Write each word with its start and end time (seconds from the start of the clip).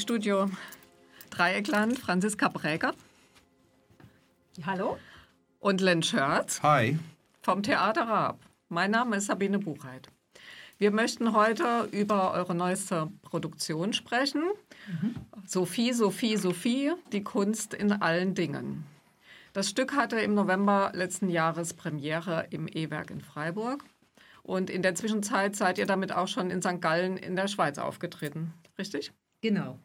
Studio 0.00 0.50
Dreieckland 1.28 1.98
Franziska 1.98 2.48
Bräger. 2.48 2.94
Hallo. 4.64 4.98
Und 5.58 5.82
Len 5.82 6.02
Scherz. 6.02 6.62
Hi. 6.62 6.98
Vom 7.42 7.62
Theater 7.62 8.08
Raab. 8.08 8.40
Mein 8.70 8.92
Name 8.92 9.16
ist 9.16 9.26
Sabine 9.26 9.58
Buchheit. 9.58 10.08
Wir 10.78 10.90
möchten 10.90 11.34
heute 11.34 11.86
über 11.92 12.32
eure 12.32 12.54
neueste 12.54 13.12
Produktion 13.20 13.92
sprechen. 13.92 14.42
Mhm. 14.88 15.16
Sophie, 15.46 15.92
Sophie, 15.92 16.36
Sophie, 16.38 16.92
die 17.12 17.22
Kunst 17.22 17.74
in 17.74 17.92
allen 17.92 18.34
Dingen. 18.34 18.86
Das 19.52 19.68
Stück 19.68 19.94
hatte 19.94 20.18
im 20.18 20.32
November 20.32 20.92
letzten 20.94 21.28
Jahres 21.28 21.74
Premiere 21.74 22.46
im 22.48 22.68
E-Werk 22.68 23.10
in 23.10 23.20
Freiburg. 23.20 23.84
Und 24.42 24.70
in 24.70 24.80
der 24.80 24.94
Zwischenzeit 24.94 25.56
seid 25.56 25.76
ihr 25.76 25.86
damit 25.86 26.12
auch 26.12 26.28
schon 26.28 26.50
in 26.50 26.62
St. 26.62 26.80
Gallen 26.80 27.18
in 27.18 27.36
der 27.36 27.48
Schweiz 27.48 27.76
aufgetreten, 27.76 28.54
richtig? 28.78 29.12
Genau. 29.40 29.78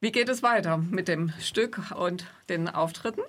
Wie 0.00 0.12
geht 0.12 0.28
es 0.28 0.42
weiter 0.42 0.78
mit 0.78 1.08
dem 1.08 1.32
Stück 1.40 1.92
und 1.94 2.26
den 2.48 2.68
Auftritten? 2.68 3.22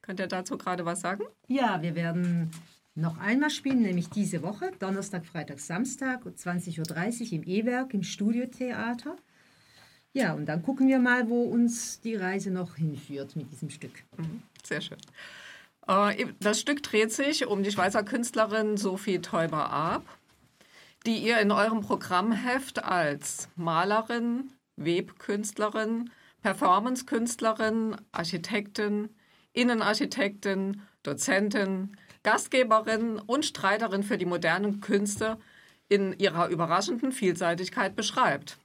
Könnt 0.00 0.20
ihr 0.20 0.28
dazu 0.28 0.56
gerade 0.56 0.84
was 0.84 1.00
sagen? 1.00 1.24
Ja, 1.48 1.82
wir 1.82 1.94
werden 1.94 2.50
noch 2.94 3.18
einmal 3.18 3.50
spielen, 3.50 3.82
nämlich 3.82 4.08
diese 4.08 4.42
Woche, 4.42 4.72
Donnerstag, 4.78 5.26
Freitag, 5.26 5.58
Samstag, 5.58 6.24
20.30 6.24 7.26
Uhr 7.26 7.32
im 7.32 7.42
E-Werk, 7.44 7.92
im 7.92 8.02
Studiotheater. 8.02 9.16
Ja, 10.14 10.32
und 10.32 10.46
dann 10.46 10.62
gucken 10.62 10.88
wir 10.88 10.98
mal, 10.98 11.28
wo 11.28 11.42
uns 11.42 12.00
die 12.00 12.14
Reise 12.14 12.50
noch 12.50 12.76
hinführt 12.76 13.36
mit 13.36 13.52
diesem 13.52 13.68
Stück. 13.68 14.02
Mhm, 14.16 14.42
sehr 14.64 14.80
schön. 14.80 14.96
Äh, 15.86 16.26
das 16.40 16.60
Stück 16.60 16.82
dreht 16.82 17.12
sich 17.12 17.46
um 17.46 17.62
die 17.62 17.70
Schweizer 17.70 18.02
Künstlerin 18.02 18.78
Sophie 18.78 19.18
Teuber-Arp, 19.18 20.06
die 21.04 21.18
ihr 21.18 21.38
in 21.40 21.50
eurem 21.50 21.82
Programmheft 21.82 22.82
als 22.82 23.50
Malerin, 23.56 24.50
Webkünstlerin, 24.76 26.10
Performancekünstlerin, 26.42 27.96
Architektin, 28.12 29.10
Innenarchitektin, 29.52 30.82
Dozentin, 31.02 31.96
Gastgeberin 32.22 33.18
und 33.18 33.44
Streiterin 33.44 34.02
für 34.02 34.18
die 34.18 34.26
modernen 34.26 34.80
Künste 34.80 35.38
in 35.88 36.12
ihrer 36.18 36.48
überraschenden 36.48 37.12
Vielseitigkeit 37.12 37.96
beschreibt. 37.96 38.58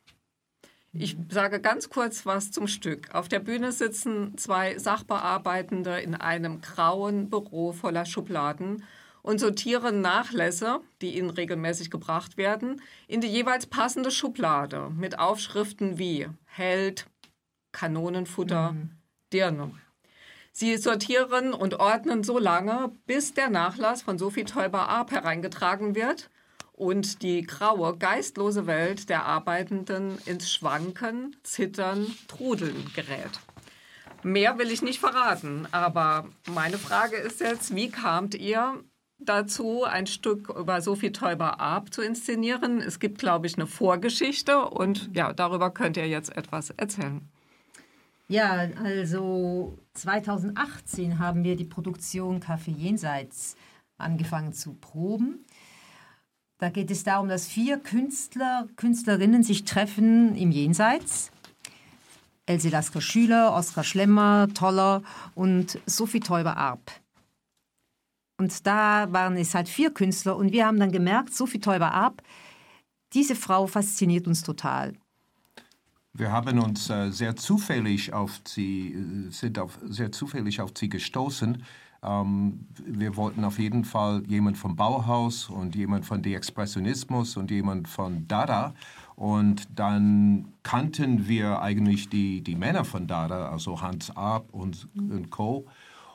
Ich 0.94 1.16
sage 1.30 1.62
ganz 1.62 1.90
kurz 1.90 2.26
was 2.26 2.52
zum 2.52 2.68
Stück. 2.68 3.16
Auf 3.16 3.30
der 3.30 3.40
Bühne 3.40 3.72
sitzen 3.72 4.38
zwei 4.38 4.78
Sachbearbeitende 4.78 6.02
in 6.02 6.16
einem 6.16 6.60
grauen 6.60 7.30
Büro 7.30 7.72
voller 7.72 8.06
Schubladen 8.06 8.84
und 9.22 9.40
sortieren 9.40 10.02
Nachlässe, 10.02 10.82
die 11.02 11.18
ihnen 11.18 11.30
regelmäßig 11.30 11.92
gebracht 11.92 12.38
werden, 12.38 12.82
in 13.08 13.22
die 13.22 13.28
jeweils 13.28 13.66
passende 13.66 14.12
Schublade 14.12 14.90
mit 14.90 15.20
Aufschriften 15.20 15.98
wie 15.98 16.28
Held, 16.46 17.06
Kanonenfutter, 17.72 18.74
mhm. 18.74 18.92
Dirne. 19.32 19.72
Sie 20.54 20.76
sortieren 20.78 21.54
und 21.54 21.80
ordnen 21.80 22.24
so 22.24 22.38
lange, 22.38 22.92
bis 23.06 23.34
der 23.34 23.50
Nachlass 23.50 24.02
von 24.02 24.18
Sophie 24.18 24.44
Teuber-Arp 24.44 25.12
hereingetragen 25.12 25.96
wird 25.96 26.30
und 26.74 27.22
die 27.22 27.44
graue, 27.44 27.98
geistlose 27.98 28.68
Welt 28.68 29.08
der 29.10 29.26
Arbeitenden 29.26 30.18
ins 30.26 30.52
Schwanken, 30.52 31.36
Zittern, 31.44 32.14
Trudeln 32.28 32.92
gerät. 32.96 33.40
Mehr 34.24 34.58
will 34.58 34.72
ich 34.72 34.82
nicht 34.82 35.00
verraten, 35.00 35.68
aber 35.72 36.28
meine 36.48 36.78
Frage 36.78 37.16
ist 37.16 37.40
jetzt, 37.40 37.74
wie 37.76 37.90
kamt 37.90 38.36
ihr 38.36 38.84
dazu, 39.26 39.84
ein 39.84 40.08
Stück 40.08 40.50
über 40.50 40.82
Sophie 40.82 41.12
Teuber-Arp 41.12 41.94
zu 41.94 42.02
inszenieren? 42.02 42.82
Es 42.82 43.00
gibt, 43.00 43.20
glaube 43.20 43.48
ich, 43.48 43.56
eine 43.56 43.68
Vorgeschichte 43.68 44.66
und 44.66 45.10
ja, 45.14 45.34
darüber 45.34 45.72
könnt 45.72 45.98
ihr 45.98 46.08
jetzt 46.08 46.36
etwas 46.36 46.72
erzählen. 46.72 47.22
Ja, 48.28 48.70
also 48.82 49.78
2018 49.94 51.20
haben 51.20 51.44
wir 51.44 51.58
die 51.58 51.66
Produktion 51.66 52.40
Café 52.40 52.72
Jenseits 52.72 53.58
angefangen 53.98 54.54
zu 54.54 54.74
proben. 54.74 55.46
Da 56.58 56.70
geht 56.70 56.92
es 56.92 57.04
darum, 57.04 57.28
dass 57.28 57.48
vier 57.48 57.78
Künstler, 57.80 58.68
Künstlerinnen 58.76 59.44
sich 59.44 59.66
treffen 59.66 60.36
im 60.36 60.52
Jenseits. 60.52 61.32
Else 62.46 62.70
Lasker 62.70 63.02
Schüler, 63.02 63.54
Oskar 63.54 63.84
Schlemmer, 63.84 64.48
Toller 64.54 65.04
und 65.36 65.80
Sophie 65.86 66.20
Teuber-Arp. 66.20 67.01
Und 68.42 68.66
da 68.66 69.06
waren 69.14 69.38
es 69.38 69.54
halt 69.54 69.70
vier 69.70 69.94
Künstler 69.94 70.36
und 70.36 70.52
wir 70.52 70.66
haben 70.66 70.80
dann 70.80 70.92
gemerkt, 70.92 71.32
Sophie 71.32 71.60
Teuber-Arp, 71.60 72.24
diese 73.14 73.36
Frau 73.36 73.68
fasziniert 73.68 74.26
uns 74.26 74.42
total. 74.42 74.94
Wir 76.14 76.32
haben 76.32 76.58
uns 76.58 76.90
äh, 76.90 77.12
sehr 77.12 77.36
zufällig 77.36 78.14
auf 78.14 78.42
sie, 78.48 78.94
äh, 78.94 79.30
sind 79.30 79.60
auf, 79.60 79.78
sehr 79.84 80.12
zufällig 80.12 80.60
auf 80.60 80.72
sie 80.76 80.90
gestoßen, 80.90 81.64
ähm, 82.04 82.66
wir 82.84 83.16
wollten 83.16 83.44
auf 83.44 83.60
jeden 83.60 83.86
Fall 83.86 84.24
jemand 84.28 84.58
vom 84.58 84.76
Bauhaus 84.76 85.50
und 85.50 85.76
jemand 85.76 86.06
von 86.06 86.24
De 86.24 86.34
Expressionismus 86.34 87.38
und 87.38 87.52
jemand 87.52 87.88
von 87.88 88.28
Dada. 88.28 88.74
Und 89.16 89.68
dann 89.76 90.48
kannten 90.64 91.28
wir 91.28 91.62
eigentlich 91.62 92.10
die, 92.10 92.42
die 92.42 92.56
Männer 92.56 92.86
von 92.86 93.06
Dada, 93.06 93.50
also 93.50 93.82
Hans 93.82 94.16
Arp 94.18 94.52
und, 94.52 94.88
und 94.96 95.30
Co. 95.30 95.68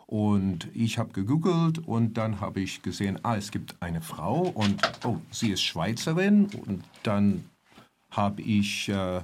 Und 0.07 0.69
ich 0.73 0.99
habe 0.99 1.13
gegoogelt 1.13 1.79
und 1.79 2.15
dann 2.15 2.41
habe 2.41 2.61
ich 2.61 2.83
gesehen, 2.83 3.19
ah, 3.25 3.37
es 3.37 3.51
gibt 3.51 3.75
eine 3.81 4.01
Frau 4.01 4.43
und 4.43 4.81
oh, 5.05 5.19
sie 5.33 5.51
ist 5.51 5.63
Schweizerin. 5.63 6.47
Und 6.67 6.85
dann 7.03 7.45
habe 8.11 8.41
ich 8.43 8.89
äh, 8.89 9.21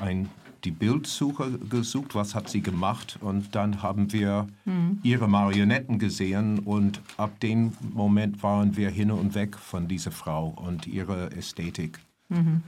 ein 0.00 0.28
die 0.64 0.70
Bildsuche 0.70 1.58
gesucht, 1.58 2.14
was 2.14 2.34
hat 2.34 2.48
sie 2.48 2.60
gemacht 2.60 3.18
und 3.20 3.54
dann 3.54 3.82
haben 3.82 4.12
wir 4.12 4.46
mhm. 4.64 5.00
ihre 5.02 5.28
Marionetten 5.28 5.98
gesehen 5.98 6.60
und 6.60 7.00
ab 7.16 7.40
dem 7.40 7.72
Moment 7.92 8.42
waren 8.42 8.76
wir 8.76 8.90
hin 8.90 9.10
und 9.10 9.34
weg 9.34 9.56
von 9.56 9.88
dieser 9.88 10.12
Frau 10.12 10.48
und 10.48 10.86
ihrer 10.86 11.32
Ästhetik. 11.32 11.98
Mhm. 12.28 12.62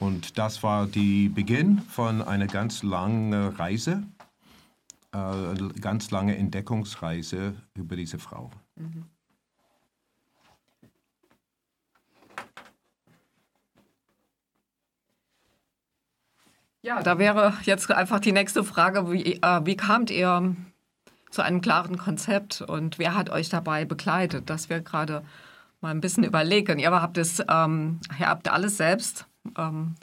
Und 0.00 0.38
das 0.38 0.62
war 0.62 0.86
der 0.86 1.28
Beginn 1.28 1.78
von 1.88 2.20
einer 2.22 2.46
ganz 2.46 2.82
langen 2.82 3.32
Reise, 3.34 4.02
äh, 5.14 5.80
ganz 5.80 6.10
lange 6.10 6.36
Entdeckungsreise 6.36 7.54
über 7.74 7.96
diese 7.96 8.18
Frau. 8.18 8.50
Mhm. 8.74 9.04
Ja, 16.82 17.02
da 17.02 17.18
wäre 17.18 17.54
jetzt 17.62 17.90
einfach 17.90 18.20
die 18.20 18.32
nächste 18.32 18.62
Frage, 18.62 19.10
wie, 19.10 19.40
äh, 19.40 19.60
wie 19.64 19.76
kamt 19.76 20.10
ihr 20.10 20.54
zu 21.30 21.42
einem 21.42 21.62
klaren 21.62 21.96
Konzept 21.96 22.60
und 22.60 22.98
wer 22.98 23.14
hat 23.14 23.30
euch 23.30 23.48
dabei 23.48 23.86
begleitet? 23.86 24.50
Das 24.50 24.68
wir 24.68 24.80
gerade 24.80 25.24
mal 25.80 25.90
ein 25.90 26.02
bisschen 26.02 26.24
überlegen. 26.24 26.78
Ihr 26.78 26.90
habt 26.90 27.16
es, 27.16 27.42
ähm, 27.48 28.00
ihr 28.18 28.28
habt 28.28 28.48
alles 28.48 28.76
selbst 28.76 29.26
ähm, 29.56 29.94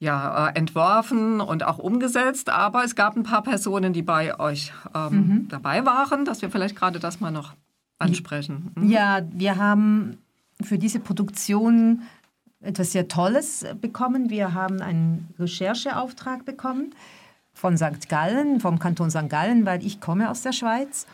ja, 0.00 0.48
äh, 0.48 0.58
entworfen 0.58 1.40
und 1.40 1.64
auch 1.64 1.78
umgesetzt, 1.78 2.50
aber 2.50 2.84
es 2.84 2.94
gab 2.94 3.16
ein 3.16 3.24
paar 3.24 3.42
Personen, 3.42 3.92
die 3.92 4.02
bei 4.02 4.38
euch 4.38 4.72
ähm, 4.94 5.12
mhm. 5.12 5.48
dabei 5.48 5.84
waren, 5.84 6.24
dass 6.24 6.40
wir 6.42 6.50
vielleicht 6.50 6.76
gerade 6.76 7.00
das 7.00 7.20
mal 7.20 7.32
noch 7.32 7.54
ansprechen. 7.98 8.70
Mhm. 8.76 8.88
Ja, 8.88 9.20
wir 9.32 9.56
haben 9.56 10.18
für 10.62 10.78
diese 10.78 11.00
Produktion 11.00 12.02
etwas 12.60 12.92
sehr 12.92 13.08
Tolles 13.08 13.64
bekommen. 13.80 14.30
Wir 14.30 14.54
haben 14.54 14.80
einen 14.80 15.28
Rechercheauftrag 15.38 16.44
bekommen 16.44 16.94
von 17.52 17.76
St. 17.76 18.08
Gallen, 18.08 18.60
vom 18.60 18.78
Kanton 18.78 19.10
St. 19.10 19.28
Gallen, 19.28 19.66
weil 19.66 19.84
ich 19.84 20.00
komme 20.00 20.30
aus 20.30 20.42
der 20.42 20.52
Schweiz. 20.52 21.06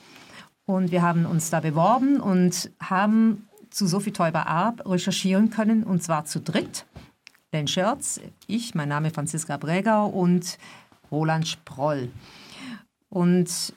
Und 0.67 0.91
wir 0.91 1.03
haben 1.03 1.27
uns 1.27 1.51
da 1.51 1.61
beworben 1.61 2.21
und 2.21 2.71
haben 2.81 3.47
zu 3.71 3.87
Sophie 3.87 4.13
Teuber-Arp 4.13 4.89
recherchieren 4.89 5.51
können, 5.51 5.85
und 5.85 6.03
zwar 6.03 6.25
zu 6.25 6.41
dritt. 6.41 6.87
Len 7.55 7.69
Scherz, 7.69 8.21
ich, 8.49 8.75
mein 8.75 8.89
Name 8.89 9.11
Franziska 9.11 9.57
Bregau 9.57 10.09
und 10.09 10.59
Roland 11.13 11.47
Sproll. 11.47 12.11
Und 13.11 13.73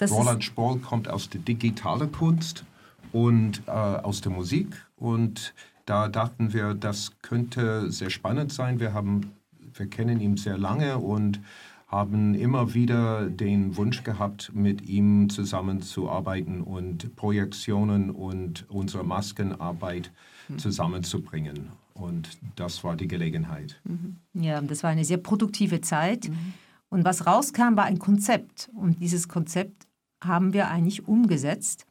Roland 0.00 0.42
Sproll 0.42 0.80
kommt 0.80 1.08
aus 1.08 1.28
der 1.30 1.40
digitalen 1.42 2.10
Kunst 2.10 2.64
und 3.12 3.62
äh, 3.68 3.70
aus 3.70 4.20
der 4.20 4.32
Musik 4.32 4.84
und 4.96 5.54
da 5.86 6.08
dachten 6.08 6.52
wir, 6.52 6.74
das 6.74 7.12
könnte 7.22 7.90
sehr 7.92 8.10
spannend 8.10 8.52
sein. 8.52 8.80
Wir, 8.80 8.94
haben, 8.94 9.32
wir 9.74 9.86
kennen 9.86 10.20
ihn 10.20 10.36
sehr 10.36 10.58
lange 10.58 10.98
und 10.98 11.40
haben 11.86 12.34
immer 12.34 12.74
wieder 12.74 13.30
den 13.30 13.76
Wunsch 13.76 14.02
gehabt, 14.02 14.50
mit 14.54 14.82
ihm 14.88 15.30
zusammenzuarbeiten 15.30 16.62
und 16.62 17.14
Projektionen 17.14 18.10
und 18.10 18.68
unsere 18.68 19.04
Maskenarbeit 19.04 20.10
mhm. 20.48 20.58
zusammenzubringen. 20.58 21.70
Und 22.00 22.38
das 22.56 22.82
war 22.82 22.96
die 22.96 23.08
Gelegenheit. 23.08 23.80
Mhm. 23.84 24.16
Ja, 24.34 24.60
das 24.60 24.82
war 24.82 24.90
eine 24.90 25.04
sehr 25.04 25.18
produktive 25.18 25.80
Zeit. 25.80 26.28
Mhm. 26.28 26.54
Und 26.88 27.04
was 27.04 27.26
rauskam, 27.26 27.76
war 27.76 27.84
ein 27.84 27.98
Konzept. 27.98 28.70
Und 28.74 29.00
dieses 29.00 29.28
Konzept 29.28 29.86
haben 30.22 30.52
wir 30.52 30.68
eigentlich 30.68 31.06
umgesetzt. 31.06 31.86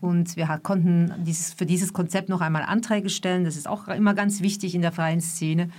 Und 0.00 0.36
wir 0.36 0.46
konnten 0.62 1.12
dieses, 1.24 1.52
für 1.52 1.66
dieses 1.66 1.92
Konzept 1.92 2.28
noch 2.28 2.40
einmal 2.40 2.62
Anträge 2.62 3.10
stellen. 3.10 3.44
Das 3.44 3.56
ist 3.56 3.68
auch 3.68 3.88
immer 3.88 4.14
ganz 4.14 4.40
wichtig 4.40 4.74
in 4.74 4.82
der 4.82 4.92
freien 4.92 5.20
Szene. 5.20 5.70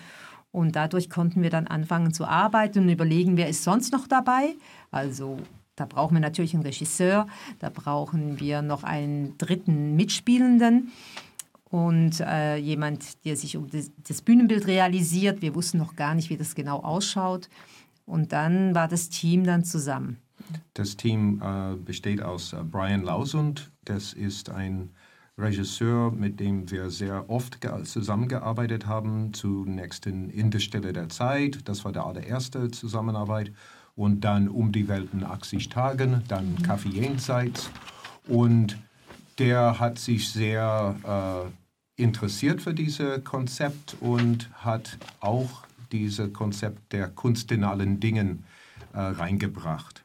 Und 0.51 0.75
dadurch 0.75 1.10
konnten 1.10 1.44
wir 1.44 1.50
dann 1.50 1.68
anfangen 1.68 2.13
zu 2.13 2.25
arbeiten 2.25 2.80
und 2.80 2.89
überlegen, 2.89 3.38
wer 3.38 3.50
ist 3.50 3.63
sonst 3.63 3.92
noch 3.92 4.07
dabei. 4.07 4.56
Also 4.89 5.38
da 5.75 5.86
brauchen 5.86 6.15
wir 6.15 6.22
natürlich 6.22 6.54
einen 6.54 6.63
Regisseur, 6.63 7.27
da 7.60 7.69
brauchen 7.69 8.39
wir 8.39 8.62
noch 8.62 8.83
einen 8.83 9.38
dritten 9.38 9.95
Mitspielenden 9.95 10.92
und 11.69 12.19
äh, 12.19 12.57
jemand, 12.57 13.24
der 13.25 13.36
sich 13.36 13.56
um 13.56 13.69
das, 13.69 13.92
das, 14.07 14.21
Bühnenbild 14.21 14.66
realisiert. 14.68 15.42
Wir 15.42 15.54
wussten 15.54 15.77
noch 15.77 15.95
gar 15.95 16.16
nicht, 16.16 16.30
wie 16.30 16.38
das 16.38 16.56
genau 16.56 16.80
ausschaut. 16.80 17.50
Und 18.06 18.31
dann 18.31 18.74
war 18.74 18.88
das 18.88 19.10
Team 19.10 19.44
dann 19.44 19.63
zusammen. 19.63 20.18
Das 20.74 20.98
Team 20.98 21.42
äh, 21.44 21.75
besteht 21.75 22.24
aus 22.24 22.54
äh, 22.54 22.63
Brian 22.63 23.04
Lausund. 23.04 23.71
Das 23.86 24.13
ist 24.13 24.50
ein 24.50 24.89
Regisseur, 25.38 26.12
mit 26.12 26.39
dem 26.39 26.69
wir 26.71 26.89
sehr 26.89 27.30
oft 27.30 27.60
zusammengearbeitet 27.83 28.88
haben. 28.88 29.31
Zunächst 29.33 30.07
in 30.07 30.30
In 30.30 30.50
der 30.50 30.60
Stille 30.60 30.92
der 30.92 31.10
Zeit, 31.10 31.60
das 31.65 31.86
war 31.86 31.92
der 31.92 32.06
allererste 32.06 32.72
Zusammenarbeit. 32.72 33.54
Und 33.95 34.22
dann 34.22 34.50
Um 34.50 34.72
die 34.72 34.88
Welt 34.88 35.10
in 35.13 35.24
80 35.24 35.69
Tagen, 35.69 36.24
dann. 36.27 36.62
Kaffee 36.63 36.89
Jenseits. 36.89 37.69
Und 38.27 38.77
der 39.39 39.80
hat 39.80 39.97
sich 39.97 40.30
sehr 40.30 41.50
äh, 41.97 42.01
interessiert 42.01 42.62
für 42.62 42.74
dieses 42.74 43.24
Konzept 43.24 43.95
und 44.01 44.50
hat 44.53 44.97
auch 45.21 45.63
dieses 45.91 46.31
Konzept 46.33 46.94
der 46.94 47.07
Kunst 47.07 47.51
in 47.51 47.63
allen 47.63 48.00
Dingen 48.00 48.44
äh, 48.94 49.00
reingebracht. 49.00 50.03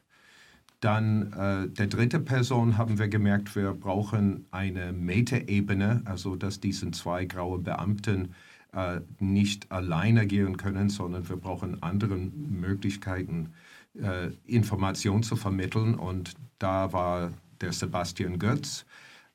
Dann 0.79 1.33
äh, 1.33 1.67
der 1.67 1.87
dritte 1.87 2.19
Person 2.19 2.77
haben 2.77 2.97
wir 2.97 3.07
gemerkt, 3.07 3.55
wir 3.55 3.71
brauchen 3.73 4.45
eine 4.51 4.93
Metaebene, 4.93 6.01
also 6.05 6.35
dass 6.35 6.59
diese 6.59 6.91
zwei 6.91 7.25
graue 7.25 7.59
Beamten 7.59 8.35
äh, 8.73 8.99
nicht 9.19 9.71
alleine 9.71 10.21
agieren 10.21 10.57
können, 10.57 10.89
sondern 10.89 11.27
wir 11.27 11.37
brauchen 11.37 11.81
andere 11.81 12.15
Möglichkeiten, 12.15 13.53
äh, 13.95 14.29
Informationen 14.45 15.23
zu 15.23 15.35
vermitteln. 15.35 15.95
Und 15.95 16.33
da 16.59 16.93
war 16.93 17.31
der 17.61 17.71
Sebastian 17.71 18.37
Götz, 18.37 18.85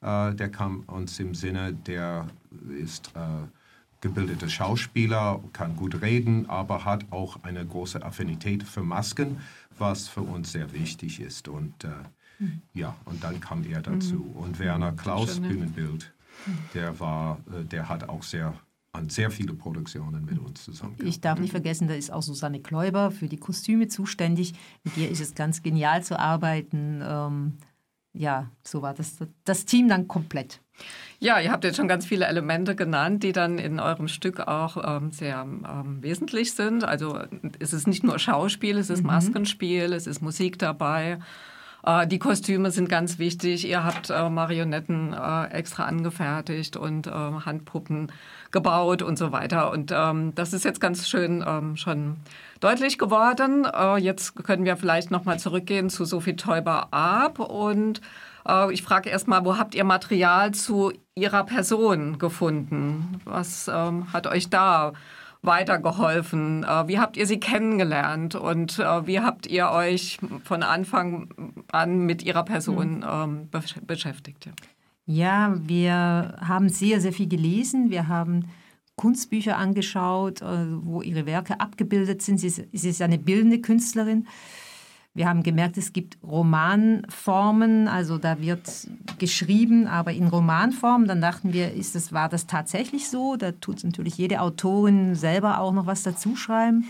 äh, 0.03 0.35
der 0.35 0.51
kam 0.51 0.81
uns 0.87 1.19
im 1.19 1.35
Sinne, 1.35 1.73
der 1.73 2.27
ist 2.79 3.13
äh, 3.15 3.47
gebildeter 4.01 4.49
Schauspieler, 4.49 5.41
kann 5.53 5.77
gut 5.77 6.01
reden, 6.01 6.49
aber 6.49 6.85
hat 6.85 7.05
auch 7.11 7.43
eine 7.43 7.65
große 7.65 8.03
Affinität 8.03 8.63
für 8.63 8.83
Masken 8.83 9.39
was 9.81 10.09
für 10.09 10.21
uns 10.21 10.53
sehr 10.53 10.73
wichtig 10.73 11.21
ist. 11.21 11.49
Und 11.49 11.85
äh, 11.85 11.89
mhm. 12.39 12.63
ja, 12.75 12.95
und 13.07 13.25
dann 13.25 13.41
kam 13.41 13.65
er 13.65 13.81
dazu. 13.81 14.17
Mhm. 14.17 14.37
Und 14.37 14.59
Werner 14.59 14.93
Klaus, 14.93 15.35
Schön, 15.35 15.49
Bühnenbild, 15.49 16.13
der 16.75 17.01
war, 17.01 17.39
äh, 17.51 17.65
der 17.65 17.89
hat 17.89 18.09
auch 18.09 18.23
sehr 18.23 18.55
an 18.93 19.09
sehr 19.09 19.31
viele 19.31 19.55
Produktionen 19.55 20.25
mit 20.25 20.37
uns 20.41 20.65
zusammen. 20.65 20.97
Ich 21.05 21.21
darf 21.21 21.39
nicht 21.39 21.53
vergessen, 21.53 21.87
da 21.87 21.95
ist 21.95 22.13
auch 22.13 22.23
Susanne 22.23 22.59
Kläuber 22.59 23.13
für 23.13 23.29
die 23.29 23.37
Kostüme 23.37 23.87
zuständig. 23.87 24.53
Mit 24.83 24.97
ihr 24.97 25.09
ist 25.09 25.21
es 25.21 25.37
ganz 25.37 25.63
genial 25.63 26.03
zu 26.03 26.19
arbeiten. 26.19 27.01
Ähm, 27.01 27.59
ja, 28.13 28.51
so 28.65 28.83
war 28.83 28.95
das, 28.95 29.19
das 29.45 29.65
Team 29.65 29.89
dann 29.89 30.09
komplett. 30.09 30.61
Ja, 31.19 31.39
ihr 31.39 31.53
habt 31.53 31.65
jetzt 31.65 31.77
schon 31.77 31.89
ganz 31.89 32.07
viele 32.07 32.27
Elemente 32.27 32.75
genannt, 32.75 33.23
die 33.23 33.33
dann 33.33 33.59
in 33.59 33.79
eurem 33.79 34.09
Stück 34.09 34.41
auch 34.41 34.79
ähm, 34.83 35.13
sehr 35.13 35.43
ähm, 35.43 36.03
wesentlich 36.03 36.55
sind. 36.55 36.85
Also 36.85 37.21
es 37.59 37.73
ist 37.73 37.87
nicht 37.87 38.03
nur 38.03 38.19
Schauspiel, 38.19 38.79
es 38.79 38.89
ist 38.89 39.03
mhm. 39.03 39.09
Maskenspiel, 39.09 39.93
es 39.93 40.07
ist 40.07 40.23
Musik 40.23 40.59
dabei. 40.59 41.19
Äh, 41.85 42.07
die 42.07 42.19
Kostüme 42.19 42.71
sind 42.71 42.89
ganz 42.89 43.19
wichtig. 43.19 43.69
Ihr 43.69 43.85
habt 43.85 44.11
äh, 44.11 44.29
Marionetten 44.31 45.13
äh, 45.13 45.47
extra 45.49 45.85
angefertigt 45.85 46.77
und 46.77 47.07
äh, 47.07 47.11
Handpuppen 47.11 48.11
gebaut 48.51 49.03
und 49.03 49.19
so 49.19 49.33
weiter. 49.33 49.71
Und 49.71 49.93
ähm, 49.95 50.35
das 50.35 50.53
ist 50.53 50.65
jetzt 50.65 50.81
ganz 50.81 51.09
schön 51.09 51.45
ähm, 51.47 51.77
schon 51.77 52.17
deutlich 52.61 52.99
geworden. 52.99 53.65
Äh, 53.65 53.97
jetzt 53.99 54.37
können 54.45 54.65
wir 54.65 54.77
vielleicht 54.77 55.11
noch 55.11 55.25
mal 55.25 55.39
zurückgehen 55.39 55.91
zu 55.91 56.05
Sophie 56.05 56.37
Teuber-Ab 56.37 57.39
und 57.39 58.01
äh, 58.47 58.73
ich 58.73 58.83
frage 58.83 59.11
erstmal, 59.11 59.45
wo 59.45 59.59
habt 59.59 59.75
ihr 59.75 59.85
Material 59.85 60.53
zu 60.53 60.93
Ihrer 61.15 61.45
Person 61.45 62.19
gefunden? 62.19 63.21
Was 63.25 63.69
ähm, 63.69 64.13
hat 64.13 64.27
euch 64.27 64.51
da 64.51 64.93
weitergeholfen? 65.43 66.65
Äh, 66.65 66.89
wie 66.89 66.99
habt 66.99 67.17
ihr 67.17 67.27
sie 67.27 67.41
kennengelernt 67.41 68.35
und 68.35 68.79
äh, 68.79 69.07
wie 69.07 69.21
habt 69.21 69.47
ihr 69.47 69.71
euch 69.71 70.19
von 70.45 70.63
Anfang 70.63 71.55
an 71.73 72.01
mit 72.07 72.23
ihrer 72.23 72.45
Person 72.45 72.99
mhm. 72.99 73.49
ähm, 73.53 73.87
beschäftigt? 73.87 74.51
Ja, 75.07 75.55
wir 75.57 76.37
haben 76.41 76.69
sehr, 76.69 77.01
sehr 77.01 77.13
viel 77.13 77.29
gelesen. 77.29 77.91
Wir 77.91 78.07
haben 78.07 78.51
Kunstbücher 79.01 79.57
angeschaut, 79.57 80.43
wo 80.43 81.01
ihre 81.01 81.25
Werke 81.25 81.59
abgebildet 81.59 82.21
sind. 82.21 82.37
Sie 82.37 82.49
ist, 82.49 82.63
sie 82.71 82.91
ist 82.91 83.01
eine 83.01 83.17
bildende 83.17 83.59
Künstlerin. 83.59 84.27
Wir 85.15 85.27
haben 85.27 85.43
gemerkt, 85.43 85.79
es 85.79 85.95
gibt 85.95 86.19
Romanformen, 86.23 87.89
also 87.89 88.19
da 88.19 88.41
wird 88.41 88.89
geschrieben, 89.19 89.87
aber 89.87 90.13
in 90.13 90.29
Romanform. 90.29 91.07
Dann 91.07 91.23
dachten 91.23 91.55
wir, 91.55 91.73
ist 91.73 91.95
das, 91.95 92.13
war 92.13 92.29
das 92.29 92.47
tatsächlich 92.47 93.09
so? 93.09 93.37
Da 93.37 93.53
tut 93.53 93.83
natürlich 93.83 94.19
jede 94.19 94.41
Autorin 94.43 95.17
selber 95.17 95.61
auch 95.61 95.73
noch 95.73 95.87
was 95.87 96.03
dazuschreiben. 96.03 96.85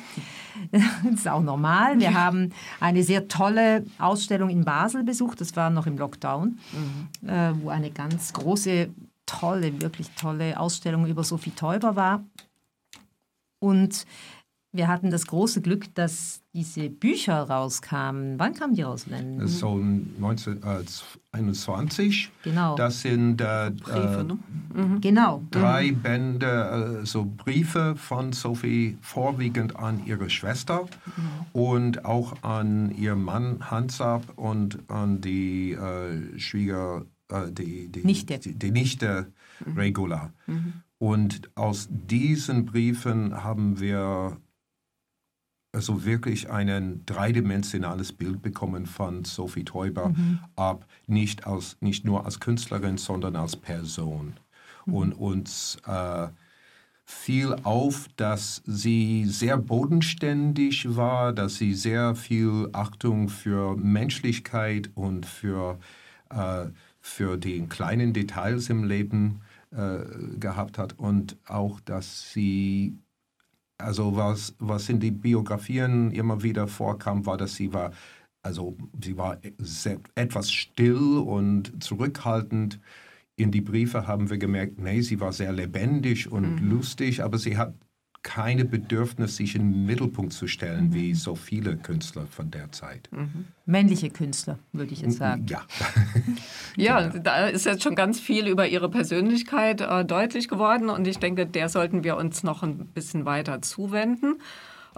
Das 0.72 0.82
ist 1.14 1.28
auch 1.28 1.42
normal. 1.42 2.00
Wir 2.00 2.12
haben 2.22 2.50
eine 2.80 3.04
sehr 3.04 3.28
tolle 3.28 3.86
Ausstellung 3.98 4.50
in 4.50 4.64
Basel 4.64 5.04
besucht, 5.04 5.40
das 5.40 5.54
war 5.54 5.70
noch 5.70 5.86
im 5.86 5.96
Lockdown, 5.96 6.58
mhm. 6.72 7.28
äh, 7.28 7.52
wo 7.62 7.68
eine 7.70 7.90
ganz 7.90 8.34
große, 8.34 8.90
tolle, 9.30 9.80
wirklich 9.80 10.10
tolle 10.10 10.58
Ausstellung 10.58 11.06
über 11.06 11.24
Sophie 11.24 11.52
Teuber 11.52 11.96
war. 11.96 12.24
Und 13.60 14.06
wir 14.72 14.86
hatten 14.86 15.10
das 15.10 15.26
große 15.26 15.62
Glück, 15.62 15.92
dass 15.96 16.42
diese 16.54 16.88
Bücher 16.90 17.42
rauskamen. 17.42 18.38
Wann 18.38 18.54
kamen 18.54 18.74
die 18.74 18.82
raus? 18.82 19.06
Wenn? 19.08 19.48
So 19.48 19.72
1921. 19.74 22.30
Genau. 22.44 22.76
Das 22.76 23.00
sind 23.00 23.40
äh, 23.40 23.72
Briefe, 23.72 24.24
ne? 24.24 24.38
mhm. 24.72 25.00
genau. 25.00 25.42
drei 25.50 25.90
mhm. 25.90 26.02
Bände, 26.02 27.00
äh, 27.02 27.06
so 27.06 27.24
Briefe 27.24 27.96
von 27.96 28.32
Sophie, 28.32 28.96
vorwiegend 29.00 29.74
an 29.74 30.06
ihre 30.06 30.30
Schwester 30.30 30.86
mhm. 31.16 31.46
und 31.52 32.04
auch 32.04 32.40
an 32.42 32.94
ihren 32.96 33.24
Mann 33.24 33.72
Hansab 33.72 34.22
und 34.36 34.88
an 34.88 35.20
die 35.20 35.72
äh, 35.72 36.38
Schwieger, 36.38 37.06
äh, 37.30 37.50
die, 37.50 37.88
die, 37.88 38.04
Nichte, 38.04 38.38
die, 38.38 38.54
die 38.54 38.70
Nichte 38.70 39.32
mhm. 39.64 39.76
Regula. 39.76 40.32
Mhm. 40.46 40.72
Und 40.98 41.50
aus 41.54 41.88
diesen 41.90 42.66
Briefen 42.66 43.42
haben 43.42 43.80
wir 43.80 44.36
also 45.72 46.04
wirklich 46.04 46.50
ein 46.50 47.02
dreidimensionales 47.06 48.12
Bild 48.12 48.42
bekommen 48.42 48.86
von 48.86 49.24
Sophie 49.24 49.64
Teuber 49.64 50.10
mhm. 50.10 50.40
ab, 50.56 50.86
nicht, 51.06 51.46
als, 51.46 51.76
nicht 51.80 52.04
nur 52.04 52.24
als 52.24 52.40
Künstlerin, 52.40 52.98
sondern 52.98 53.36
als 53.36 53.56
Person. 53.56 54.34
Mhm. 54.84 54.94
Und 54.94 55.12
uns 55.12 55.78
äh, 55.86 56.28
fiel 57.04 57.56
auf, 57.64 58.08
dass 58.16 58.62
sie 58.66 59.26
sehr 59.26 59.56
bodenständig 59.58 60.96
war, 60.96 61.32
dass 61.32 61.56
sie 61.56 61.74
sehr 61.74 62.14
viel 62.14 62.68
Achtung 62.72 63.28
für 63.28 63.76
Menschlichkeit 63.76 64.90
und 64.94 65.26
für, 65.26 65.78
äh, 66.30 66.66
für 67.00 67.36
die 67.36 67.66
kleinen 67.66 68.12
Details 68.12 68.68
im 68.68 68.84
Leben 68.84 69.40
äh, 69.70 70.00
gehabt 70.38 70.78
hat 70.78 70.98
und 70.98 71.36
auch, 71.46 71.80
dass 71.80 72.32
sie 72.32 72.96
also 73.80 74.16
was, 74.16 74.54
was 74.58 74.88
in 74.88 75.00
den 75.00 75.20
Biografien 75.20 76.10
immer 76.12 76.42
wieder 76.42 76.68
vorkam, 76.68 77.26
war, 77.26 77.36
dass 77.36 77.54
sie 77.54 77.72
war, 77.72 77.92
also 78.42 78.76
sie 79.02 79.16
war 79.16 79.38
sehr, 79.58 79.98
etwas 80.14 80.52
still 80.52 81.18
und 81.18 81.82
zurückhaltend. 81.82 82.80
In 83.36 83.50
die 83.50 83.62
Briefe 83.62 84.06
haben 84.06 84.28
wir 84.28 84.38
gemerkt, 84.38 84.78
nee, 84.78 85.00
sie 85.00 85.20
war 85.20 85.32
sehr 85.32 85.52
lebendig 85.52 86.30
und 86.30 86.60
mhm. 86.60 86.70
lustig, 86.70 87.22
aber 87.22 87.38
sie 87.38 87.56
hat 87.56 87.74
keine 88.22 88.64
Bedürfnis, 88.64 89.36
sich 89.36 89.54
in 89.54 89.72
den 89.72 89.86
Mittelpunkt 89.86 90.32
zu 90.32 90.46
stellen, 90.46 90.88
mhm. 90.88 90.94
wie 90.94 91.14
so 91.14 91.34
viele 91.34 91.76
Künstler 91.76 92.26
von 92.26 92.50
der 92.50 92.70
Zeit. 92.70 93.08
Mhm. 93.12 93.46
Männliche 93.64 94.10
Künstler, 94.10 94.58
würde 94.72 94.92
ich 94.92 95.00
jetzt 95.00 95.16
sagen. 95.16 95.46
Ja. 95.48 95.62
ja, 96.76 97.08
genau. 97.08 97.22
da 97.22 97.46
ist 97.46 97.66
jetzt 97.66 97.82
schon 97.82 97.94
ganz 97.94 98.20
viel 98.20 98.46
über 98.46 98.68
ihre 98.68 98.90
Persönlichkeit 98.90 99.80
äh, 99.80 100.04
deutlich 100.04 100.48
geworden 100.48 100.90
und 100.90 101.06
ich 101.06 101.18
denke, 101.18 101.46
der 101.46 101.68
sollten 101.68 102.04
wir 102.04 102.16
uns 102.16 102.42
noch 102.42 102.62
ein 102.62 102.86
bisschen 102.88 103.24
weiter 103.24 103.62
zuwenden 103.62 104.36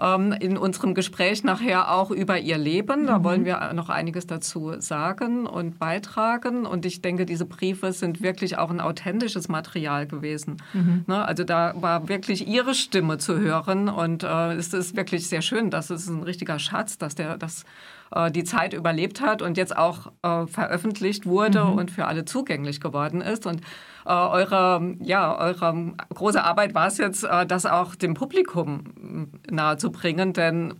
ähm, 0.00 0.32
in 0.32 0.56
unserem 0.56 0.94
Gespräch 0.94 1.44
nachher 1.44 1.92
auch 1.92 2.10
über 2.10 2.38
ihr 2.38 2.58
Leben. 2.58 3.06
Da 3.06 3.18
mhm. 3.18 3.24
wollen 3.24 3.44
wir 3.44 3.72
noch 3.74 3.88
einiges 3.88 4.26
dazu 4.26 4.74
sagen 4.78 5.46
und 5.46 5.78
beitragen. 5.78 6.66
Und 6.66 6.86
ich 6.86 7.02
denke, 7.02 7.26
diese 7.26 7.44
Briefe 7.44 7.92
sind 7.92 8.22
wirklich 8.22 8.58
auch 8.58 8.70
ein 8.70 8.80
authentisches 8.80 9.48
Material 9.48 10.06
gewesen. 10.06 10.56
Mhm. 10.72 11.04
Ne? 11.06 11.24
Also 11.24 11.44
da 11.44 11.74
war 11.76 12.08
wirklich 12.08 12.46
ihre 12.46 12.74
Stimme 12.74 13.18
zu 13.18 13.38
hören. 13.38 13.88
Und 13.88 14.22
äh, 14.22 14.54
es 14.54 14.72
ist 14.72 14.96
wirklich 14.96 15.28
sehr 15.28 15.42
schön, 15.42 15.70
dass 15.70 15.90
es 15.90 16.08
ein 16.08 16.22
richtiger 16.22 16.58
Schatz, 16.58 16.98
dass 16.98 17.14
der 17.14 17.36
das 17.36 17.64
äh, 18.14 18.30
die 18.30 18.44
Zeit 18.44 18.72
überlebt 18.72 19.20
hat 19.20 19.42
und 19.42 19.56
jetzt 19.56 19.76
auch 19.76 20.12
äh, 20.22 20.46
veröffentlicht 20.46 21.26
wurde 21.26 21.64
mhm. 21.64 21.72
und 21.72 21.90
für 21.90 22.06
alle 22.06 22.24
zugänglich 22.24 22.80
geworden 22.80 23.20
ist. 23.20 23.46
Und 23.46 23.60
eure, 24.10 24.96
ja, 25.00 25.38
eure 25.38 25.94
große 26.14 26.42
Arbeit 26.42 26.74
war 26.74 26.88
es 26.88 26.98
jetzt, 26.98 27.24
äh, 27.24 27.46
das 27.46 27.66
auch 27.66 27.94
dem 27.94 28.14
Publikum 28.14 29.30
nahezubringen, 29.50 30.32
denn 30.32 30.74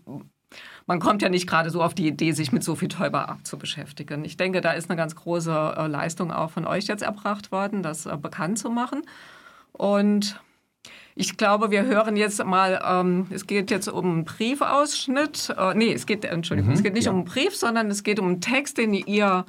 man 0.86 1.00
kommt 1.00 1.22
ja 1.22 1.28
nicht 1.28 1.46
gerade 1.46 1.70
so 1.70 1.82
auf 1.82 1.94
die 1.94 2.06
Idee, 2.06 2.32
sich 2.32 2.52
mit 2.52 2.64
Sophie 2.64 2.88
Teuber 2.88 3.38
zu 3.44 3.58
beschäftigen. 3.58 4.24
Ich 4.24 4.36
denke, 4.36 4.60
da 4.60 4.72
ist 4.72 4.90
eine 4.90 4.96
ganz 4.96 5.14
große 5.14 5.74
äh, 5.76 5.86
Leistung 5.86 6.32
auch 6.32 6.50
von 6.50 6.66
euch 6.66 6.86
jetzt 6.86 7.02
erbracht 7.02 7.52
worden, 7.52 7.82
das 7.82 8.06
äh, 8.06 8.16
bekannt 8.16 8.58
zu 8.58 8.70
machen. 8.70 9.02
Und 9.72 10.40
ich 11.14 11.36
glaube, 11.36 11.70
wir 11.70 11.84
hören 11.84 12.16
jetzt 12.16 12.44
mal, 12.44 12.82
ähm, 12.84 13.26
es 13.30 13.46
geht 13.46 13.70
jetzt 13.70 13.88
um 13.88 14.04
einen 14.06 14.24
Briefausschnitt. 14.24 15.54
Äh, 15.56 15.74
nee, 15.74 15.92
es 15.92 16.06
geht, 16.06 16.24
Entschuldigung, 16.24 16.70
mhm, 16.70 16.76
es 16.76 16.82
geht 16.82 16.94
nicht 16.94 17.06
ja. 17.06 17.12
um 17.12 17.18
einen 17.18 17.26
Brief, 17.26 17.54
sondern 17.54 17.90
es 17.90 18.02
geht 18.02 18.18
um 18.18 18.26
einen 18.26 18.40
Text, 18.40 18.78
den 18.78 18.94
ihr 18.94 19.44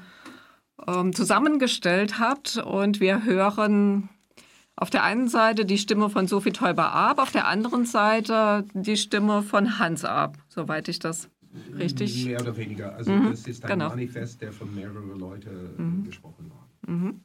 ähm, 0.87 1.13
zusammengestellt 1.13 2.19
habt. 2.19 2.57
Und 2.57 2.99
wir 2.99 3.23
hören 3.23 4.09
auf 4.75 4.89
der 4.89 5.03
einen 5.03 5.27
Seite 5.27 5.65
die 5.65 5.77
Stimme 5.77 6.09
von 6.09 6.27
Sophie 6.27 6.51
Teuber-Ab, 6.51 7.19
auf 7.19 7.31
der 7.31 7.47
anderen 7.47 7.85
Seite 7.85 8.65
die 8.73 8.97
Stimme 8.97 9.43
von 9.43 9.79
Hans 9.79 10.03
Ab, 10.03 10.37
soweit 10.49 10.87
ich 10.87 10.99
das 10.99 11.29
richtig... 11.75 12.25
Mehr 12.25 12.41
oder 12.41 12.57
weniger. 12.57 12.95
Also 12.95 13.11
mhm, 13.11 13.31
das 13.31 13.47
ist 13.47 13.63
ein 13.63 13.69
genau. 13.69 13.89
Manifest, 13.89 14.41
der 14.41 14.51
von 14.51 14.73
mehreren 14.73 15.19
Leuten 15.19 15.75
mhm. 15.77 16.03
gesprochen 16.05 16.49
war. 16.49 16.67
Mhm. 16.87 17.21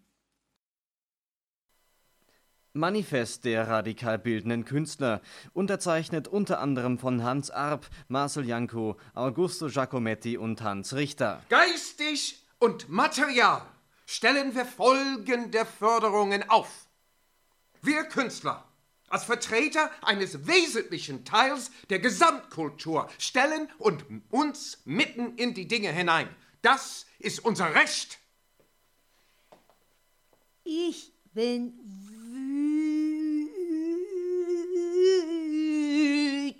Manifest 2.74 3.44
der 3.44 3.66
radikal 3.66 4.18
bildenden 4.18 4.64
Künstler, 4.64 5.20
unterzeichnet 5.52 6.28
unter 6.28 6.60
anderem 6.60 6.98
von 6.98 7.24
Hans 7.24 7.50
Arp, 7.50 7.88
Marcel 8.08 8.46
Janko, 8.46 8.96
Augusto 9.14 9.66
Giacometti 9.68 10.36
und 10.36 10.62
Hans 10.62 10.94
Richter. 10.94 11.42
Geistig 11.48 12.44
und 12.58 12.88
material 12.88 13.62
stellen 14.06 14.54
wir 14.54 14.64
folgende 14.64 15.66
Förderungen 15.66 16.48
auf. 16.48 16.86
Wir 17.82 18.04
Künstler 18.04 18.64
als 19.08 19.24
Vertreter 19.24 19.90
eines 20.02 20.46
wesentlichen 20.46 21.24
Teils 21.24 21.70
der 21.90 21.98
Gesamtkultur 21.98 23.08
stellen 23.18 23.68
und 23.78 24.04
uns 24.30 24.78
mitten 24.84 25.36
in 25.36 25.54
die 25.54 25.66
Dinge 25.66 25.90
hinein. 25.92 26.28
Das 26.62 27.06
ist 27.18 27.44
unser 27.44 27.74
Recht. 27.74 28.18
Ich 30.64 31.12
bin 31.32 31.72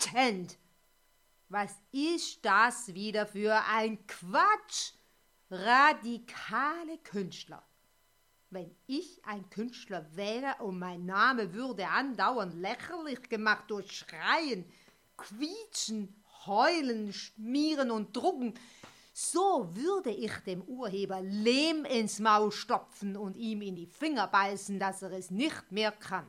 wütend. 0.09 0.57
Was 1.49 1.71
ist 1.91 2.43
das 2.43 2.93
wieder 2.93 3.25
für 3.27 3.63
ein 3.65 4.05
Quatsch? 4.07 4.93
Radikale 5.51 6.99
Künstler. 7.03 7.63
Wenn 8.51 8.75
ich 8.87 9.23
ein 9.25 9.49
Künstler 9.49 10.05
wäre 10.15 10.55
und 10.59 10.79
mein 10.79 11.05
Name 11.05 11.53
würde 11.53 11.87
andauernd 11.87 12.53
lächerlich 12.55 13.29
gemacht 13.29 13.65
durch 13.67 13.91
Schreien, 13.91 14.65
Quietschen, 15.17 16.15
Heulen, 16.45 17.13
Schmieren 17.13 17.91
und 17.91 18.15
Drucken, 18.15 18.53
so 19.13 19.69
würde 19.73 20.11
ich 20.11 20.31
dem 20.45 20.61
Urheber 20.61 21.21
Lehm 21.21 21.83
ins 21.85 22.19
Maul 22.19 22.51
stopfen 22.51 23.17
und 23.17 23.35
ihm 23.35 23.61
in 23.61 23.75
die 23.75 23.87
Finger 23.87 24.27
beißen, 24.27 24.79
dass 24.79 25.01
er 25.01 25.11
es 25.11 25.29
nicht 25.29 25.71
mehr 25.71 25.91
kann. 25.91 26.25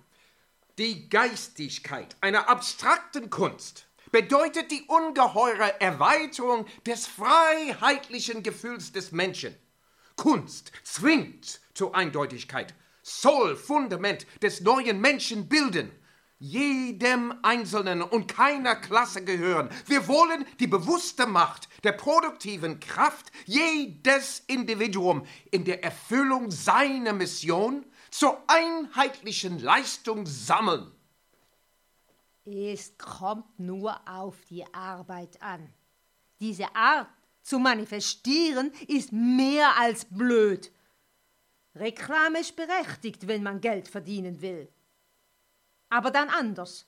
Die 0.79 1.09
Geistigkeit 1.09 2.17
einer 2.21 2.49
abstrakten 2.49 3.29
Kunst 3.29 3.87
bedeutet 4.13 4.71
die 4.71 4.83
ungeheure 4.87 5.81
Erweiterung 5.81 6.67
des 6.87 7.07
freiheitlichen 7.07 8.43
Gefühls 8.43 8.93
des 8.93 9.13
Menschen. 9.13 9.55
Kunst 10.17 10.73
zwingt 10.83 11.61
zur 11.75 11.95
Eindeutigkeit, 11.95 12.75
soll 13.03 13.57
Fundament 13.57 14.27
des 14.43 14.61
neuen 14.61 15.01
Menschen 15.01 15.49
bilden, 15.49 15.91
jedem 16.39 17.35
Einzelnen 17.43 18.03
und 18.03 18.27
keiner 18.27 18.75
Klasse 18.77 19.25
gehören. 19.25 19.69
Wir 19.87 20.09
wollen 20.09 20.45
die 20.59 20.67
bewusste 20.67 21.27
Macht 21.27 21.69
der 21.85 21.93
produktiven 21.93 22.81
Kraft 22.81 23.31
jedes 23.45 24.43
Individuum 24.47 25.27
in 25.51 25.65
der 25.65 25.85
Erfüllung 25.85 26.51
seiner 26.51 27.13
Mission 27.13 27.85
zur 28.11 28.43
einheitlichen 28.49 29.59
Leistung 29.59 30.27
sammeln. 30.27 30.91
Es 32.45 32.97
kommt 32.97 33.59
nur 33.59 34.01
auf 34.09 34.45
die 34.47 34.65
Arbeit 34.73 35.41
an. 35.43 35.73
Diese 36.41 36.75
Art 36.75 37.09
zu 37.43 37.59
manifestieren 37.59 38.73
ist 38.89 39.13
mehr 39.13 39.79
als 39.79 40.05
blöd. 40.07 40.73
Reklame 41.75 42.41
ist 42.41 42.57
berechtigt, 42.57 43.27
wenn 43.27 43.43
man 43.43 43.61
Geld 43.61 43.89
verdienen 43.89 44.41
will. 44.41 44.69
Aber 45.89 46.11
dann 46.11 46.29
anders. 46.29 46.87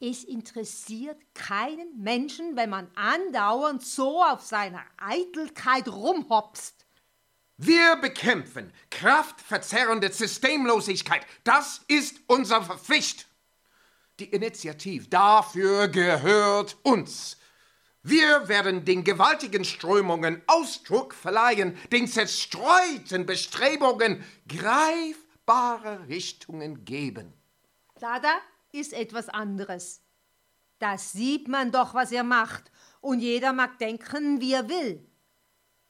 Es 0.00 0.24
interessiert 0.24 1.18
keinen 1.34 2.02
Menschen, 2.02 2.56
wenn 2.56 2.70
man 2.70 2.90
andauernd 2.96 3.84
so 3.84 4.22
auf 4.22 4.40
seiner 4.40 4.82
Eitelkeit 4.96 5.86
rumhopst. 5.86 6.86
Wir 7.56 7.94
bekämpfen 7.96 8.72
kraftverzerrende 8.90 10.12
Systemlosigkeit. 10.12 11.24
Das 11.44 11.82
ist 11.86 12.20
unsere 12.26 12.76
Pflicht. 12.78 13.28
Die 14.22 14.30
Initiative 14.30 15.08
dafür 15.08 15.88
gehört 15.88 16.76
uns. 16.84 17.38
Wir 18.04 18.46
werden 18.46 18.84
den 18.84 19.02
gewaltigen 19.02 19.64
Strömungen 19.64 20.40
Ausdruck 20.46 21.12
verleihen, 21.12 21.76
den 21.90 22.06
zerstreuten 22.06 23.26
Bestrebungen 23.26 24.24
greifbare 24.46 26.06
Richtungen 26.06 26.84
geben. 26.84 27.32
Dada 27.98 28.38
ist 28.70 28.92
etwas 28.92 29.28
anderes. 29.28 30.02
Da 30.78 30.96
sieht 30.96 31.48
man 31.48 31.72
doch, 31.72 31.92
was 31.92 32.12
er 32.12 32.22
macht, 32.22 32.70
und 33.00 33.18
jeder 33.18 33.52
mag 33.52 33.76
denken, 33.78 34.40
wie 34.40 34.52
er 34.52 34.68
will. 34.68 35.04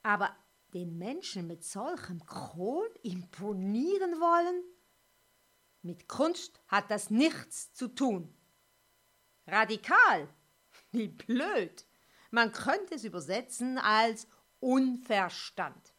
Aber 0.03 0.35
den 0.73 0.97
Menschen 0.97 1.49
mit 1.49 1.65
solchem 1.65 2.25
Kron 2.25 2.89
imponieren 3.03 4.19
wollen? 4.21 4.72
Mit 5.83 6.09
Kunst 6.09 6.61
hat 6.69 6.91
das 6.91 7.11
nichts 7.11 7.73
zu 7.75 7.89
tun. 7.89 8.33
Radikal? 9.47 10.29
Wie 10.93 11.09
blöd! 11.09 11.85
Man 12.31 12.53
könnte 12.53 12.95
es 12.95 13.05
übersetzen 13.05 13.79
als 13.79 14.27
Unverstand. 14.61 15.93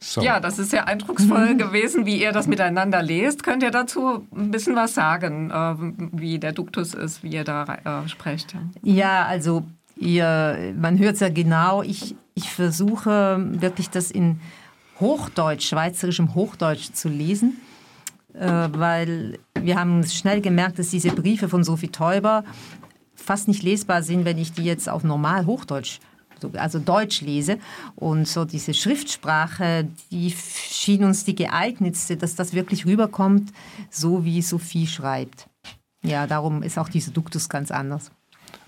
So. 0.00 0.22
Ja, 0.22 0.40
das 0.40 0.58
ist 0.58 0.70
sehr 0.70 0.86
eindrucksvoll 0.86 1.56
gewesen, 1.58 2.06
wie 2.06 2.20
ihr 2.20 2.32
das 2.32 2.46
miteinander 2.46 3.02
lest. 3.02 3.42
Könnt 3.42 3.62
ihr 3.62 3.72
dazu 3.72 4.26
ein 4.34 4.50
bisschen 4.50 4.76
was 4.76 4.94
sagen, 4.94 5.50
äh, 5.50 5.74
wie 6.18 6.38
der 6.38 6.52
Duktus 6.52 6.94
ist, 6.94 7.22
wie 7.22 7.30
ihr 7.30 7.44
da 7.44 8.04
äh, 8.04 8.08
sprecht? 8.08 8.54
Ja, 8.82 9.26
also 9.26 9.66
ihr, 9.96 10.74
man 10.78 10.98
hört 10.98 11.14
es 11.14 11.20
ja 11.20 11.28
genau. 11.28 11.82
Ich, 11.82 12.14
ich 12.34 12.50
versuche 12.50 13.38
wirklich 13.60 13.90
das 13.90 14.10
in 14.10 14.40
Hochdeutsch, 15.00 15.68
schweizerischem 15.68 16.34
Hochdeutsch 16.34 16.92
zu 16.92 17.08
lesen. 17.08 17.60
Äh, 18.34 18.68
weil 18.72 19.38
wir 19.58 19.78
haben 19.78 20.04
schnell 20.04 20.40
gemerkt, 20.40 20.78
dass 20.78 20.90
diese 20.90 21.10
Briefe 21.10 21.48
von 21.48 21.64
Sophie 21.64 21.88
Teuber 21.88 22.44
fast 23.14 23.48
nicht 23.48 23.62
lesbar 23.62 24.02
sind, 24.02 24.24
wenn 24.24 24.38
ich 24.38 24.52
die 24.52 24.64
jetzt 24.64 24.88
auf 24.88 25.04
normal 25.04 25.46
Hochdeutsch 25.46 26.00
also 26.54 26.78
Deutsch 26.78 27.22
lese. 27.22 27.58
Und 27.94 28.28
so 28.28 28.44
diese 28.44 28.74
Schriftsprache, 28.74 29.88
die 30.10 30.30
schien 30.32 31.04
uns 31.04 31.24
die 31.24 31.34
geeignetste, 31.34 32.16
dass 32.16 32.34
das 32.34 32.52
wirklich 32.52 32.86
rüberkommt, 32.86 33.52
so 33.90 34.24
wie 34.24 34.42
Sophie 34.42 34.86
schreibt. 34.86 35.48
Ja, 36.02 36.26
darum 36.26 36.62
ist 36.62 36.78
auch 36.78 36.88
dieser 36.88 37.10
Duktus 37.10 37.48
ganz 37.48 37.70
anders. 37.70 38.10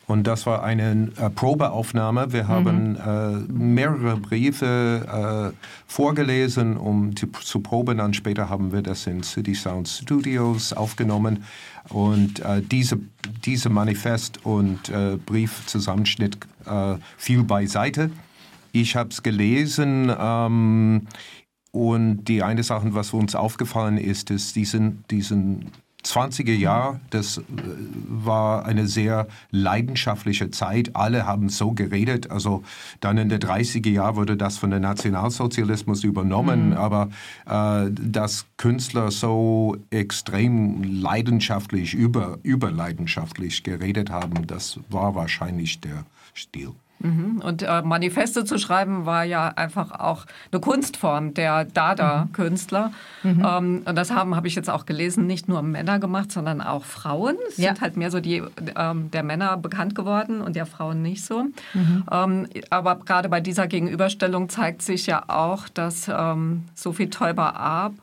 Und 0.09 0.27
das 0.27 0.47
war 0.47 0.63
eine 0.63 1.11
äh, 1.21 1.29
Probeaufnahme. 1.29 2.33
Wir 2.33 2.49
haben 2.49 2.93
mhm. 2.95 3.75
mehrere 3.75 4.17
Briefe 4.17 5.53
äh, 5.55 5.57
vorgelesen, 5.87 6.79
um 6.79 7.15
zu, 7.15 7.27
zu, 7.27 7.61
proben. 7.61 7.99
Dann 7.99 8.15
später 8.15 8.49
haben 8.49 8.73
wir 8.73 8.81
das 8.81 9.07
in 9.07 9.23
City 9.23 9.55
Sound 9.55 9.87
Studios 9.87 10.73
aufgenommen. 10.73 11.45
Und 11.91 12.41
äh, 12.41 12.63
diese, 12.63 12.99
diese 13.45 13.69
Manifest 13.69 14.45
und 14.47 14.89
äh, 14.89 15.19
Briefzusammenschnitt 15.25 16.39
äh, 16.65 16.95
fiel 17.19 17.45
beiseite. 17.45 18.11
Ich 18.73 18.97
habe 18.97 19.11
es 19.11 19.23
gelesen. 19.23 20.11
Ähm, 20.19 21.07
und 21.71 22.25
die 22.25 22.43
eine 22.43 22.63
Sache, 22.63 22.95
was 22.95 23.13
uns 23.13 23.35
aufgefallen 23.35 23.99
ist, 23.99 24.31
ist 24.31 24.57
diesen, 24.57 25.05
diesen 25.11 25.67
20er 26.05 26.55
Jahre, 26.55 27.01
das 27.11 27.39
äh, 27.39 27.43
war 28.09 28.65
eine 28.65 28.87
sehr 28.87 29.27
leidenschaftliche 29.51 30.51
Zeit. 30.51 30.95
Alle 30.95 31.27
haben 31.27 31.49
so 31.49 31.73
geredet. 31.73 32.31
Also 32.31 32.63
dann 33.01 33.19
in 33.19 33.29
den 33.29 33.41
30er 33.41 33.91
Jahren 33.91 34.17
wurde 34.17 34.37
das 34.37 34.59
von 34.59 34.71
der 34.71 34.81
Nationalsozialismus 34.81 36.05
übernommen. 36.05 36.71
Mhm. 36.71 36.77
Aber 36.77 37.09
äh, 37.47 37.91
dass 37.91 38.47
Künstler 38.57 39.11
so 39.11 39.77
extrem 39.91 40.83
leidenschaftlich, 40.83 41.95
über, 41.95 42.39
überleidenschaftlich 42.43 43.63
geredet 43.63 44.11
haben, 44.11 44.47
das 44.47 44.79
war 44.89 45.15
wahrscheinlich 45.15 45.81
der 45.81 46.05
Stil. 46.35 46.73
Mhm. 47.01 47.43
Und 47.45 47.63
äh, 47.63 47.83
Manifeste 47.83 48.45
zu 48.45 48.59
schreiben 48.59 49.07
war 49.07 49.25
ja 49.25 49.49
einfach 49.49 49.93
auch 49.93 50.27
eine 50.51 50.61
Kunstform 50.61 51.35
der 51.35 51.65
Dada-Künstler. 51.65 52.93
Mhm. 53.23 53.47
Ähm, 53.47 53.83
und 53.85 53.97
das 53.97 54.11
haben, 54.11 54.35
habe 54.35 54.49
ich 54.49 54.55
jetzt 54.55 54.71
auch 54.71 54.87
gelesen, 54.87 55.27
nicht 55.27 55.49
nur 55.49 55.63
Männer 55.63 55.99
gemacht, 55.99 56.33
sondern 56.33 56.61
auch 56.61 56.85
Frauen. 56.85 57.37
Es 57.49 57.59
ja. 57.59 57.69
sind 57.69 57.81
halt 57.81 57.97
mehr 57.97 58.11
so 58.11 58.21
die 58.21 58.43
ähm, 58.77 59.11
der 59.11 59.23
Männer 59.23 59.57
bekannt 59.57 59.95
geworden 59.95 60.41
und 60.41 60.57
der 60.57 60.67
Frauen 60.67 61.03
nicht 61.03 61.25
so. 61.25 61.45
Mhm. 61.75 62.05
Ähm, 62.11 62.47
aber 62.71 62.97
gerade 62.97 63.29
bei 63.29 63.41
dieser 63.41 63.67
Gegenüberstellung 63.67 64.49
zeigt 64.49 64.83
sich 64.83 65.07
ja 65.07 65.25
auch, 65.29 65.69
dass 65.69 66.09
ähm, 66.09 66.65
Sophie 66.75 67.11
Teuber-Arp 67.11 67.95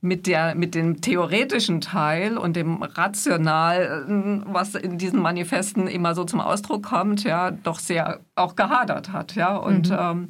mit, 0.00 0.26
der, 0.26 0.54
mit 0.54 0.74
dem 0.74 1.00
theoretischen 1.00 1.80
Teil 1.80 2.38
und 2.38 2.56
dem 2.56 2.82
Rationalen, 2.82 4.44
was 4.46 4.74
in 4.74 4.96
diesen 4.96 5.20
Manifesten 5.20 5.86
immer 5.86 6.14
so 6.14 6.24
zum 6.24 6.40
Ausdruck 6.40 6.84
kommt, 6.84 7.24
ja, 7.24 7.50
doch 7.50 7.78
sehr 7.78 8.20
auch 8.34 8.56
gehadert 8.56 9.12
hat, 9.12 9.34
ja, 9.34 9.56
und, 9.56 9.90
mhm. 9.90 9.96
ähm, 9.98 10.28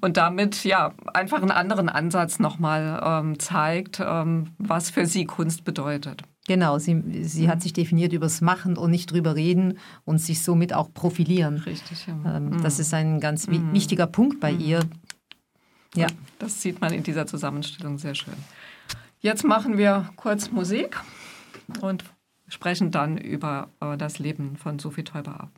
und 0.00 0.16
damit 0.16 0.64
ja 0.64 0.92
einfach 1.12 1.40
einen 1.40 1.52
anderen 1.52 1.88
Ansatz 1.88 2.40
nochmal 2.40 3.00
ähm, 3.04 3.38
zeigt, 3.38 4.00
ähm, 4.04 4.50
was 4.58 4.90
für 4.90 5.06
sie 5.06 5.24
Kunst 5.24 5.64
bedeutet. 5.64 6.22
Genau, 6.46 6.78
sie, 6.78 7.02
sie 7.22 7.48
hat 7.48 7.62
sich 7.62 7.72
definiert 7.72 8.12
übers 8.12 8.42
Machen 8.42 8.76
und 8.76 8.90
nicht 8.90 9.10
drüber 9.10 9.34
reden 9.34 9.78
und 10.04 10.18
sich 10.18 10.42
somit 10.42 10.74
auch 10.74 10.92
profilieren. 10.92 11.58
Richtig, 11.58 12.06
ja. 12.06 12.36
Ähm, 12.36 12.62
das 12.62 12.76
mhm. 12.76 12.80
ist 12.80 12.94
ein 12.94 13.20
ganz 13.20 13.46
mhm. 13.46 13.72
wichtiger 13.72 14.06
Punkt 14.06 14.40
bei 14.40 14.52
mhm. 14.52 14.60
ihr. 14.60 14.80
Ja. 15.94 16.08
Das 16.38 16.60
sieht 16.60 16.80
man 16.80 16.92
in 16.92 17.02
dieser 17.02 17.26
Zusammenstellung 17.26 17.96
sehr 17.96 18.14
schön. 18.14 18.34
Jetzt 19.24 19.42
machen 19.42 19.78
wir 19.78 20.10
kurz 20.16 20.50
Musik 20.50 21.00
und 21.80 22.04
sprechen 22.46 22.90
dann 22.90 23.16
über 23.16 23.70
äh, 23.80 23.96
das 23.96 24.18
Leben 24.18 24.58
von 24.58 24.78
Sophie 24.78 25.02
Teuber 25.02 25.40
ab. 25.40 25.50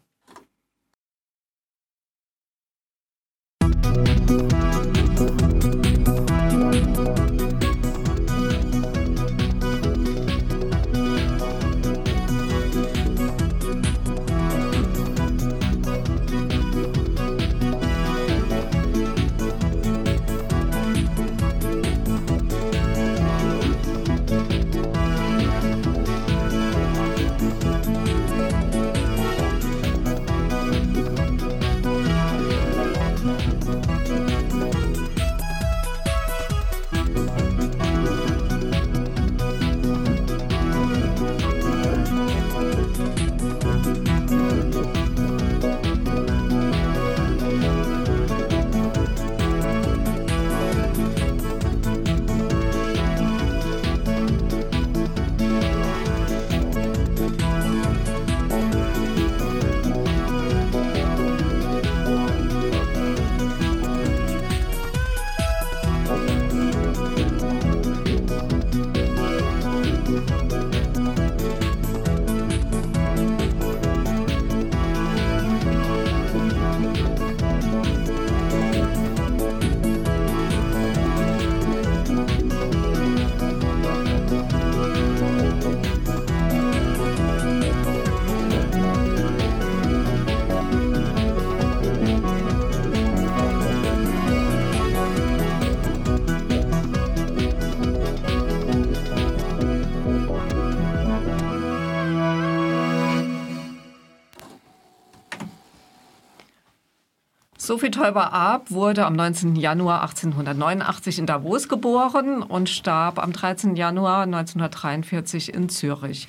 Sophie 107.66 107.90
Teuber-Arp 107.90 108.70
wurde 108.70 109.04
am 109.06 109.14
19. 109.14 109.56
Januar 109.56 110.02
1889 110.02 111.18
in 111.18 111.26
Davos 111.26 111.68
geboren 111.68 112.40
und 112.40 112.68
starb 112.68 113.18
am 113.18 113.32
13. 113.32 113.74
Januar 113.74 114.22
1943 114.22 115.52
in 115.52 115.68
Zürich. 115.68 116.28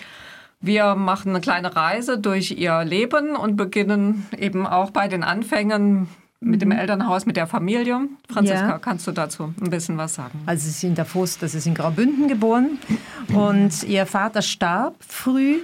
Wir 0.62 0.96
machen 0.96 1.30
eine 1.30 1.40
kleine 1.40 1.76
Reise 1.76 2.18
durch 2.18 2.58
ihr 2.58 2.84
Leben 2.84 3.36
und 3.36 3.56
beginnen 3.56 4.26
eben 4.36 4.66
auch 4.66 4.90
bei 4.90 5.08
den 5.08 5.24
Anfängen 5.24 6.08
mit 6.40 6.64
dem 6.64 6.70
mhm. 6.70 6.80
Elternhaus, 6.80 7.28
mit 7.28 7.38
der 7.38 7.46
Familie. 7.46 8.00
Franziska, 8.28 8.70
ja. 8.70 8.80
kannst 8.80 9.06
du 9.06 9.12
dazu 9.12 9.54
ein 9.62 9.70
bisschen 9.70 9.96
was 10.00 10.16
sagen? 10.16 10.42
Also 10.48 10.64
sie 10.64 10.70
ist 10.70 10.84
in 10.84 10.96
Davos, 10.96 11.38
das 11.38 11.54
ist 11.54 11.68
in 11.68 11.76
Graubünden 11.76 12.28
geboren 12.28 12.80
und 13.32 13.84
ihr 13.84 14.08
Vater 14.08 14.42
starb 14.42 14.96
früh. 15.08 15.60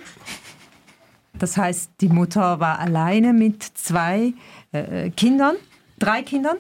Das 1.40 1.58
heißt, 1.58 1.94
die 2.00 2.10
Mutter 2.10 2.60
war 2.60 2.78
alleine 2.78 3.34
mit 3.34 3.64
zwei 3.64 4.34
äh, 4.74 5.10
Kindern, 5.12 5.56
drei 6.00 6.22
Kindern. 6.22 6.58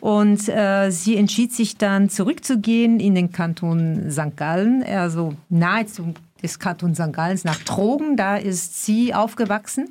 Und 0.00 0.48
äh, 0.48 0.90
sie 0.90 1.16
entschied 1.16 1.52
sich 1.52 1.76
dann 1.76 2.08
zurückzugehen 2.08 3.00
in 3.00 3.14
den 3.14 3.32
Kanton 3.32 4.10
St. 4.10 4.36
Gallen, 4.36 4.84
also 4.84 5.34
nahezu 5.48 6.14
des 6.42 6.58
Kanton 6.58 6.94
St. 6.94 7.12
Gallens 7.12 7.44
nach 7.44 7.58
Trogen. 7.58 8.16
Da 8.16 8.36
ist 8.36 8.84
sie 8.84 9.12
aufgewachsen. 9.12 9.88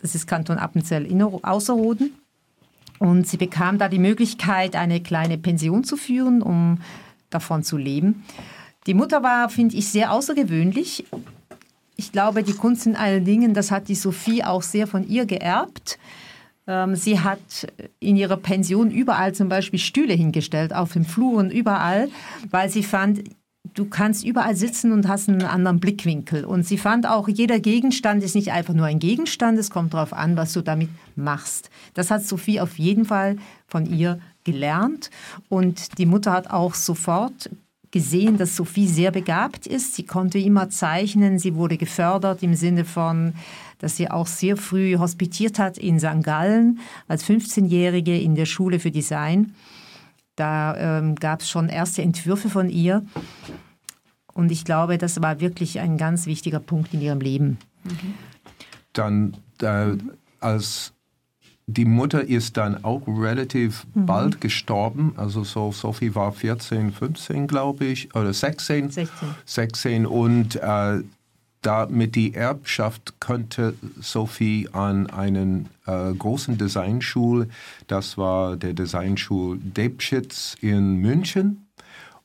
Das 0.00 0.14
ist 0.14 0.26
Kanton 0.26 0.58
Appenzell 0.58 1.08
Außerrhoden. 1.42 2.12
Und 2.98 3.26
sie 3.26 3.36
bekam 3.36 3.78
da 3.78 3.88
die 3.88 3.98
Möglichkeit, 3.98 4.76
eine 4.76 5.00
kleine 5.00 5.38
Pension 5.38 5.84
zu 5.84 5.96
führen, 5.96 6.42
um 6.42 6.78
davon 7.30 7.64
zu 7.64 7.76
leben. 7.76 8.24
Die 8.86 8.94
Mutter 8.94 9.22
war, 9.22 9.48
finde 9.48 9.76
ich, 9.76 9.88
sehr 9.88 10.12
außergewöhnlich. 10.12 11.04
Ich 11.96 12.12
glaube, 12.12 12.42
die 12.42 12.52
Kunst 12.52 12.86
in 12.86 12.96
allen 12.96 13.24
Dingen, 13.24 13.54
das 13.54 13.70
hat 13.70 13.88
die 13.88 13.94
Sophie 13.94 14.44
auch 14.44 14.62
sehr 14.62 14.86
von 14.86 15.08
ihr 15.08 15.26
geerbt. 15.26 15.98
Ähm, 16.66 16.96
sie 16.96 17.20
hat 17.20 17.66
in 18.00 18.16
ihrer 18.16 18.36
Pension 18.36 18.90
überall 18.90 19.34
zum 19.34 19.48
Beispiel 19.48 19.78
Stühle 19.78 20.14
hingestellt, 20.14 20.74
auf 20.74 20.92
dem 20.92 21.04
Flur 21.04 21.38
und 21.38 21.50
überall, 21.50 22.08
weil 22.50 22.70
sie 22.70 22.82
fand, 22.82 23.22
du 23.74 23.86
kannst 23.86 24.24
überall 24.24 24.56
sitzen 24.56 24.92
und 24.92 25.08
hast 25.08 25.28
einen 25.28 25.42
anderen 25.42 25.80
Blickwinkel. 25.80 26.44
Und 26.44 26.66
sie 26.66 26.78
fand 26.78 27.06
auch, 27.06 27.28
jeder 27.28 27.60
Gegenstand 27.60 28.22
ist 28.22 28.34
nicht 28.34 28.52
einfach 28.52 28.74
nur 28.74 28.86
ein 28.86 28.98
Gegenstand, 28.98 29.58
es 29.58 29.70
kommt 29.70 29.94
darauf 29.94 30.12
an, 30.12 30.36
was 30.36 30.52
du 30.52 30.62
damit 30.62 30.88
machst. 31.16 31.70
Das 31.94 32.10
hat 32.10 32.24
Sophie 32.24 32.60
auf 32.60 32.78
jeden 32.78 33.04
Fall 33.04 33.36
von 33.66 33.86
ihr 33.86 34.20
gelernt. 34.44 35.10
Und 35.48 35.98
die 35.98 36.06
Mutter 36.06 36.32
hat 36.32 36.50
auch 36.50 36.74
sofort 36.74 37.50
gesehen, 37.90 38.38
dass 38.38 38.56
Sophie 38.56 38.88
sehr 38.88 39.12
begabt 39.12 39.66
ist. 39.66 39.94
Sie 39.94 40.04
konnte 40.04 40.38
immer 40.38 40.68
zeichnen, 40.68 41.38
sie 41.38 41.54
wurde 41.54 41.76
gefördert 41.76 42.42
im 42.42 42.54
Sinne 42.54 42.84
von, 42.84 43.34
dass 43.84 43.98
sie 43.98 44.10
auch 44.10 44.26
sehr 44.26 44.56
früh 44.56 44.96
hospitiert 44.96 45.58
hat 45.58 45.76
in 45.76 46.00
St. 46.00 46.22
Gallen 46.22 46.78
als 47.06 47.22
15-Jährige 47.26 48.18
in 48.18 48.34
der 48.34 48.46
Schule 48.46 48.80
für 48.80 48.90
Design. 48.90 49.54
Da 50.36 50.98
ähm, 50.98 51.16
gab 51.16 51.42
es 51.42 51.50
schon 51.50 51.68
erste 51.68 52.00
Entwürfe 52.00 52.48
von 52.48 52.70
ihr. 52.70 53.04
Und 54.32 54.50
ich 54.50 54.64
glaube, 54.64 54.96
das 54.96 55.20
war 55.20 55.38
wirklich 55.40 55.80
ein 55.80 55.98
ganz 55.98 56.24
wichtiger 56.24 56.60
Punkt 56.60 56.94
in 56.94 57.02
ihrem 57.02 57.20
Leben. 57.20 57.58
Dann 58.94 59.36
äh, 59.60 59.98
als 60.40 60.94
die 61.66 61.84
Mutter 61.84 62.24
ist 62.24 62.56
dann 62.56 62.84
auch 62.84 63.02
relativ 63.06 63.86
mhm. 63.92 64.06
bald 64.06 64.40
gestorben. 64.40 65.12
Also 65.18 65.44
so 65.44 65.72
Sophie 65.72 66.14
war 66.14 66.32
14, 66.32 66.90
15, 66.90 67.46
glaube 67.46 67.84
ich, 67.84 68.14
oder 68.14 68.32
16. 68.32 68.90
16. 68.90 69.28
16 69.44 70.06
und 70.06 70.56
äh, 70.56 71.02
damit 71.64 72.14
die 72.14 72.34
Erbschaft 72.34 73.20
könnte 73.20 73.74
Sophie 74.00 74.68
an 74.72 75.08
einen 75.08 75.68
äh, 75.86 76.12
großen 76.12 76.58
Designschul, 76.58 77.48
das 77.86 78.18
war 78.18 78.56
der 78.56 78.74
Designschul 78.74 79.58
Debschitz 79.58 80.56
in 80.60 80.96
München. 80.96 81.60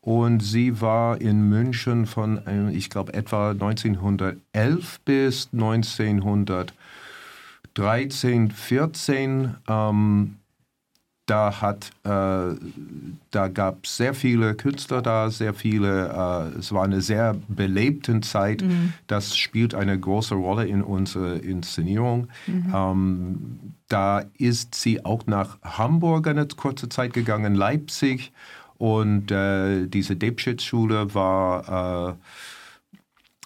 Und 0.01 0.41
sie 0.41 0.79
war 0.81 1.19
in 1.19 1.49
München 1.49 2.05
von, 2.05 2.45
äh, 2.47 2.71
ich 2.71 2.89
glaube, 2.89 3.13
etwa 3.13 3.51
1911 3.51 4.99
bis 5.05 5.49
1900. 5.51 6.73
13, 7.75 8.51
14, 8.51 9.55
ähm, 9.69 10.38
da, 11.29 11.61
hat, 11.61 11.91
äh, 12.03 12.55
da 13.31 13.47
gab 13.49 13.85
es 13.85 13.97
sehr 13.97 14.13
viele 14.13 14.55
Künstler 14.55 15.01
da, 15.01 15.29
sehr 15.29 15.53
viele, 15.53 16.09
äh, 16.09 16.59
es 16.59 16.71
war 16.71 16.83
eine 16.83 17.01
sehr 17.01 17.35
belebte 17.47 18.19
Zeit. 18.21 18.61
Mhm. 18.61 18.93
Das 19.07 19.37
spielt 19.37 19.75
eine 19.75 19.99
große 19.99 20.35
Rolle 20.35 20.65
in 20.65 20.81
unserer 20.81 21.41
Inszenierung. 21.43 22.29
Mhm. 22.47 22.73
Ähm, 22.73 23.59
da 23.87 24.23
ist 24.37 24.75
sie 24.75 25.05
auch 25.05 25.25
nach 25.27 25.61
Hamburg 25.61 26.27
eine 26.27 26.47
kurze 26.47 26.89
Zeit 26.89 27.13
gegangen, 27.13 27.55
Leipzig. 27.55 28.31
Und 28.77 29.29
äh, 29.29 29.87
diese 29.87 30.15
Debschitz-Schule 30.15 31.13
war 31.13 32.15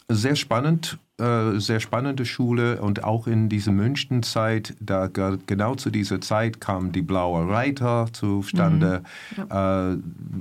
äh, 0.10 0.14
sehr 0.14 0.36
spannend 0.36 1.00
äh, 1.20 1.60
sehr 1.60 1.80
spannende 1.80 2.26
Schule 2.26 2.82
und 2.82 3.04
auch 3.04 3.28
in 3.28 3.48
dieser 3.48 3.72
Münchenzeit, 3.72 4.74
da 4.80 5.06
genau 5.06 5.76
zu 5.76 5.92
dieser 5.92 6.22
Zeit 6.22 6.60
kam 6.60 6.92
die 6.92 7.04
Blaue 7.04 7.48
Reiter 7.48 8.08
zustande. 8.12 9.04
Mhm. 9.38 9.44
Ja. 9.48 9.92
Äh, 9.92 9.98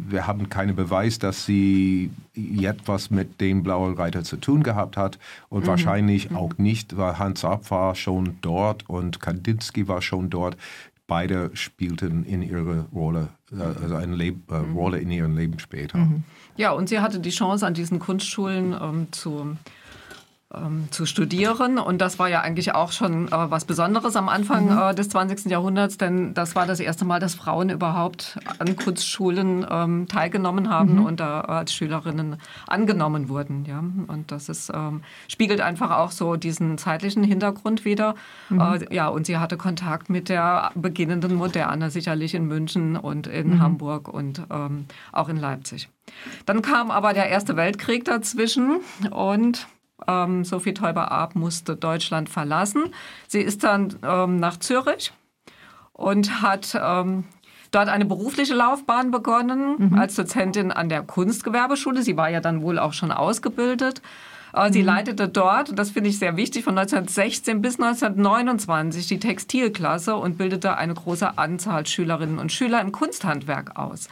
wir 0.08 0.26
haben 0.26 0.48
keinen 0.48 0.74
Beweis, 0.74 1.18
dass 1.18 1.44
sie 1.44 2.10
etwas 2.34 3.10
mit 3.10 3.38
dem 3.42 3.62
Blauen 3.62 3.98
Reiter 3.98 4.24
zu 4.24 4.38
tun 4.38 4.62
gehabt 4.62 4.96
hat 4.96 5.18
und 5.50 5.64
mhm. 5.64 5.66
wahrscheinlich 5.66 6.30
mhm. 6.30 6.36
auch 6.38 6.56
nicht, 6.56 6.96
weil 6.96 7.18
Hans 7.18 7.44
Ab 7.44 7.70
war 7.70 7.94
schon 7.94 8.38
dort 8.40 8.88
und 8.88 9.20
Kandinsky 9.20 9.88
war 9.88 10.00
schon 10.00 10.30
dort. 10.30 10.56
Beide 11.06 11.50
spielten 11.52 12.24
in 12.24 12.40
ihre 12.40 12.86
Rolle, 12.94 13.28
äh, 13.52 13.60
also 13.60 13.96
eine 13.96 14.16
Leb 14.16 14.50
äh, 14.50 14.60
mhm. 14.60 14.74
Rolle 14.74 15.00
in 15.00 15.10
ihrem 15.10 15.36
Leben 15.36 15.58
später. 15.58 15.98
Mhm. 15.98 16.24
Ja, 16.56 16.72
und 16.72 16.88
sie 16.88 17.00
hatte 17.00 17.20
die 17.20 17.28
Chance, 17.28 17.66
an 17.66 17.74
diesen 17.74 17.98
Kunstschulen 17.98 18.74
ähm, 18.80 19.08
zu 19.10 19.58
ähm, 20.54 20.88
zu 20.90 21.06
studieren. 21.06 21.78
Und 21.78 22.00
das 22.00 22.18
war 22.18 22.28
ja 22.28 22.40
eigentlich 22.40 22.74
auch 22.74 22.92
schon 22.92 23.28
äh, 23.28 23.30
was 23.30 23.64
Besonderes 23.64 24.16
am 24.16 24.28
Anfang 24.28 24.66
mhm. 24.66 24.78
äh, 24.78 24.94
des 24.94 25.08
20. 25.08 25.50
Jahrhunderts, 25.50 25.98
denn 25.98 26.34
das 26.34 26.54
war 26.54 26.66
das 26.66 26.80
erste 26.80 27.04
Mal, 27.04 27.20
dass 27.20 27.34
Frauen 27.34 27.70
überhaupt 27.70 28.38
an 28.58 28.76
Kunstschulen 28.76 29.66
ähm, 29.68 30.08
teilgenommen 30.08 30.70
haben 30.70 30.96
mhm. 30.96 31.06
und 31.06 31.20
da 31.20 31.42
als 31.42 31.72
Schülerinnen 31.74 32.36
angenommen 32.66 33.28
wurden. 33.28 33.64
Ja? 33.64 33.78
Und 33.78 34.30
das 34.30 34.48
ist, 34.48 34.70
ähm, 34.74 35.02
spiegelt 35.28 35.60
einfach 35.60 35.90
auch 35.90 36.10
so 36.10 36.36
diesen 36.36 36.78
zeitlichen 36.78 37.24
Hintergrund 37.24 37.84
wieder. 37.84 38.14
Mhm. 38.48 38.60
Äh, 38.60 38.94
ja, 38.94 39.08
und 39.08 39.26
sie 39.26 39.38
hatte 39.38 39.56
Kontakt 39.56 40.10
mit 40.10 40.28
der 40.28 40.70
beginnenden 40.74 41.34
Moderne, 41.34 41.90
sicherlich 41.90 42.34
in 42.34 42.46
München 42.46 42.96
und 42.96 43.26
in 43.26 43.54
mhm. 43.54 43.60
Hamburg 43.60 44.08
und 44.08 44.42
ähm, 44.50 44.86
auch 45.12 45.28
in 45.28 45.36
Leipzig. 45.36 45.88
Dann 46.46 46.62
kam 46.62 46.90
aber 46.90 47.12
der 47.12 47.28
Erste 47.28 47.56
Weltkrieg 47.56 48.04
dazwischen 48.04 48.80
und 49.10 49.66
ähm, 50.06 50.44
Sophie 50.44 50.74
Teuber-Arp 50.74 51.34
musste 51.34 51.76
Deutschland 51.76 52.28
verlassen. 52.28 52.94
Sie 53.28 53.40
ist 53.40 53.64
dann 53.64 53.96
ähm, 54.02 54.36
nach 54.36 54.58
Zürich 54.58 55.12
und 55.92 56.42
hat 56.42 56.78
ähm, 56.80 57.24
dort 57.70 57.88
eine 57.88 58.04
berufliche 58.04 58.54
Laufbahn 58.54 59.10
begonnen 59.10 59.90
mhm. 59.90 59.98
als 59.98 60.14
Dozentin 60.14 60.70
an 60.72 60.88
der 60.88 61.02
Kunstgewerbeschule. 61.02 62.02
Sie 62.02 62.16
war 62.16 62.28
ja 62.28 62.40
dann 62.40 62.62
wohl 62.62 62.78
auch 62.78 62.92
schon 62.92 63.10
ausgebildet. 63.10 64.02
Äh, 64.52 64.72
sie 64.72 64.80
mhm. 64.80 64.86
leitete 64.86 65.28
dort, 65.28 65.78
das 65.78 65.90
finde 65.90 66.10
ich 66.10 66.18
sehr 66.18 66.36
wichtig, 66.36 66.64
von 66.64 66.78
1916 66.78 67.62
bis 67.62 67.80
1929 67.80 69.06
die 69.06 69.18
Textilklasse 69.18 70.16
und 70.16 70.38
bildete 70.38 70.76
eine 70.76 70.94
große 70.94 71.38
Anzahl 71.38 71.86
Schülerinnen 71.86 72.38
und 72.38 72.52
Schüler 72.52 72.80
im 72.80 72.92
Kunsthandwerk 72.92 73.76
aus. 73.78 74.08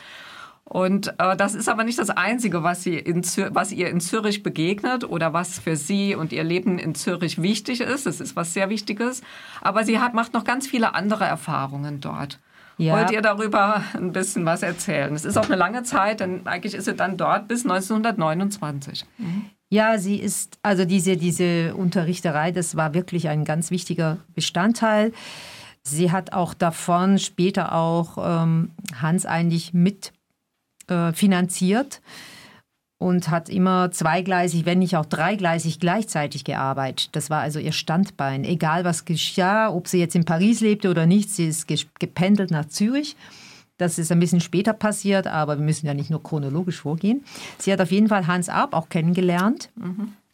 Und 0.72 1.08
äh, 1.18 1.36
das 1.36 1.56
ist 1.56 1.68
aber 1.68 1.82
nicht 1.82 1.98
das 1.98 2.10
Einzige, 2.10 2.62
was, 2.62 2.84
sie 2.84 2.94
in 2.94 3.24
was 3.50 3.72
ihr 3.72 3.90
in 3.90 4.00
Zürich 4.00 4.44
begegnet 4.44 5.02
oder 5.02 5.32
was 5.32 5.58
für 5.58 5.74
sie 5.74 6.14
und 6.14 6.32
ihr 6.32 6.44
Leben 6.44 6.78
in 6.78 6.94
Zürich 6.94 7.42
wichtig 7.42 7.80
ist. 7.80 8.06
Das 8.06 8.20
ist 8.20 8.36
was 8.36 8.54
sehr 8.54 8.70
Wichtiges. 8.70 9.20
Aber 9.62 9.82
sie 9.82 9.98
hat, 9.98 10.14
macht 10.14 10.32
noch 10.32 10.44
ganz 10.44 10.68
viele 10.68 10.94
andere 10.94 11.24
Erfahrungen 11.24 12.00
dort. 12.00 12.38
Ja. 12.78 12.94
Wollt 12.94 13.10
ihr 13.10 13.20
darüber 13.20 13.82
ein 13.94 14.12
bisschen 14.12 14.46
was 14.46 14.62
erzählen? 14.62 15.12
Es 15.12 15.24
ist 15.24 15.36
auch 15.36 15.46
eine 15.46 15.56
lange 15.56 15.82
Zeit, 15.82 16.20
denn 16.20 16.46
eigentlich 16.46 16.74
ist 16.74 16.84
sie 16.84 16.94
dann 16.94 17.16
dort 17.16 17.48
bis 17.48 17.64
1929. 17.64 19.06
Mhm. 19.18 19.46
Ja, 19.70 19.98
sie 19.98 20.20
ist, 20.20 20.56
also 20.62 20.84
diese, 20.84 21.16
diese 21.16 21.74
Unterrichterei, 21.74 22.52
das 22.52 22.76
war 22.76 22.94
wirklich 22.94 23.28
ein 23.28 23.44
ganz 23.44 23.72
wichtiger 23.72 24.18
Bestandteil. 24.36 25.12
Sie 25.82 26.12
hat 26.12 26.32
auch 26.32 26.54
davon 26.54 27.18
später 27.18 27.74
auch 27.74 28.18
ähm, 28.18 28.70
Hans 29.02 29.26
eigentlich 29.26 29.74
mit 29.74 30.12
äh, 30.90 31.12
finanziert 31.12 32.00
und 32.98 33.30
hat 33.30 33.48
immer 33.48 33.90
zweigleisig, 33.90 34.66
wenn 34.66 34.80
nicht 34.80 34.96
auch 34.96 35.06
dreigleisig 35.06 35.80
gleichzeitig 35.80 36.44
gearbeitet. 36.44 37.08
Das 37.12 37.30
war 37.30 37.40
also 37.40 37.58
ihr 37.58 37.72
Standbein. 37.72 38.44
Egal 38.44 38.84
was 38.84 39.06
geschah, 39.06 39.70
ob 39.70 39.88
sie 39.88 39.98
jetzt 39.98 40.14
in 40.14 40.26
Paris 40.26 40.60
lebte 40.60 40.90
oder 40.90 41.06
nicht, 41.06 41.30
sie 41.30 41.46
ist 41.46 41.66
gependelt 41.98 42.50
nach 42.50 42.66
Zürich. 42.66 43.16
Das 43.78 43.98
ist 43.98 44.12
ein 44.12 44.20
bisschen 44.20 44.42
später 44.42 44.74
passiert, 44.74 45.26
aber 45.26 45.56
wir 45.56 45.64
müssen 45.64 45.86
ja 45.86 45.94
nicht 45.94 46.10
nur 46.10 46.22
chronologisch 46.22 46.82
vorgehen. 46.82 47.24
Sie 47.56 47.72
hat 47.72 47.80
auf 47.80 47.90
jeden 47.90 48.08
Fall 48.08 48.26
Hans 48.26 48.50
Arp 48.50 48.74
auch 48.74 48.90
kennengelernt. 48.90 49.70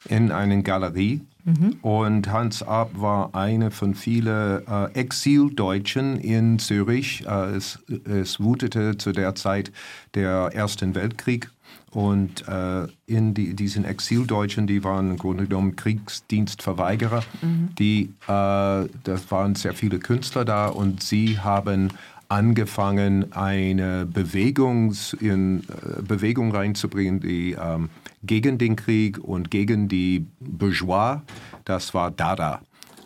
In 0.08 0.32
einer 0.32 0.56
Galerie. 0.62 1.20
Mhm. 1.46 1.76
Und 1.80 2.30
Hans 2.30 2.62
Arp 2.62 3.00
war 3.00 3.34
eine 3.34 3.70
von 3.70 3.94
vielen 3.94 4.66
äh, 4.66 4.86
Exildeutschen 4.94 6.18
in 6.18 6.58
Zürich. 6.58 7.24
Äh, 7.26 7.56
es, 7.56 7.78
es 8.04 8.40
wutete 8.40 8.98
zu 8.98 9.12
der 9.12 9.34
Zeit 9.36 9.72
der 10.14 10.50
Ersten 10.52 10.94
Weltkrieg. 10.94 11.50
Und 11.92 12.46
äh, 12.48 12.88
in 13.06 13.32
die, 13.32 13.54
diesen 13.54 13.84
Exildeutschen, 13.84 14.66
die 14.66 14.84
waren 14.84 15.12
im 15.12 15.16
Grunde 15.16 15.46
genommen 15.46 15.76
Kriegsdienstverweigerer. 15.76 17.22
Mhm. 17.40 17.68
Die, 17.78 18.12
äh, 18.26 18.88
das 19.04 19.30
waren 19.30 19.54
sehr 19.54 19.72
viele 19.72 19.98
Künstler 20.00 20.44
da 20.44 20.66
und 20.66 21.02
sie 21.02 21.38
haben 21.38 21.90
angefangen, 22.28 23.32
eine 23.32 24.04
Bewegungs 24.04 25.12
in, 25.14 25.60
äh, 25.60 26.02
Bewegung 26.02 26.50
reinzubringen, 26.54 27.20
die 27.20 27.52
ähm, 27.52 27.88
gegen 28.26 28.58
den 28.58 28.76
Krieg 28.76 29.18
und 29.18 29.50
gegen 29.50 29.88
die 29.88 30.26
Bourgeois, 30.40 31.22
das 31.64 31.94
war 31.94 32.10
Dada. 32.10 32.60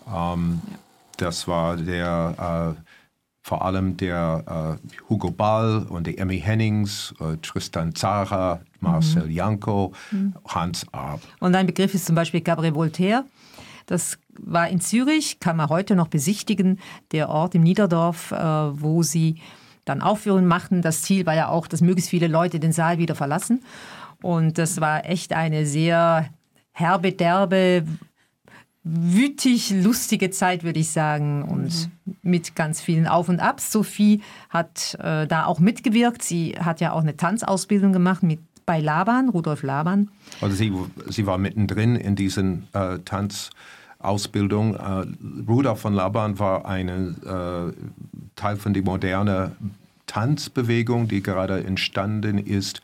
Ähm, 0.06 0.60
ja. 0.70 0.78
Das 1.16 1.46
war 1.46 1.76
der, 1.76 2.74
äh, 2.78 2.82
vor 3.42 3.64
allem 3.64 3.96
der 3.96 4.78
äh, 4.80 5.08
Hugo 5.08 5.30
Ball 5.30 5.86
und 5.88 6.06
die 6.06 6.16
Emmy 6.16 6.40
Hennings, 6.40 7.14
äh, 7.20 7.36
Tristan 7.42 7.94
Zara, 7.94 8.60
Marcel 8.80 9.26
mhm. 9.26 9.30
Janko, 9.30 9.92
mhm. 10.10 10.34
Hans 10.48 10.86
Arp. 10.92 11.20
Und 11.40 11.54
ein 11.54 11.66
Begriff 11.66 11.94
ist 11.94 12.06
zum 12.06 12.14
Beispiel 12.14 12.40
Gabriel 12.40 12.74
Voltaire. 12.74 13.24
Das 13.86 14.18
war 14.38 14.68
in 14.68 14.80
Zürich, 14.80 15.40
kann 15.40 15.56
man 15.56 15.68
heute 15.68 15.94
noch 15.96 16.08
besichtigen, 16.08 16.78
der 17.12 17.28
Ort 17.28 17.54
im 17.54 17.62
Niederdorf, 17.62 18.32
äh, 18.32 18.36
wo 18.36 19.02
sie 19.02 19.36
dann 19.84 20.00
Aufführungen 20.00 20.46
machten. 20.46 20.80
Das 20.80 21.02
Ziel 21.02 21.26
war 21.26 21.34
ja 21.34 21.48
auch, 21.48 21.66
dass 21.66 21.80
möglichst 21.80 22.10
viele 22.10 22.28
Leute 22.28 22.60
den 22.60 22.72
Saal 22.72 22.98
wieder 22.98 23.14
verlassen. 23.14 23.62
Und 24.22 24.58
das 24.58 24.80
war 24.80 25.08
echt 25.08 25.32
eine 25.32 25.66
sehr 25.66 26.28
herbe, 26.72 27.12
derbe, 27.12 27.84
wütig, 28.82 29.70
lustige 29.70 30.30
Zeit, 30.30 30.64
würde 30.64 30.80
ich 30.80 30.90
sagen. 30.90 31.42
Und 31.42 31.90
mit 32.22 32.56
ganz 32.56 32.80
vielen 32.80 33.06
Auf 33.06 33.28
und 33.28 33.40
Abs. 33.40 33.72
Sophie 33.72 34.22
hat 34.48 34.96
äh, 35.00 35.26
da 35.26 35.44
auch 35.46 35.58
mitgewirkt. 35.58 36.22
Sie 36.22 36.52
hat 36.58 36.80
ja 36.80 36.92
auch 36.92 37.02
eine 37.02 37.16
Tanzausbildung 37.16 37.92
gemacht 37.92 38.22
mit 38.22 38.40
bei 38.66 38.80
Laban, 38.80 39.28
Rudolf 39.30 39.62
Laban. 39.62 40.10
Also 40.40 40.54
sie, 40.54 40.72
sie 41.08 41.26
war 41.26 41.38
mittendrin 41.38 41.96
in 41.96 42.14
diesen 42.14 42.68
äh, 42.72 42.98
Tanzausbildung. 43.00 44.76
Äh, 44.76 45.06
Rudolf 45.48 45.80
von 45.80 45.92
Laban 45.92 46.38
war 46.38 46.66
ein 46.66 46.88
äh, 46.88 47.72
Teil 48.36 48.56
von 48.56 48.72
der 48.72 48.84
modernen 48.84 49.56
Tanzbewegung, 50.06 51.08
die 51.08 51.22
gerade 51.22 51.64
entstanden 51.64 52.38
ist. 52.38 52.80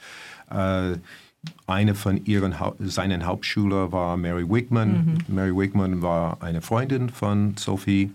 Eine 1.66 1.94
von 1.94 2.24
ihren, 2.24 2.54
seinen 2.78 3.26
Hauptschülern 3.26 3.92
war 3.92 4.16
Mary 4.16 4.48
Wigman. 4.48 5.18
Mhm. 5.28 5.34
Mary 5.34 5.56
Wigman 5.56 6.02
war 6.02 6.42
eine 6.42 6.62
Freundin 6.62 7.08
von 7.10 7.56
Sophie. 7.56 8.12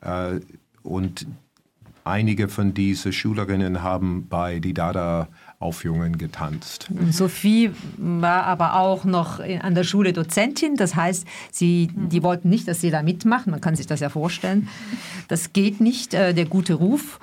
Äh, 0.00 0.40
und 0.82 1.26
einige 2.04 2.48
von 2.48 2.72
diesen 2.72 3.12
Schülerinnen 3.12 3.82
haben 3.82 4.28
bei 4.28 4.60
die 4.60 4.72
Dada 4.72 5.28
Aufführungen 5.58 6.18
getanzt. 6.18 6.90
Sophie 7.10 7.70
war 7.96 8.44
aber 8.44 8.76
auch 8.76 9.04
noch 9.04 9.40
an 9.40 9.74
der 9.74 9.84
Schule 9.84 10.12
Dozentin. 10.12 10.76
Das 10.76 10.94
heißt, 10.94 11.26
sie, 11.50 11.88
die 11.94 12.22
wollten 12.22 12.50
nicht, 12.50 12.68
dass 12.68 12.82
sie 12.82 12.90
da 12.90 13.02
mitmachen. 13.02 13.52
Man 13.52 13.62
kann 13.62 13.74
sich 13.74 13.86
das 13.86 14.00
ja 14.00 14.10
vorstellen. 14.10 14.68
Das 15.28 15.54
geht 15.54 15.80
nicht, 15.80 16.12
äh, 16.12 16.34
der 16.34 16.44
gute 16.44 16.74
Ruf. 16.74 17.20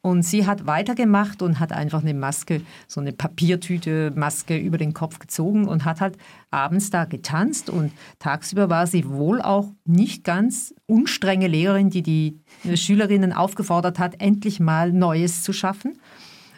Und 0.00 0.22
sie 0.22 0.46
hat 0.46 0.66
weitergemacht 0.66 1.42
und 1.42 1.58
hat 1.58 1.72
einfach 1.72 2.02
eine 2.02 2.14
Maske, 2.14 2.62
so 2.86 3.00
eine 3.00 3.12
Papiertüte, 3.12 4.12
Maske 4.14 4.56
über 4.56 4.78
den 4.78 4.94
Kopf 4.94 5.18
gezogen 5.18 5.66
und 5.66 5.84
hat 5.84 6.00
halt 6.00 6.16
abends 6.52 6.90
da 6.90 7.04
getanzt. 7.04 7.68
Und 7.68 7.92
tagsüber 8.20 8.70
war 8.70 8.86
sie 8.86 9.08
wohl 9.08 9.42
auch 9.42 9.72
nicht 9.84 10.22
ganz 10.22 10.72
unstrenge 10.86 11.48
Lehrerin, 11.48 11.90
die 11.90 12.02
die 12.02 12.40
Schülerinnen 12.76 13.32
aufgefordert 13.32 13.98
hat, 13.98 14.20
endlich 14.20 14.60
mal 14.60 14.92
Neues 14.92 15.42
zu 15.42 15.52
schaffen 15.52 15.98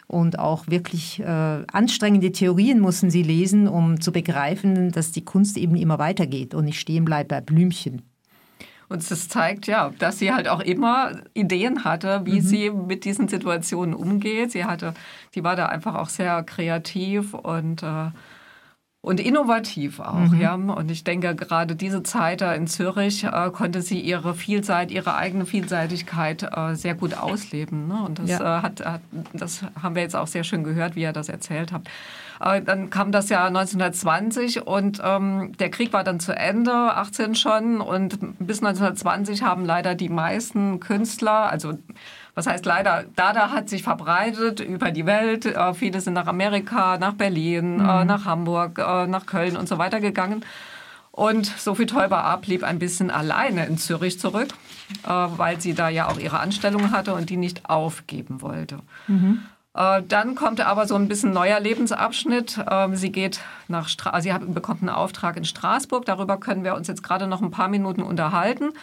und 0.07 0.39
auch 0.39 0.67
wirklich 0.67 1.19
äh, 1.19 1.25
anstrengende 1.25 2.31
Theorien 2.31 2.79
mussten 2.79 3.09
sie 3.09 3.23
lesen, 3.23 3.67
um 3.67 3.99
zu 3.99 4.11
begreifen, 4.11 4.91
dass 4.91 5.11
die 5.11 5.25
Kunst 5.25 5.57
eben 5.57 5.75
immer 5.75 5.99
weitergeht 5.99 6.53
und 6.53 6.65
nicht 6.65 6.79
stehen 6.79 7.05
bleibt 7.05 7.29
bei 7.29 7.41
Blümchen. 7.41 8.03
Und 8.87 9.09
das 9.09 9.27
zeigt 9.27 9.65
ja, 9.65 9.91
dass 9.97 10.19
sie 10.19 10.31
halt 10.31 10.47
auch 10.47 10.59
immer 10.59 11.11
Ideen 11.33 11.83
hatte, 11.83 12.21
wie 12.25 12.39
mhm. 12.39 12.45
sie 12.45 12.69
mit 12.69 13.03
diesen 13.03 13.27
Situationen 13.27 13.95
umgeht. 13.95 14.51
Sie 14.51 14.65
hatte, 14.65 14.93
sie 15.31 15.43
war 15.43 15.55
da 15.55 15.67
einfach 15.67 15.95
auch 15.95 16.09
sehr 16.09 16.43
kreativ 16.43 17.33
und 17.33 17.81
äh, 17.81 18.11
und 19.05 19.19
innovativ 19.19 19.99
auch. 19.99 20.15
Mhm. 20.31 20.41
Ja. 20.41 20.55
Und 20.55 20.89
ich 20.89 21.03
denke, 21.03 21.35
gerade 21.35 21.75
diese 21.75 22.01
Zeit 22.01 22.41
da 22.41 22.53
in 22.53 22.65
Zürich 22.65 23.23
äh, 23.23 23.51
konnte 23.51 23.83
sie 23.83 23.99
ihre 23.99 24.33
Vielseit, 24.33 24.89
ihre 24.89 25.15
eigene 25.15 25.45
Vielseitigkeit 25.45 26.41
äh, 26.41 26.73
sehr 26.73 26.95
gut 26.95 27.15
ausleben. 27.15 27.87
Ne? 27.87 28.01
Und 28.03 28.17
das, 28.17 28.31
ja. 28.31 28.59
äh, 28.59 28.61
hat, 28.63 28.83
hat, 28.83 29.01
das 29.31 29.61
haben 29.81 29.93
wir 29.93 30.01
jetzt 30.01 30.15
auch 30.15 30.25
sehr 30.25 30.43
schön 30.43 30.63
gehört, 30.63 30.95
wie 30.95 31.03
er 31.03 31.13
das 31.13 31.29
erzählt 31.29 31.71
hat. 31.71 31.83
Äh, 32.39 32.63
dann 32.63 32.89
kam 32.89 33.11
das 33.11 33.29
Jahr 33.29 33.45
1920 33.45 34.65
und 34.65 34.99
ähm, 35.03 35.51
der 35.59 35.69
Krieg 35.69 35.93
war 35.93 36.03
dann 36.03 36.19
zu 36.19 36.35
Ende, 36.35 36.73
18 36.73 37.35
schon. 37.35 37.81
Und 37.81 38.17
bis 38.39 38.63
1920 38.63 39.43
haben 39.43 39.65
leider 39.65 39.93
die 39.93 40.09
meisten 40.09 40.79
Künstler, 40.79 41.51
also 41.51 41.77
was 42.35 42.47
heißt 42.47 42.65
leider, 42.65 43.05
Dada 43.15 43.49
hat 43.49 43.69
sich 43.69 43.81
verbreitet 43.81 44.59
über 44.59 44.91
die 44.91 45.05
Welt. 45.05 45.45
Äh, 45.45 45.73
viele 45.73 46.01
sind 46.01 46.13
nach 46.13 46.27
Amerika, 46.27 46.97
nach 46.97 47.13
Berlin, 47.13 47.79
äh, 47.79 48.01
mhm. 48.01 48.07
nach 48.07 48.25
Hamburg, 48.25 48.77
äh, 48.77 49.07
nach 49.07 49.25
Köln 49.25 49.55
und 49.55 49.69
so 49.69 49.77
weiter 49.77 50.01
gegangen. 50.01 50.45
Und 51.11 51.45
Sophie 51.45 51.85
Teuber 51.85 52.37
blieb 52.41 52.63
ein 52.63 52.77
bisschen 52.77 53.09
alleine 53.09 53.65
in 53.67 53.77
Zürich 53.77 54.19
zurück, 54.19 54.49
weil 55.03 55.61
sie 55.61 55.73
da 55.73 55.87
ja 55.87 56.09
auch 56.09 56.19
ihre 56.19 56.39
Anstellung 56.41 56.91
hatte 56.91 57.13
und 57.13 57.29
die 57.29 57.37
nicht 57.37 57.69
aufgeben 57.69 58.41
wollte. 58.41 58.79
Mhm. 59.07 59.39
Dann 59.73 60.35
kommt 60.35 60.59
aber 60.59 60.87
so 60.87 60.95
ein 60.95 61.07
bisschen 61.07 61.31
neuer 61.31 61.61
Lebensabschnitt. 61.61 62.59
Ähm, 62.69 62.97
sie 62.97 63.13
geht 63.13 63.39
nach 63.69 63.87
Stra 63.87 64.19
sie 64.19 64.33
bekommt 64.47 64.81
einen 64.81 64.89
Auftrag 64.89 65.37
in 65.37 65.45
Straßburg. 65.45 66.05
Darüber 66.05 66.35
können 66.35 66.65
wir 66.65 66.75
uns 66.75 66.89
jetzt 66.89 67.01
gerade 67.01 67.27
noch 67.27 67.41
ein 67.41 67.51
paar 67.51 67.69
Minuten 67.69 68.03
unterhalten. 68.03 68.73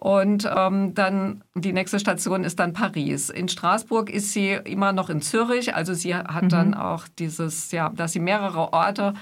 Und 0.00 0.48
ähm, 0.56 0.94
dann 0.94 1.42
die 1.56 1.72
nächste 1.72 1.98
Station 1.98 2.44
ist 2.44 2.60
dann 2.60 2.72
Paris. 2.72 3.30
In 3.30 3.48
Straßburg 3.48 4.10
ist 4.10 4.32
sie 4.32 4.50
immer 4.52 4.92
noch 4.92 5.10
in 5.10 5.22
Zürich. 5.22 5.74
Also 5.74 5.92
sie 5.92 6.14
hat 6.14 6.44
mhm. 6.44 6.48
dann 6.50 6.74
auch 6.74 7.08
dieses, 7.18 7.72
ja, 7.72 7.88
dass 7.88 8.12
sie 8.12 8.20
mehrere 8.20 8.72
Orte 8.72 9.14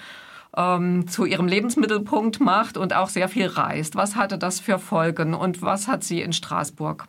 ähm, 0.55 1.09
zu 1.09 1.25
ihrem 1.25 1.47
Lebensmittelpunkt 1.47 2.41
macht 2.41 2.77
und 2.77 2.95
auch 2.95 3.09
sehr 3.09 3.31
viel 3.31 3.47
reist. 3.47 3.97
Was 3.97 4.17
hatte 4.17 4.37
das 4.37 4.61
für 4.61 4.79
Folgen 4.79 5.33
und 5.33 5.63
was 5.63 5.89
hat 5.89 6.05
sie 6.05 6.21
in 6.21 6.35
Straßburg 6.35 7.09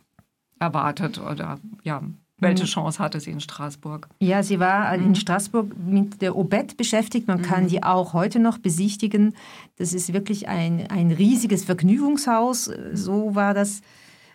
erwartet 0.60 1.20
oder 1.20 1.60
ja, 1.84 2.02
welche 2.40 2.64
mhm. 2.64 2.68
Chance 2.68 3.00
hatte 3.00 3.20
sie 3.20 3.32
in 3.32 3.40
Straßburg? 3.40 4.08
Ja, 4.20 4.44
sie 4.44 4.60
war 4.60 4.94
in 4.94 5.10
mhm. 5.10 5.16
Straßburg 5.16 5.76
mit 5.78 6.22
der 6.22 6.36
Obet 6.36 6.78
beschäftigt. 6.78 7.28
Man 7.28 7.42
kann 7.42 7.64
mhm. 7.64 7.68
die 7.70 7.84
auch 7.84 8.14
heute 8.14 8.40
noch 8.40 8.60
besichtigen. 8.60 9.36
Das 9.78 9.94
ist 9.94 10.14
wirklich 10.14 10.48
ein, 10.48 10.88
ein 10.90 11.12
riesiges 11.12 11.66
Vergnügungshaus. 11.66 12.70
So 12.94 13.34
war 13.34 13.56
das 13.56 13.82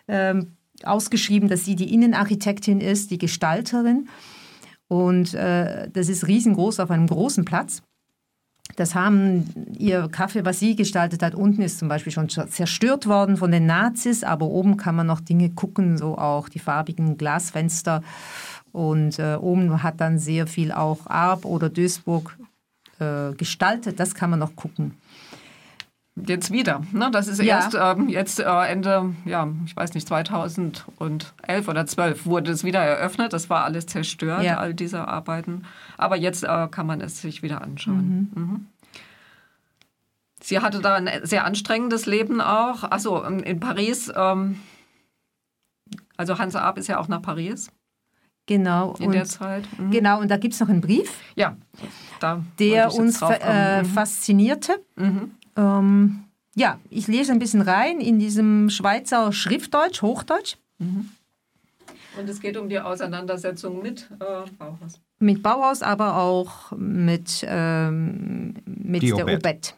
ähm, 0.09 0.57
ausgeschrieben, 0.83 1.47
dass 1.47 1.63
sie 1.63 1.75
die 1.75 1.93
Innenarchitektin 1.93 2.81
ist, 2.81 3.09
die 3.11 3.17
Gestalterin. 3.17 4.09
Und 4.89 5.33
äh, 5.33 5.89
das 5.89 6.09
ist 6.09 6.27
riesengroß 6.27 6.81
auf 6.81 6.91
einem 6.91 7.07
großen 7.07 7.45
Platz. 7.45 7.81
Das 8.75 8.95
haben 8.95 9.45
ihr 9.77 10.07
Kaffee, 10.07 10.45
was 10.45 10.59
sie 10.59 10.75
gestaltet 10.75 11.21
hat, 11.21 11.35
unten 11.35 11.61
ist 11.61 11.77
zum 11.77 11.89
Beispiel 11.89 12.11
schon 12.11 12.29
zerstört 12.29 13.05
worden 13.07 13.37
von 13.37 13.51
den 13.51 13.65
Nazis, 13.65 14.23
aber 14.23 14.47
oben 14.47 14.77
kann 14.77 14.95
man 14.95 15.05
noch 15.05 15.19
Dinge 15.19 15.51
gucken, 15.51 15.97
so 15.97 16.17
auch 16.17 16.49
die 16.49 16.59
farbigen 16.59 17.17
Glasfenster. 17.17 18.01
Und 18.71 19.19
äh, 19.19 19.35
oben 19.35 19.83
hat 19.83 20.01
dann 20.01 20.17
sehr 20.17 20.47
viel 20.47 20.71
auch 20.71 21.05
Arp 21.05 21.45
oder 21.45 21.69
Duisburg 21.69 22.35
äh, 22.99 23.33
gestaltet, 23.33 23.99
das 23.99 24.15
kann 24.15 24.31
man 24.31 24.39
noch 24.39 24.55
gucken. 24.55 24.95
Jetzt 26.15 26.51
wieder. 26.51 26.83
Ne? 26.91 27.09
Das 27.11 27.27
ist 27.27 27.41
ja. 27.41 27.55
erst 27.55 27.75
ähm, 27.79 28.07
jetzt 28.07 28.39
äh, 28.39 28.43
Ende, 28.43 29.15
ja, 29.25 29.47
ich 29.65 29.75
weiß 29.75 29.95
nicht, 29.95 30.07
2011 30.07 30.87
oder 31.67 31.85
12 31.87 32.25
wurde 32.27 32.51
es 32.51 32.63
wieder 32.63 32.81
eröffnet. 32.81 33.33
Das 33.33 33.49
war 33.49 33.63
alles 33.63 33.87
zerstört, 33.87 34.43
ja. 34.43 34.57
all 34.57 34.75
diese 34.75 35.07
Arbeiten. 35.07 35.63
Aber 35.97 36.15
jetzt 36.15 36.43
äh, 36.43 36.67
kann 36.69 36.85
man 36.85 37.01
es 37.01 37.21
sich 37.21 37.41
wieder 37.41 37.61
anschauen. 37.61 38.29
Mhm. 38.33 38.41
Mhm. 38.41 38.67
Sie 40.39 40.59
hatte 40.59 40.81
da 40.81 40.95
ein 40.95 41.09
sehr 41.23 41.45
anstrengendes 41.45 42.05
Leben 42.05 42.41
auch. 42.41 42.83
Achso, 42.83 43.23
in 43.23 43.59
Paris, 43.59 44.11
ähm, 44.15 44.59
also 46.17 46.37
Hans 46.37 46.55
Arp 46.55 46.77
ist 46.77 46.87
ja 46.87 46.99
auch 46.99 47.07
nach 47.07 47.21
Paris. 47.21 47.71
Genau. 48.45 48.93
In 48.99 49.07
und, 49.07 49.13
der 49.13 49.25
Zeit. 49.25 49.63
Mhm. 49.79 49.91
Genau, 49.91 50.19
und 50.19 50.29
da 50.29 50.37
gibt 50.37 50.53
es 50.53 50.59
noch 50.59 50.69
einen 50.69 50.81
Brief, 50.81 51.09
ja, 51.35 51.55
der 52.59 52.93
uns 52.93 53.21
äh, 53.21 53.81
mhm. 53.81 53.85
faszinierte. 53.85 54.83
Mhm. 54.95 55.31
Ähm, 55.55 56.23
ja, 56.55 56.79
ich 56.89 57.07
lese 57.07 57.31
ein 57.31 57.39
bisschen 57.39 57.61
rein 57.61 57.99
in 57.99 58.19
diesem 58.19 58.69
Schweizer 58.69 59.31
Schriftdeutsch, 59.31 60.01
Hochdeutsch. 60.01 60.57
Mhm. 60.79 61.09
Und 62.17 62.29
es 62.29 62.39
geht 62.39 62.57
um 62.57 62.69
die 62.69 62.79
Auseinandersetzung 62.79 63.81
mit 63.81 64.07
äh, 64.19 64.49
Bauhaus. 64.57 64.99
Mit 65.19 65.41
Bauhaus, 65.41 65.81
aber 65.81 66.17
auch 66.17 66.71
mit, 66.71 67.43
ähm, 67.47 68.53
mit 68.65 69.01
der 69.03 69.25
Obet. 69.25 69.75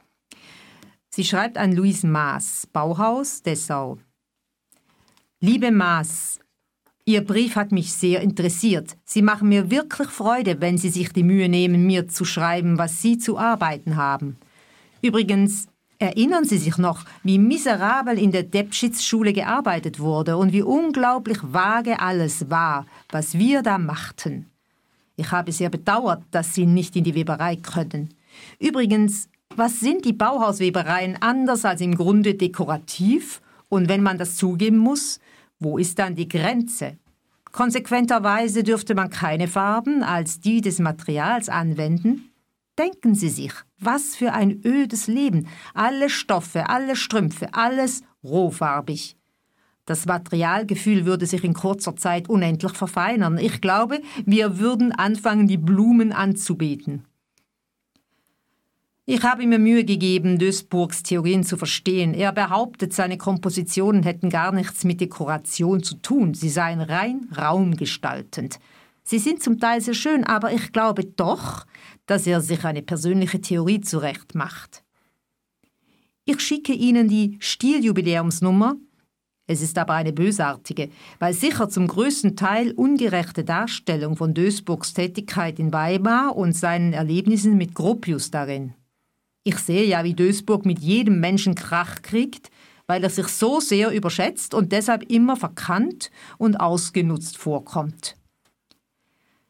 Sie 1.09 1.23
schreibt 1.23 1.57
an 1.57 1.73
Louise 1.73 2.05
Maas, 2.05 2.67
Bauhaus 2.73 3.41
Dessau. 3.41 3.97
Liebe 5.39 5.71
Maas, 5.71 6.39
Ihr 7.05 7.23
Brief 7.23 7.55
hat 7.55 7.71
mich 7.71 7.93
sehr 7.93 8.21
interessiert. 8.21 8.97
Sie 9.05 9.21
machen 9.21 9.47
mir 9.47 9.69
wirklich 9.69 10.09
Freude, 10.09 10.59
wenn 10.59 10.77
Sie 10.77 10.89
sich 10.89 11.13
die 11.13 11.23
Mühe 11.23 11.47
nehmen, 11.47 11.85
mir 11.85 12.07
zu 12.07 12.25
schreiben, 12.25 12.79
was 12.79 13.01
Sie 13.01 13.19
zu 13.19 13.37
arbeiten 13.37 13.95
haben. 13.95 14.37
Übrigens, 15.05 15.67
erinnern 15.99 16.45
Sie 16.45 16.57
sich 16.57 16.79
noch, 16.79 17.05
wie 17.21 17.37
miserabel 17.37 18.17
in 18.17 18.31
der 18.31 18.41
Debschitz-Schule 18.41 19.33
gearbeitet 19.33 19.99
wurde 19.99 20.35
und 20.35 20.51
wie 20.51 20.63
unglaublich 20.63 21.37
vage 21.43 21.99
alles 21.99 22.49
war, 22.49 22.87
was 23.11 23.37
wir 23.37 23.61
da 23.61 23.77
machten. 23.77 24.47
Ich 25.15 25.29
habe 25.31 25.51
sehr 25.51 25.69
bedauert, 25.69 26.23
dass 26.31 26.55
Sie 26.55 26.65
nicht 26.65 26.95
in 26.95 27.03
die 27.03 27.13
Weberei 27.13 27.55
können. 27.55 28.15
Übrigens, 28.59 29.29
was 29.55 29.79
sind 29.79 30.05
die 30.05 30.13
Bauhauswebereien 30.13 31.21
anders 31.21 31.65
als 31.65 31.81
im 31.81 31.93
Grunde 31.93 32.33
dekorativ? 32.33 33.41
Und 33.69 33.87
wenn 33.89 34.01
man 34.01 34.17
das 34.17 34.37
zugeben 34.37 34.79
muss, 34.79 35.19
wo 35.59 35.77
ist 35.77 35.99
dann 35.99 36.15
die 36.15 36.27
Grenze? 36.27 36.97
Konsequenterweise 37.51 38.63
dürfte 38.63 38.95
man 38.95 39.11
keine 39.11 39.47
Farben 39.47 40.01
als 40.01 40.39
die 40.39 40.61
des 40.61 40.79
Materials 40.79 41.47
anwenden, 41.47 42.31
Denken 42.77 43.15
Sie 43.15 43.29
sich, 43.29 43.53
was 43.79 44.15
für 44.15 44.33
ein 44.33 44.61
ödes 44.65 45.07
Leben. 45.07 45.47
Alle 45.73 46.09
Stoffe, 46.09 46.67
alle 46.69 46.95
Strümpfe, 46.95 47.53
alles 47.53 48.03
rohfarbig. 48.23 49.15
Das 49.85 50.05
Materialgefühl 50.05 51.05
würde 51.05 51.25
sich 51.25 51.43
in 51.43 51.53
kurzer 51.53 51.95
Zeit 51.95 52.27
unendlich 52.27 52.73
verfeinern. 52.73 53.37
Ich 53.37 53.61
glaube, 53.61 54.01
wir 54.25 54.59
würden 54.59 54.91
anfangen, 54.91 55.47
die 55.47 55.57
Blumen 55.57 56.11
anzubeten. 56.11 57.05
Ich 59.07 59.21
habe 59.21 59.45
mir 59.45 59.59
Mühe 59.59 59.85
gegeben, 59.85 60.39
Duisburgs 60.39 61.03
Theorien 61.03 61.43
zu 61.43 61.57
verstehen. 61.57 62.15
Er 62.15 62.31
behauptet, 62.31 62.91
seine 62.91 63.19
Kompositionen 63.19 64.01
hätten 64.01 64.31
gar 64.31 64.51
nichts 64.51 64.83
mit 64.83 64.99
Dekoration 64.99 65.83
zu 65.83 65.95
tun. 65.97 66.33
Sie 66.33 66.49
seien 66.49 66.81
rein 66.81 67.29
raumgestaltend. 67.37 68.59
Sie 69.07 69.19
sind 69.19 69.41
zum 69.41 69.59
Teil 69.59 69.81
sehr 69.81 69.93
schön, 69.93 70.23
aber 70.23 70.51
ich 70.51 70.73
glaube 70.73 71.05
doch, 71.05 71.67
dass 72.07 72.25
er 72.25 72.41
sich 72.41 72.65
eine 72.65 72.81
persönliche 72.81 73.39
Theorie 73.39 73.79
zurecht 73.79 74.33
macht. 74.33 74.83
Ich 76.25 76.39
schicke 76.39 76.73
Ihnen 76.73 77.07
die 77.07 77.37
Stiljubiläumsnummer. 77.39 78.77
Es 79.45 79.61
ist 79.61 79.77
aber 79.77 79.93
eine 79.93 80.11
bösartige, 80.11 80.89
weil 81.19 81.35
sicher 81.35 81.69
zum 81.69 81.87
größten 81.87 82.35
Teil 82.35 82.71
ungerechte 82.71 83.43
Darstellung 83.43 84.17
von 84.17 84.33
Duisburgs 84.33 84.95
Tätigkeit 84.95 85.59
in 85.59 85.71
Weimar 85.71 86.35
und 86.35 86.53
seinen 86.53 86.93
Erlebnissen 86.93 87.57
mit 87.57 87.75
Gropius 87.75 88.31
darin. 88.31 88.73
Ich 89.43 89.59
sehe 89.59 89.85
ja, 89.85 90.03
wie 90.03 90.15
Duisburg 90.15 90.65
mit 90.65 90.79
jedem 90.79 91.19
Menschen 91.19 91.53
Krach 91.53 92.01
kriegt, 92.01 92.49
weil 92.87 93.03
er 93.03 93.11
sich 93.11 93.27
so 93.27 93.59
sehr 93.59 93.91
überschätzt 93.91 94.55
und 94.55 94.71
deshalb 94.71 95.03
immer 95.11 95.35
verkannt 95.35 96.09
und 96.39 96.59
ausgenutzt 96.59 97.37
vorkommt. 97.37 98.15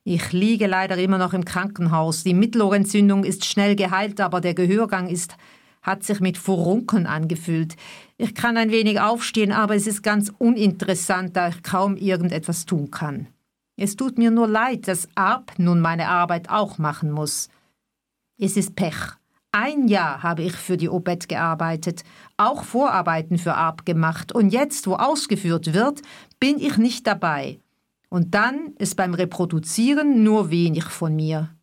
Ich 0.08 0.34
liege 0.34 0.68
leider 0.68 1.00
immer 1.00 1.18
noch 1.18 1.34
im 1.34 1.46
Krankenhaus. 1.46 2.24
Die 2.24 2.36
Mittelohrentzündung 2.36 3.24
ist 3.24 3.44
schnell 3.44 3.76
geheilt, 3.76 4.22
aber 4.22 4.40
der 4.40 4.54
Gehörgang 4.54 5.08
ist, 5.08 5.36
hat 5.82 6.04
sich 6.04 6.20
mit 6.20 6.38
Furunkeln 6.38 7.08
angefühlt. 7.08 7.76
Ich 8.18 8.36
kann 8.36 8.56
ein 8.56 8.70
wenig 8.70 9.00
aufstehen, 9.00 9.52
aber 9.52 9.76
es 9.76 9.88
ist 9.88 10.04
ganz 10.04 10.32
uninteressant, 10.38 11.36
da 11.36 11.48
ich 11.48 11.64
kaum 11.64 11.98
irgendetwas 11.98 12.68
tun 12.68 12.92
kann. 12.92 13.30
Es 13.78 13.96
tut 13.96 14.20
mir 14.20 14.30
nur 14.30 14.48
leid, 14.48 14.88
dass 14.88 15.10
Arp 15.16 15.54
nun 15.58 15.80
meine 15.80 16.08
Arbeit 16.08 16.52
auch 16.52 16.78
machen 16.78 17.10
muss. 17.10 17.50
Es 18.40 18.58
ist 18.58 18.76
Pech. 18.76 19.18
Ein 19.52 19.88
Jahr 19.88 20.22
habe 20.22 20.44
ich 20.44 20.54
für 20.54 20.78
die 20.78 20.90
Obet 20.90 21.28
gearbeitet, 21.28 22.04
auch 22.38 22.64
Vorarbeiten 22.64 23.40
für 23.40 23.56
Arp 23.56 23.88
gemacht, 23.88 24.34
und 24.34 24.52
jetzt, 24.52 24.86
wo 24.86 24.98
ausgeführt 24.98 25.74
wird, 25.74 26.04
bin 26.40 26.60
ich 26.60 26.78
nicht 26.78 27.08
dabei. 27.08 27.60
Und 28.10 28.34
dann 28.36 28.74
ist 28.78 28.96
beim 28.96 29.14
Reproduzieren 29.14 30.24
nur 30.24 30.50
wenig 30.50 30.86
von 30.86 31.16
mir. 31.16 31.56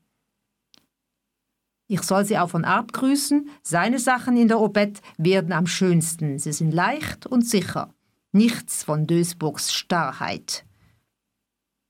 Ich 1.87 2.03
soll 2.03 2.25
sie 2.25 2.39
auch 2.39 2.51
von 2.51 2.65
Arp 2.65 2.93
grüßen. 2.93 3.49
Seine 3.63 3.99
Sachen 3.99 4.37
in 4.37 4.49
der 4.49 4.61
Obet 4.61 5.03
werden 5.19 5.53
am 5.53 5.67
schönsten. 5.67 6.39
Sie 6.39 6.53
sind 6.53 6.73
leicht 6.73 7.27
und 7.27 7.47
sicher. 7.47 7.93
Nichts 8.33 8.83
von 8.85 9.07
Dösburgs 9.07 9.73
Starrheit. 9.75 10.65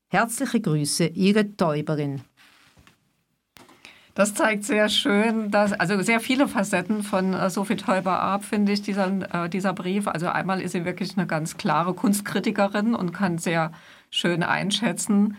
Herzliche 0.09 0.59
Grüße, 0.59 1.05
Ihre 1.05 1.55
Täuberin. 1.55 2.21
Das 4.13 4.35
zeigt 4.35 4.63
sehr 4.63 4.89
schön, 4.89 5.49
dass, 5.49 5.73
also 5.73 5.99
sehr 6.03 6.19
viele 6.19 6.47
Facetten 6.47 7.01
von 7.01 7.33
äh, 7.33 7.49
Sophie 7.49 7.77
Teuber-Arp, 7.77 8.43
finde 8.43 8.73
ich, 8.73 8.83
dieser, 8.83 9.45
äh, 9.45 9.49
dieser 9.49 9.73
Brief. 9.73 10.07
Also 10.07 10.27
einmal 10.27 10.61
ist 10.61 10.73
sie 10.73 10.85
wirklich 10.85 11.17
eine 11.17 11.25
ganz 11.25 11.57
klare 11.57 11.95
Kunstkritikerin 11.95 12.93
und 12.93 13.11
kann 13.11 13.39
sehr 13.39 13.71
schön 14.13 14.43
einschätzen, 14.43 15.37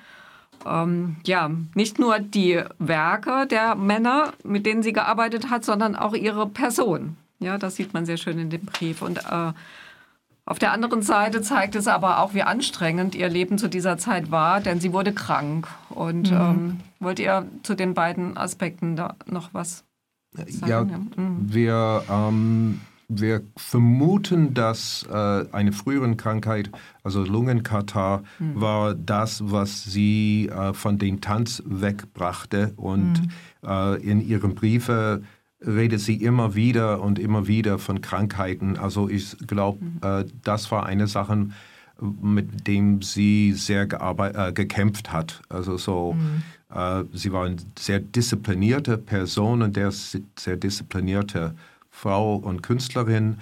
ähm, 0.67 1.17
ja, 1.25 1.51
nicht 1.75 1.99
nur 1.99 2.19
die 2.19 2.63
Werke 2.79 3.47
der 3.47 3.75
Männer, 3.75 4.33
mit 4.43 4.67
denen 4.67 4.83
sie 4.83 4.93
gearbeitet 4.93 5.51
hat, 5.51 5.65
sondern 5.65 5.95
auch 5.95 6.15
ihre 6.15 6.49
Person. 6.49 7.17
Ja, 7.39 7.59
das 7.59 7.77
sieht 7.77 7.95
man 7.95 8.07
sehr 8.07 8.17
schön 8.17 8.39
in 8.39 8.51
dem 8.51 8.65
Brief. 8.65 9.03
Und 9.03 9.19
äh, 9.19 9.53
auf 10.47 10.59
der 10.59 10.73
anderen 10.73 11.03
Seite 11.03 11.43
zeigt 11.43 11.75
es 11.75 11.87
aber 11.87 12.21
auch, 12.21 12.35
wie 12.35 12.43
anstrengend 12.43 13.15
ihr 13.15 13.29
Leben 13.29 13.59
zu 13.59 13.69
dieser 13.69 13.99
Zeit 13.99 14.31
war, 14.31 14.61
denn 14.61 14.81
sie 14.81 14.93
wurde 14.93 15.13
krank. 15.13 15.69
Und 15.91 16.31
mhm. 16.31 16.37
ähm, 16.37 16.81
wollt 17.01 17.19
ihr 17.19 17.47
zu 17.63 17.75
den 17.75 17.95
beiden 17.95 18.37
Aspekten 18.37 18.97
da 18.97 19.17
noch 19.27 19.51
was 19.53 19.85
sagen? 20.33 20.71
Ja, 20.71 20.83
ja. 20.83 20.99
Mhm. 21.23 21.53
wir, 21.53 22.05
ähm, 22.11 22.81
wir 23.09 23.43
vermuten, 23.57 24.55
dass 24.55 25.07
äh, 25.11 25.45
eine 25.53 25.73
frühere 25.73 26.15
Krankheit, 26.17 26.71
also 27.03 27.23
Lungenkatar, 27.25 28.23
mhm. 28.39 28.61
war 28.61 28.95
das, 28.95 29.43
was 29.51 29.85
sie 29.85 30.49
äh, 30.49 30.73
von 30.73 30.99
dem 30.99 31.21
Tanz 31.21 31.63
wegbrachte. 31.67 32.73
Und 32.77 33.23
mhm. 33.23 33.69
äh, 33.69 33.97
in 33.97 34.27
ihren 34.27 34.55
Briefen 34.55 35.27
redet 35.67 36.01
sie 36.01 36.17
immer 36.17 36.55
wieder 36.55 37.01
und 37.01 37.19
immer 37.19 37.47
wieder 37.47 37.79
von 37.79 38.01
Krankheiten. 38.01 38.77
Also 38.77 39.09
ich 39.09 39.37
glaube, 39.47 39.85
mhm. 39.85 40.01
äh, 40.03 40.25
das 40.43 40.71
war 40.71 40.87
eine 40.87 41.07
Sache, 41.07 41.49
mit 42.01 42.67
dem 42.67 43.03
sie 43.03 43.53
sehr 43.53 43.87
äh, 43.91 44.53
gekämpft 44.53 45.13
hat. 45.13 45.43
Also 45.49 45.77
so, 45.77 46.15
mhm. 46.15 46.43
äh, 46.75 47.05
sie 47.13 47.33
war 47.33 47.47
eine 47.47 47.57
sehr 47.79 48.01
disziplinierte 48.01 48.99
Person 48.99 49.63
und 49.63 49.77
der 49.77 49.91
sehr 49.91 50.57
disziplinierte 50.57 51.55
Frau 51.95 52.35
und 52.35 52.63
Künstlerin. 52.63 53.39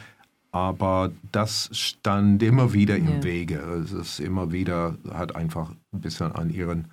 Aber 0.53 1.11
das 1.33 1.71
stand 1.73 2.43
immer 2.43 2.75
wieder 2.75 2.97
im 2.97 3.09
ja. 3.09 3.25
Wege. 3.25 3.57
Es 3.83 3.93
ist 3.93 4.21
immer 4.21 4.53
wieder, 4.53 4.99
hat 5.11 5.35
einfach 5.35 5.71
ein 5.93 6.01
bisschen 6.03 6.33
an 6.33 6.51
ihren 6.51 6.89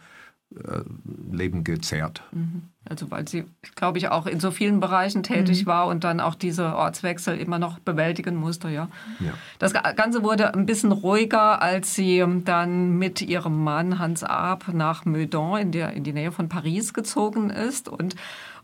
äh, 0.56 0.82
Leben 1.30 1.66
gezerrt. 1.66 2.24
Mhm. 2.32 2.64
Also 2.90 3.12
weil 3.12 3.28
sie, 3.28 3.46
glaube 3.76 4.00
ich, 4.00 4.10
auch 4.10 4.26
in 4.26 4.40
so 4.40 4.50
vielen 4.50 4.80
Bereichen 4.80 5.22
tätig 5.22 5.64
mhm. 5.64 5.68
war 5.68 5.88
und 5.88 6.04
dann 6.04 6.20
auch 6.20 6.34
diese 6.34 6.76
Ortswechsel 6.76 7.38
immer 7.38 7.60
noch 7.60 7.78
bewältigen 7.80 8.36
musste. 8.36 8.70
Ja. 8.70 8.88
ja. 9.20 9.34
Das 9.60 9.74
Ganze 9.74 10.24
wurde 10.24 10.54
ein 10.54 10.66
bisschen 10.66 10.92
ruhiger, 10.92 11.62
als 11.62 11.94
sie 11.94 12.26
dann 12.46 12.98
mit 12.98 13.22
ihrem 13.22 13.64
Mann 13.64 14.00
Hans 14.00 14.24
Arp 14.24 14.74
nach 14.74 15.06
Meudon 15.06 15.60
in, 15.60 15.72
der, 15.72 15.94
in 15.94 16.04
die 16.04 16.14
Nähe 16.14 16.32
von 16.32 16.50
Paris 16.50 16.94
gezogen 16.94 17.52
ist 17.52 17.88
und 17.88 18.16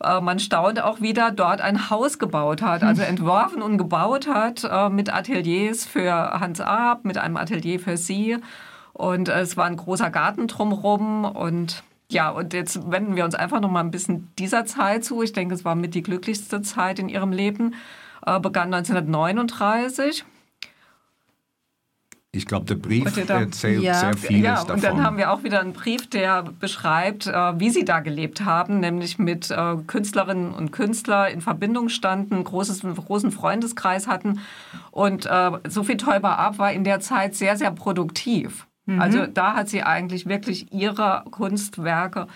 äh, 0.04 0.20
man 0.20 0.40
staunt 0.40 0.82
auch 0.82 1.02
wieder, 1.02 1.32
dort 1.32 1.62
ein 1.62 1.90
Haus 1.90 2.18
gebaut 2.18 2.62
hat, 2.62 2.84
also 2.84 3.02
entworfen 3.04 3.62
und 3.62 3.78
gebaut 3.78 4.28
hat 4.28 4.64
äh, 4.64 4.90
mit 4.90 5.14
Ateliers 5.14 5.86
für 5.86 6.12
Hans 6.12 6.62
Arp, 6.62 7.06
mit 7.06 7.18
einem 7.18 7.38
Atelier 7.38 7.80
für 7.80 7.98
sie 7.98 8.38
und 8.94 9.30
es 9.30 9.58
war 9.58 9.66
ein 9.66 9.76
großer 9.76 10.10
Garten 10.10 10.48
drumherum 10.48 11.26
und 11.26 11.84
ja, 12.12 12.30
und 12.30 12.54
jetzt 12.54 12.91
wenden 12.91 13.15
wir 13.15 13.26
uns 13.26 13.36
einfach 13.36 13.60
noch 13.60 13.72
mal 13.72 13.80
ein 13.80 13.91
bisschen 13.91 14.32
dieser 14.38 14.65
Zeit 14.65 15.04
zu. 15.04 15.22
Ich 15.22 15.34
denke, 15.34 15.56
es 15.56 15.65
war 15.65 15.76
mit 15.76 15.96
die 15.96 16.04
glücklichste 16.04 16.62
Zeit 16.62 17.00
in 17.00 17.10
ihrem 17.10 17.32
Leben. 17.32 17.74
Äh, 18.26 18.39
begann 18.39 18.74
1939. 18.74 20.26
Ich 22.36 22.46
glaube, 22.46 22.65
der 22.65 22.76
Brief 22.76 23.06
erzählt 23.15 23.82
ja, 23.82 23.94
sehr 23.94 24.18
vieles 24.18 24.44
ja, 24.44 24.56
davon. 24.56 24.76
Und 24.76 24.84
dann 24.84 25.04
haben 25.04 25.18
wir 25.18 25.32
auch 25.32 25.44
wieder 25.44 25.62
einen 25.62 25.72
Brief, 25.72 26.10
der 26.10 26.44
beschreibt, 26.44 27.28
äh, 27.28 27.60
wie 27.60 27.70
sie 27.70 27.86
da 27.86 28.02
gelebt 28.02 28.44
haben, 28.44 28.82
nämlich 28.82 29.18
mit 29.18 29.50
äh, 29.52 29.76
Künstlerinnen 29.88 30.54
und 30.54 30.72
Künstlern 30.72 31.32
in 31.32 31.41
Verbindung 31.41 31.88
standen, 31.88 32.44
großes, 32.44 32.84
einen 32.84 32.96
großen 32.96 33.32
Freundeskreis 33.32 34.08
hatten. 34.08 34.41
Und 34.91 35.26
äh, 35.26 35.52
Sophie 35.70 35.96
Teuber-Ab 35.98 36.60
war 36.60 36.74
in 36.74 36.84
der 36.84 37.00
Zeit 37.00 37.36
sehr, 37.36 37.56
sehr 37.56 37.72
produktiv. 37.72 38.68
Mhm. 38.86 39.02
Also 39.02 39.26
da 39.26 39.56
hat 39.56 39.69
sie 39.69 39.84
eigentlich 39.84 40.28
wirklich 40.28 40.71
ihre 40.71 41.24
Kunstwerke 41.32 42.28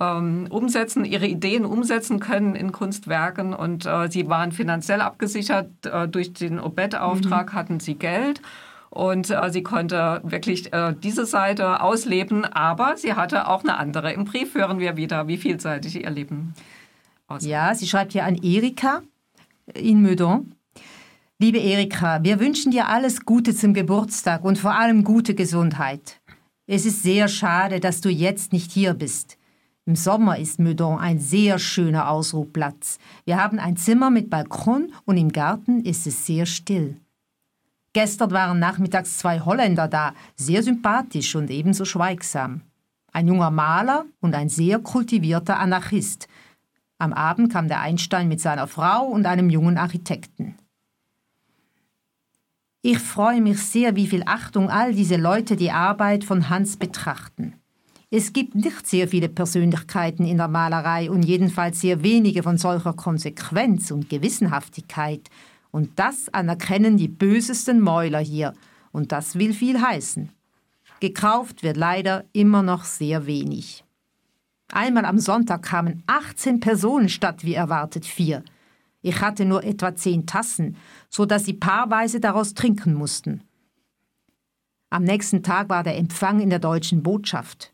ähm, 0.00 0.46
umsetzen, 0.50 1.04
ihre 1.04 1.26
Ideen 1.26 1.64
umsetzen 1.64 2.18
können 2.20 2.54
in 2.54 2.72
Kunstwerken 2.72 3.54
und 3.54 3.86
äh, 3.86 4.10
sie 4.10 4.28
waren 4.28 4.52
finanziell 4.52 5.00
abgesichert. 5.00 5.70
Äh, 5.86 6.08
durch 6.08 6.32
den 6.32 6.58
Obed-Auftrag 6.58 7.52
mhm. 7.52 7.56
hatten 7.56 7.80
sie 7.80 7.94
Geld. 7.94 8.42
Und 8.90 9.30
äh, 9.30 9.50
sie 9.50 9.62
konnte 9.62 10.20
wirklich 10.22 10.70
äh, 10.74 10.94
diese 11.02 11.24
Seite 11.24 11.80
ausleben, 11.80 12.44
aber 12.44 12.98
sie 12.98 13.14
hatte 13.14 13.48
auch 13.48 13.64
eine 13.64 13.78
andere. 13.78 14.12
Im 14.12 14.26
Brief 14.26 14.54
hören 14.54 14.80
wir 14.80 14.98
wieder, 14.98 15.28
wie 15.28 15.38
vielseitig 15.38 16.02
ihr 16.02 16.10
Leben 16.10 16.52
aussieht. 17.26 17.50
Ja, 17.50 17.74
sie 17.74 17.86
schreibt 17.86 18.12
hier 18.12 18.26
an 18.26 18.34
Erika 18.36 19.00
in 19.72 20.02
Meudon. 20.02 20.54
Liebe 21.42 21.58
Erika, 21.58 22.22
wir 22.22 22.38
wünschen 22.38 22.70
dir 22.70 22.88
alles 22.88 23.24
Gute 23.24 23.52
zum 23.52 23.74
Geburtstag 23.74 24.44
und 24.44 24.60
vor 24.60 24.76
allem 24.76 25.02
gute 25.02 25.34
Gesundheit. 25.34 26.20
Es 26.68 26.86
ist 26.86 27.02
sehr 27.02 27.26
schade, 27.26 27.80
dass 27.80 28.00
du 28.00 28.10
jetzt 28.10 28.52
nicht 28.52 28.70
hier 28.70 28.94
bist. 28.94 29.38
Im 29.84 29.96
Sommer 29.96 30.38
ist 30.38 30.60
Meudon 30.60 31.00
ein 31.00 31.18
sehr 31.18 31.58
schöner 31.58 32.08
Ausruhplatz. 32.08 33.00
Wir 33.24 33.42
haben 33.42 33.58
ein 33.58 33.76
Zimmer 33.76 34.08
mit 34.08 34.30
Balkon 34.30 34.92
und 35.04 35.16
im 35.16 35.32
Garten 35.32 35.84
ist 35.84 36.06
es 36.06 36.26
sehr 36.26 36.46
still. 36.46 37.00
Gestern 37.92 38.30
waren 38.30 38.60
nachmittags 38.60 39.18
zwei 39.18 39.40
Holländer 39.40 39.88
da, 39.88 40.14
sehr 40.36 40.62
sympathisch 40.62 41.34
und 41.34 41.50
ebenso 41.50 41.84
schweigsam. 41.84 42.60
Ein 43.12 43.26
junger 43.26 43.50
Maler 43.50 44.04
und 44.20 44.36
ein 44.36 44.48
sehr 44.48 44.78
kultivierter 44.78 45.58
Anarchist. 45.58 46.28
Am 46.98 47.12
Abend 47.12 47.52
kam 47.52 47.66
der 47.66 47.80
Einstein 47.80 48.28
mit 48.28 48.40
seiner 48.40 48.68
Frau 48.68 49.06
und 49.06 49.26
einem 49.26 49.50
jungen 49.50 49.76
Architekten. 49.76 50.54
Ich 52.84 52.98
freue 52.98 53.40
mich 53.40 53.62
sehr, 53.62 53.94
wie 53.94 54.08
viel 54.08 54.24
Achtung 54.26 54.68
all 54.68 54.92
diese 54.92 55.14
Leute 55.16 55.54
die 55.54 55.70
Arbeit 55.70 56.24
von 56.24 56.48
Hans 56.48 56.76
betrachten. 56.76 57.54
Es 58.10 58.32
gibt 58.32 58.56
nicht 58.56 58.88
sehr 58.88 59.06
viele 59.06 59.28
Persönlichkeiten 59.28 60.26
in 60.26 60.38
der 60.38 60.48
Malerei 60.48 61.08
und 61.08 61.22
jedenfalls 61.22 61.80
sehr 61.80 62.02
wenige 62.02 62.42
von 62.42 62.58
solcher 62.58 62.92
Konsequenz 62.92 63.92
und 63.92 64.10
Gewissenhaftigkeit. 64.10 65.30
Und 65.70 65.90
das 65.96 66.28
anerkennen 66.34 66.96
die 66.96 67.06
bösesten 67.06 67.80
Mäuler 67.80 68.18
hier. 68.18 68.52
Und 68.90 69.12
das 69.12 69.38
will 69.38 69.54
viel 69.54 69.80
heißen. 69.80 70.30
Gekauft 70.98 71.62
wird 71.62 71.76
leider 71.76 72.24
immer 72.32 72.64
noch 72.64 72.82
sehr 72.82 73.26
wenig. 73.26 73.84
Einmal 74.72 75.04
am 75.04 75.20
Sonntag 75.20 75.62
kamen 75.62 76.02
18 76.08 76.58
Personen 76.58 77.08
statt 77.08 77.44
wie 77.44 77.54
erwartet 77.54 78.06
vier. 78.06 78.42
Ich 79.02 79.20
hatte 79.20 79.44
nur 79.44 79.64
etwa 79.64 79.94
zehn 79.94 80.26
Tassen, 80.26 80.76
so 81.10 81.26
dass 81.26 81.44
sie 81.44 81.54
paarweise 81.54 82.20
daraus 82.20 82.54
trinken 82.54 82.94
mussten. 82.94 83.42
Am 84.90 85.02
nächsten 85.02 85.42
Tag 85.42 85.68
war 85.68 85.82
der 85.82 85.96
Empfang 85.96 86.40
in 86.40 86.50
der 86.50 86.58
deutschen 86.60 87.02
Botschaft. 87.02 87.72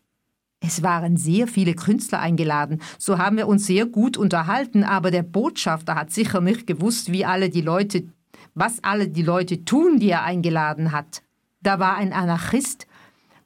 Es 0.61 0.83
waren 0.83 1.15
sehr 1.15 1.47
viele 1.47 1.73
Künstler 1.73 2.19
eingeladen, 2.19 2.81
so 2.97 3.17
haben 3.17 3.37
wir 3.37 3.47
uns 3.47 3.65
sehr 3.65 3.85
gut 3.85 4.17
unterhalten, 4.17 4.83
aber 4.83 5.11
der 5.11 5.23
Botschafter 5.23 5.95
hat 5.95 6.11
sicher 6.11 6.41
nicht 6.41 6.67
gewusst, 6.67 7.11
wie 7.11 7.23
alle 7.23 7.49
die 7.49 7.61
Leute, 7.61 8.09
was 8.55 8.83
alle 8.83 9.07
die 9.07 9.21
Leute 9.21 9.63
tun, 9.63 9.99
die 9.99 10.09
er 10.09 10.23
eingeladen 10.23 10.91
hat. 10.91 11.21
Da 11.61 11.79
war 11.79 11.95
ein 11.95 12.11
Anarchist, 12.11 12.87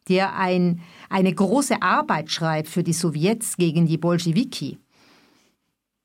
der 0.07 0.35
ein, 0.35 0.81
eine 1.09 1.33
große 1.33 1.81
Arbeit 1.81 2.31
schreibt 2.31 2.69
für 2.69 2.83
die 2.83 2.93
Sowjets 2.93 3.57
gegen 3.57 3.85
die 3.85 3.97
Bolschewiki. 3.97 4.79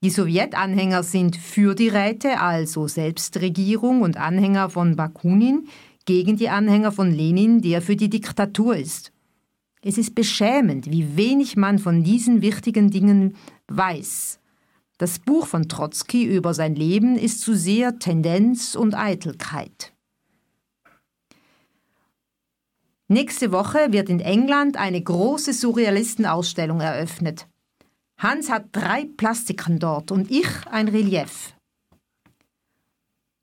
Die 0.01 0.09
Sowjetanhänger 0.09 1.03
sind 1.03 1.35
für 1.35 1.75
die 1.75 1.89
Räte, 1.89 2.39
also 2.39 2.87
Selbstregierung 2.87 4.01
und 4.01 4.15
Anhänger 4.15 4.69
von 4.69 4.95
Bakunin, 4.95 5.67
gegen 6.05 6.37
die 6.37 6.47
Anhänger 6.47 6.93
von 6.93 7.11
Lenin, 7.11 7.61
der 7.61 7.81
für 7.81 7.97
die 7.97 8.09
Diktatur 8.09 8.77
ist. 8.77 9.11
Es 9.81 9.97
ist 9.97 10.15
beschämend, 10.15 10.89
wie 10.89 11.17
wenig 11.17 11.57
man 11.57 11.79
von 11.79 12.03
diesen 12.03 12.41
wichtigen 12.41 12.89
Dingen 12.89 13.35
weiß. 13.67 14.39
Das 14.97 15.19
Buch 15.19 15.47
von 15.47 15.67
Trotzki 15.67 16.23
über 16.23 16.53
sein 16.53 16.75
Leben 16.75 17.17
ist 17.17 17.41
zu 17.41 17.53
sehr 17.53 17.99
Tendenz 17.99 18.75
und 18.75 18.95
Eitelkeit. 18.95 19.93
Nächste 23.09 23.51
Woche 23.51 23.91
wird 23.91 24.07
in 24.07 24.21
England 24.21 24.77
eine 24.77 25.01
große 25.01 25.51
Surrealistenausstellung 25.51 26.79
eröffnet. 26.79 27.48
Hans 28.19 28.51
hat 28.51 28.65
drei 28.73 29.07
Plastiken 29.15 29.79
dort 29.79 30.11
und 30.11 30.29
ich 30.29 30.45
ein 30.69 30.89
Relief. 30.89 31.53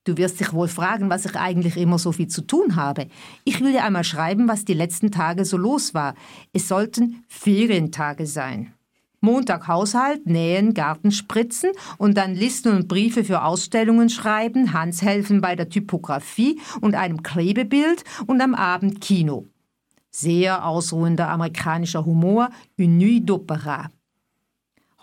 Du 0.04 0.18
wirst 0.18 0.38
dich 0.38 0.52
wohl 0.52 0.68
fragen, 0.68 1.08
was 1.08 1.24
ich 1.24 1.34
eigentlich 1.34 1.78
immer 1.78 1.98
so 1.98 2.12
viel 2.12 2.28
zu 2.28 2.42
tun 2.42 2.76
habe. 2.76 3.08
Ich 3.44 3.62
will 3.62 3.72
dir 3.72 3.84
einmal 3.84 4.04
schreiben, 4.04 4.48
was 4.48 4.66
die 4.66 4.74
letzten 4.74 5.10
Tage 5.10 5.46
so 5.46 5.56
los 5.56 5.94
war. 5.94 6.14
Es 6.52 6.68
sollten 6.68 7.24
Ferientage 7.26 8.26
sein. 8.26 8.74
Montag 9.22 9.66
Haushalt, 9.66 10.26
Nähen, 10.26 10.74
Garten 10.74 11.10
spritzen 11.10 11.70
und 11.96 12.18
dann 12.18 12.34
Listen 12.34 12.76
und 12.76 12.86
Briefe 12.86 13.24
für 13.24 13.44
Ausstellungen 13.44 14.10
schreiben, 14.10 14.74
Hans 14.74 15.00
helfen 15.00 15.40
bei 15.40 15.56
der 15.56 15.70
Typografie 15.70 16.60
und 16.82 16.94
einem 16.94 17.22
Klebebild 17.22 18.04
und 18.26 18.42
am 18.42 18.54
Abend 18.54 19.00
Kino. 19.00 19.46
Sehr 20.10 20.66
ausruhender 20.66 21.30
amerikanischer 21.30 22.04
Humor, 22.04 22.50
une 22.78 22.98
nuit 22.98 23.24
d'opéra. 23.24 23.88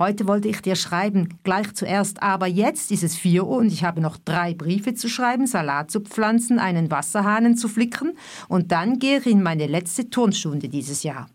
Heute 0.04 0.28
wollte 0.28 0.50
ich 0.50 0.62
dir 0.62 0.76
schreiben, 0.76 1.30
gleich 1.44 1.74
zuerst, 1.76 2.22
aber 2.22 2.46
jetzt 2.46 2.92
ist 2.92 3.04
es 3.04 3.16
vier 3.16 3.48
Uhr 3.48 3.56
und 3.56 3.68
ich 3.68 3.86
habe 3.86 4.02
noch 4.02 4.18
drei 4.18 4.54
Briefe 4.54 4.94
zu 4.96 5.08
schreiben, 5.08 5.48
Salat 5.48 5.92
zu 5.92 6.02
pflanzen, 6.02 6.60
einen 6.60 6.92
Wasserhahn 6.92 7.56
zu 7.56 7.70
flicken 7.70 8.12
und 8.50 8.74
dann 8.74 9.00
gehe 9.00 9.20
ich 9.20 9.28
in 9.28 9.42
meine 9.42 9.66
letzte 9.66 10.10
Turnstunde 10.10 10.68
dieses 10.68 11.04
Jahr. 11.04 11.30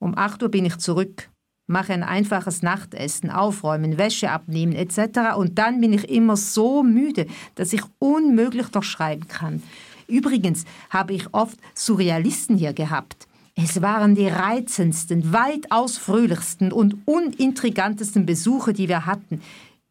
Um 0.00 0.18
acht 0.18 0.42
Uhr 0.42 0.48
bin 0.48 0.64
ich 0.64 0.78
zurück, 0.78 1.30
mache 1.68 1.92
ein 1.92 2.02
einfaches 2.02 2.62
Nachtessen, 2.62 3.30
aufräumen, 3.30 3.98
Wäsche 3.98 4.32
abnehmen 4.32 4.72
etc. 4.72 5.36
Und 5.36 5.60
dann 5.60 5.80
bin 5.80 5.92
ich 5.92 6.10
immer 6.10 6.36
so 6.36 6.82
müde, 6.82 7.28
dass 7.54 7.72
ich 7.72 7.82
unmöglich 8.00 8.72
noch 8.72 8.82
schreiben 8.82 9.28
kann. 9.28 9.62
Übrigens 10.08 10.64
habe 10.90 11.12
ich 11.12 11.32
oft 11.32 11.56
Surrealisten 11.74 12.56
hier 12.56 12.72
gehabt. 12.72 13.28
Es 13.54 13.82
waren 13.82 14.14
die 14.14 14.28
reizendsten, 14.28 15.32
weitaus 15.32 15.98
fröhlichsten 15.98 16.72
und 16.72 16.96
unintrigantesten 17.06 18.24
Besuche, 18.24 18.72
die 18.72 18.88
wir 18.88 19.06
hatten. 19.06 19.42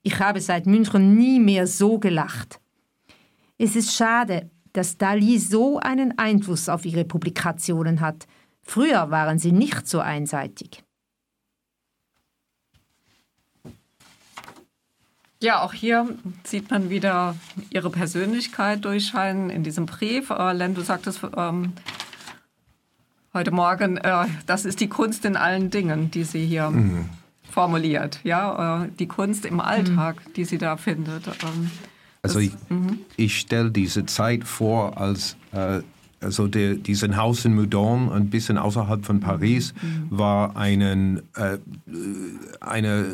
Ich 0.01 0.19
habe 0.19 0.41
seit 0.41 0.65
München 0.65 1.15
nie 1.15 1.39
mehr 1.39 1.67
so 1.67 1.99
gelacht. 1.99 2.59
Es 3.57 3.75
ist 3.75 3.93
schade, 3.93 4.49
dass 4.73 4.97
Dali 4.97 5.37
so 5.37 5.79
einen 5.79 6.17
Einfluss 6.17 6.69
auf 6.69 6.85
ihre 6.85 7.05
Publikationen 7.05 7.99
hat. 7.99 8.27
Früher 8.61 9.11
waren 9.11 9.39
sie 9.39 9.51
nicht 9.51 9.87
so 9.87 9.99
einseitig. 9.99 10.83
Ja, 15.41 15.61
auch 15.61 15.73
hier 15.73 16.17
sieht 16.43 16.69
man 16.69 16.89
wieder 16.89 17.35
ihre 17.69 17.89
Persönlichkeit 17.89 18.83
durchscheinen 18.83 19.49
in 19.49 19.63
diesem 19.63 19.85
Brief. 19.85 20.29
Äh, 20.31 20.51
Len, 20.53 20.75
du 20.75 20.81
sagtest, 20.81 21.21
ähm, 21.37 21.73
heute 23.33 23.51
Morgen, 23.51 23.97
äh, 23.97 24.25
das 24.45 24.65
ist 24.65 24.79
die 24.79 24.87
Kunst 24.87 25.25
in 25.25 25.35
allen 25.35 25.69
Dingen, 25.69 26.11
die 26.11 26.23
sie 26.23 26.45
hier 26.45 26.69
mhm. 26.69 27.09
formuliert. 27.49 28.19
Ja, 28.23 28.83
äh, 28.83 28.89
die 28.97 29.07
Kunst 29.07 29.45
im 29.45 29.59
Alltag, 29.59 30.17
mhm. 30.27 30.33
die 30.33 30.45
sie 30.45 30.57
da 30.57 30.77
findet. 30.77 31.27
Ähm, 31.27 31.71
also 32.21 32.39
ich, 32.39 32.51
mhm. 32.69 32.99
ich 33.15 33.39
stelle 33.39 33.71
diese 33.71 34.05
Zeit 34.05 34.43
vor 34.43 34.97
als 34.97 35.37
äh, 35.51 35.81
also 36.21 36.47
der, 36.47 36.75
diesen 36.75 37.15
Haus 37.17 37.45
in 37.45 37.55
Meudon, 37.55 38.11
ein 38.11 38.29
bisschen 38.29 38.57
außerhalb 38.57 39.05
von 39.05 39.19
Paris, 39.19 39.73
mhm. 39.81 40.07
war 40.09 40.55
ein 40.57 41.21
äh, 41.35 41.57
eine 42.59 43.05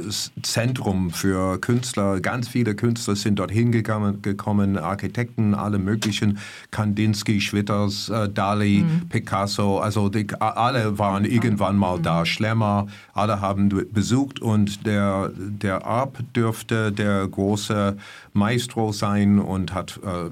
Zentrum 0.41 1.12
für 1.12 1.60
Künstler. 1.60 2.20
Ganz 2.20 2.47
viele 2.47 2.76
Künstler 2.76 3.16
sind 3.16 3.38
dorthin 3.38 3.72
gekommen, 3.72 4.22
gekommen 4.22 4.78
Architekten, 4.78 5.53
alle 5.53 5.78
möglichen, 5.78 6.39
Kandinsky, 6.72 7.41
Schwitters, 7.41 8.10
äh, 8.10 8.28
Dali, 8.28 8.84
mhm. 8.84 9.08
Picasso, 9.10 9.80
also 9.80 10.10
die, 10.10 10.28
alle 10.39 10.97
waren 10.97 11.26
irgendwann 11.26 11.78
mal 11.78 11.99
da. 11.99 12.22
Mhm. 12.22 12.26
Schlemmer, 12.26 12.88
alle 13.14 13.39
haben 13.39 13.70
besucht 13.91 14.41
und 14.41 14.86
der, 14.86 15.32
der 15.36 15.86
Arp 15.86 16.24
dürfte 16.34 16.91
der 16.91 17.28
große 17.28 17.97
Maestro 18.34 18.91
sein 18.91 19.39
und 19.39 19.74
hat 19.74 19.99
äh, 20.03 20.30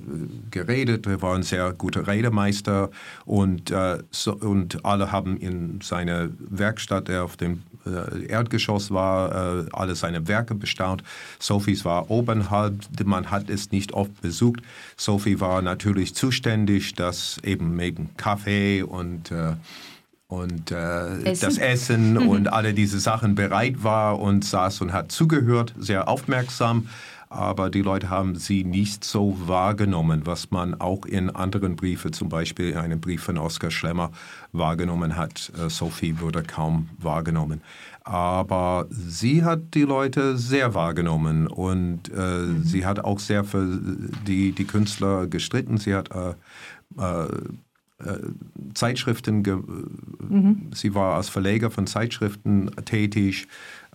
geredet. 0.52 1.08
Er 1.08 1.22
war 1.22 1.36
ein 1.36 1.44
sehr 1.44 1.72
guter 1.74 2.08
Redemeister 2.08 2.63
und, 3.26 3.72
äh, 3.72 4.00
so, 4.12 4.34
und 4.34 4.86
alle 4.86 5.12
haben 5.12 5.38
in 5.38 5.82
seiner 5.82 6.30
Werkstatt, 6.40 7.08
der 7.08 7.24
auf 7.24 7.38
dem 7.38 7.64
äh, 7.86 8.26
Erdgeschoss 8.28 8.92
war, 8.92 9.62
äh, 9.62 9.66
alle 9.74 9.96
seine 9.96 10.28
Werke 10.28 10.56
bestaunt. 10.56 11.04
Sophies 11.40 11.86
war 11.86 12.10
obenhalb, 12.10 12.76
man 13.04 13.32
hat 13.32 13.50
es 13.50 13.72
nicht 13.72 13.94
oft 13.94 14.22
besucht. 14.22 14.62
Sophie 14.98 15.40
war 15.40 15.62
natürlich 15.62 16.16
zuständig, 16.16 16.94
dass 16.96 17.40
eben 17.44 17.78
wegen 17.78 18.16
Kaffee 18.18 18.84
und 18.84 19.32
äh, 19.32 19.54
und 20.28 20.72
äh, 20.72 21.24
Essen. 21.24 21.46
das 21.46 21.58
Essen 21.58 22.18
und 22.30 22.52
alle 22.52 22.74
diese 22.74 23.00
Sachen 23.00 23.36
bereit 23.36 23.84
war 23.84 24.20
und 24.20 24.44
saß 24.44 24.82
und 24.82 24.92
hat 24.92 25.12
zugehört, 25.12 25.74
sehr 25.78 26.08
aufmerksam 26.08 26.88
aber 27.34 27.72
die 27.72 27.82
Leute 27.82 28.12
haben 28.12 28.36
sie 28.36 28.64
nicht 28.64 29.04
so 29.04 29.36
wahrgenommen, 29.48 30.22
was 30.26 30.52
man 30.52 30.80
auch 30.80 31.06
in 31.06 31.32
anderen 31.32 31.76
Briefen, 31.76 32.14
zum 32.14 32.30
Beispiel 32.30 32.70
in 32.70 32.78
einem 32.78 33.02
Brief 33.02 33.24
von 33.24 33.40
Oskar 33.40 33.72
Schlemmer, 33.72 34.12
wahrgenommen 34.52 35.16
hat. 35.16 35.52
Äh, 35.58 35.70
Sophie 35.70 36.20
wurde 36.20 36.44
kaum 36.44 36.90
wahrgenommen. 37.00 37.62
Aber 38.04 38.86
sie 38.92 39.44
hat 39.44 39.74
die 39.74 39.82
Leute 39.82 40.38
sehr 40.38 40.76
wahrgenommen 40.76 41.48
und 41.48 42.10
äh, 42.10 42.20
mhm. 42.20 42.64
sie 42.64 42.86
hat 42.86 43.00
auch 43.00 43.20
sehr 43.20 43.44
für 43.44 43.80
die, 44.28 44.52
die 44.52 44.66
Künstler 44.66 45.26
gestritten. 45.26 45.78
Sie 45.78 45.96
hat 45.96 46.12
äh, 46.12 46.36
äh, 47.00 47.24
äh 48.04 48.20
Zeitschriften, 48.76 49.42
mhm. 50.30 50.70
sie 50.74 50.94
war 50.94 51.16
als 51.16 51.30
Verleger 51.30 51.72
von 51.72 51.88
Zeitschriften 51.88 52.70
tätig 52.86 53.48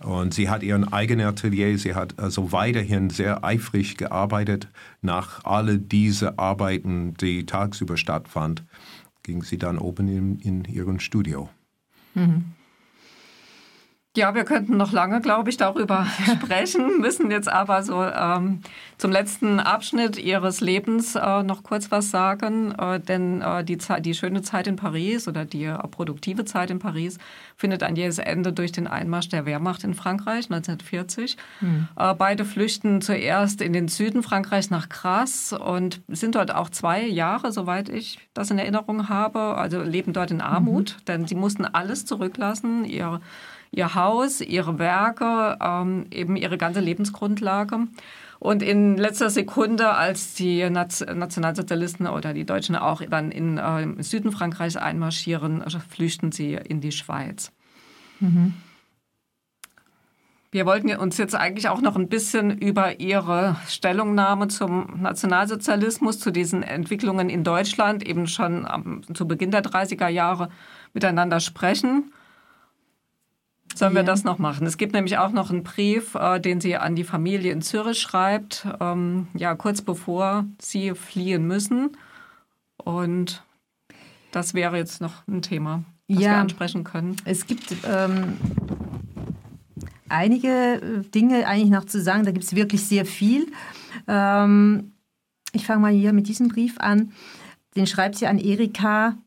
und 0.03 0.33
sie 0.33 0.49
hat 0.49 0.63
ihren 0.63 0.91
eigenen 0.91 1.27
Atelier, 1.27 1.77
sie 1.77 1.95
hat 1.95 2.19
also 2.19 2.51
weiterhin 2.51 3.09
sehr 3.09 3.43
eifrig 3.43 3.97
gearbeitet. 3.97 4.69
Nach 5.01 5.43
all 5.43 5.77
diese 5.77 6.39
Arbeiten, 6.39 7.15
die 7.15 7.45
tagsüber 7.45 7.97
stattfanden, 7.97 8.67
ging 9.23 9.43
sie 9.43 9.57
dann 9.57 9.77
oben 9.77 10.07
in, 10.07 10.39
in 10.39 10.65
ihrem 10.65 10.99
Studio. 10.99 11.49
Mhm. 12.13 12.53
Ja, 14.17 14.33
wir 14.33 14.43
könnten 14.43 14.75
noch 14.75 14.91
lange, 14.91 15.21
glaube 15.21 15.51
ich, 15.51 15.57
darüber 15.57 16.07
sprechen, 16.25 16.99
müssen 16.99 17.29
jetzt 17.29 17.47
aber 17.47 17.83
so 17.83 18.03
ähm, 18.03 18.61
zum 18.97 19.11
letzten 19.11 19.59
Abschnitt 19.59 20.17
Ihres 20.17 20.61
Lebens 20.61 21.13
äh, 21.13 21.43
noch 21.43 21.61
kurz 21.61 21.91
was 21.91 22.09
sagen. 22.09 22.73
Äh, 22.75 22.99
denn 22.99 23.43
äh, 23.43 23.63
die, 23.63 23.77
die 23.99 24.15
schöne 24.15 24.41
Zeit 24.41 24.65
in 24.65 24.77
Paris 24.77 25.27
oder 25.27 25.45
die 25.45 25.65
äh, 25.65 25.77
produktive 25.89 26.43
Zeit 26.43 26.71
in 26.71 26.79
Paris 26.79 27.19
findet 27.55 27.83
ein 27.83 27.95
jähes 27.95 28.17
Ende 28.17 28.51
durch 28.51 28.71
den 28.71 28.87
Einmarsch 28.87 29.29
der 29.29 29.45
Wehrmacht 29.45 29.83
in 29.83 29.93
Frankreich 29.93 30.45
1940. 30.45 31.37
Hm. 31.59 31.87
Äh, 31.95 32.15
beide 32.15 32.45
flüchten 32.45 33.01
zuerst 33.01 33.61
in 33.61 33.73
den 33.73 33.89
Süden 33.89 34.23
Frankreichs 34.23 34.71
nach 34.71 34.89
Grasse 34.89 35.59
und 35.59 36.01
sind 36.07 36.33
dort 36.33 36.51
auch 36.53 36.71
zwei 36.71 37.05
Jahre, 37.05 37.51
soweit 37.51 37.89
ich 37.89 38.17
das 38.33 38.49
in 38.49 38.57
Erinnerung 38.57 39.07
habe, 39.07 39.55
also 39.55 39.83
leben 39.83 40.13
dort 40.13 40.31
in 40.31 40.41
Armut, 40.41 40.97
mhm. 40.97 41.05
denn 41.05 41.27
sie 41.27 41.35
mussten 41.35 41.65
alles 41.65 42.05
zurücklassen, 42.05 42.85
ihre 42.85 43.21
ihr 43.71 43.95
Haus, 43.95 44.41
ihre 44.41 44.79
Werke, 44.79 45.57
ähm, 45.61 46.07
eben 46.11 46.35
ihre 46.35 46.57
ganze 46.57 46.79
Lebensgrundlage. 46.79 47.87
Und 48.39 48.63
in 48.63 48.97
letzter 48.97 49.29
Sekunde, 49.29 49.89
als 49.89 50.33
die 50.33 50.69
Nationalsozialisten 50.69 52.07
oder 52.07 52.33
die 52.33 52.45
Deutschen 52.45 52.75
auch 52.75 53.01
dann 53.01 53.31
in 53.31 53.57
äh, 53.57 53.81
im 53.81 54.01
Süden 54.01 54.31
Frankreichs 54.31 54.77
einmarschieren, 54.77 55.63
flüchten 55.89 56.31
sie 56.31 56.53
in 56.53 56.79
die 56.79 56.93
Schweiz. 56.93 57.51
Mhm. 58.21 58.53
Wir 60.51 60.65
wollten 60.65 60.89
uns 60.95 61.17
jetzt 61.17 61.35
eigentlich 61.35 61.69
auch 61.69 61.81
noch 61.81 61.95
ein 61.95 62.09
bisschen 62.09 62.57
über 62.57 62.99
Ihre 62.99 63.57
Stellungnahme 63.67 64.47
zum 64.47 64.99
Nationalsozialismus, 64.99 66.19
zu 66.19 66.31
diesen 66.31 66.63
Entwicklungen 66.63 67.29
in 67.29 67.43
Deutschland 67.43 68.03
eben 68.03 68.25
schon 68.25 68.65
am, 68.65 69.03
zu 69.13 69.27
Beginn 69.27 69.51
der 69.51 69.63
30er 69.63 70.07
Jahre 70.07 70.49
miteinander 70.95 71.39
sprechen. 71.39 72.11
Sollen 73.75 73.95
wir 73.95 74.03
das 74.03 74.23
noch 74.23 74.39
machen? 74.39 74.67
Es 74.67 74.77
gibt 74.77 74.93
nämlich 74.93 75.17
auch 75.17 75.31
noch 75.31 75.51
einen 75.51 75.63
Brief, 75.63 76.15
äh, 76.15 76.39
den 76.39 76.59
sie 76.59 76.75
an 76.75 76.95
die 76.95 77.03
Familie 77.03 77.51
in 77.51 77.61
Zürich 77.61 77.99
schreibt, 77.99 78.67
ähm, 78.79 79.27
ja, 79.33 79.55
kurz 79.55 79.81
bevor 79.81 80.45
sie 80.59 80.95
fliehen 80.95 81.47
müssen. 81.47 81.95
Und 82.77 83.43
das 84.31 84.53
wäre 84.53 84.77
jetzt 84.77 85.01
noch 85.01 85.27
ein 85.27 85.41
Thema, 85.41 85.83
das 86.07 86.21
ja, 86.21 86.31
wir 86.31 86.37
ansprechen 86.37 86.83
können. 86.83 87.15
Es 87.25 87.45
gibt 87.47 87.75
ähm, 87.87 88.37
einige 90.09 90.47
äh, 90.47 91.01
Dinge 91.09 91.47
eigentlich 91.47 91.69
noch 91.71 91.85
zu 91.85 92.01
sagen, 92.01 92.23
da 92.23 92.31
gibt 92.31 92.45
es 92.45 92.55
wirklich 92.55 92.83
sehr 92.83 93.05
viel. 93.05 93.47
Ähm, 94.07 94.93
ich 95.53 95.65
fange 95.65 95.81
mal 95.81 95.91
hier 95.91 96.13
mit 96.13 96.27
diesem 96.27 96.49
Brief 96.49 96.79
an. 96.79 97.13
Den 97.75 97.87
schreibt 97.87 98.15
sie 98.15 98.27
an 98.27 98.39
Erika 98.39 99.17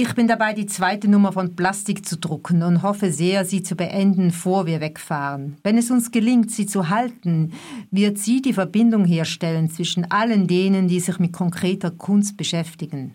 Ich 0.00 0.14
bin 0.14 0.28
dabei, 0.28 0.52
die 0.52 0.66
zweite 0.66 1.08
Nummer 1.08 1.32
von 1.32 1.56
Plastik 1.56 2.06
zu 2.06 2.18
drucken 2.18 2.62
und 2.62 2.84
hoffe 2.84 3.10
sehr, 3.10 3.44
sie 3.44 3.64
zu 3.64 3.74
beenden, 3.74 4.28
bevor 4.28 4.64
wir 4.64 4.80
wegfahren. 4.80 5.56
Wenn 5.64 5.76
es 5.76 5.90
uns 5.90 6.12
gelingt, 6.12 6.52
sie 6.52 6.66
zu 6.66 6.88
halten, 6.88 7.52
wird 7.90 8.16
sie 8.16 8.40
die 8.40 8.52
Verbindung 8.52 9.04
herstellen 9.04 9.68
zwischen 9.70 10.08
allen 10.08 10.46
denen, 10.46 10.86
die 10.86 11.00
sich 11.00 11.18
mit 11.18 11.32
konkreter 11.32 11.90
Kunst 11.90 12.36
beschäftigen. 12.36 13.14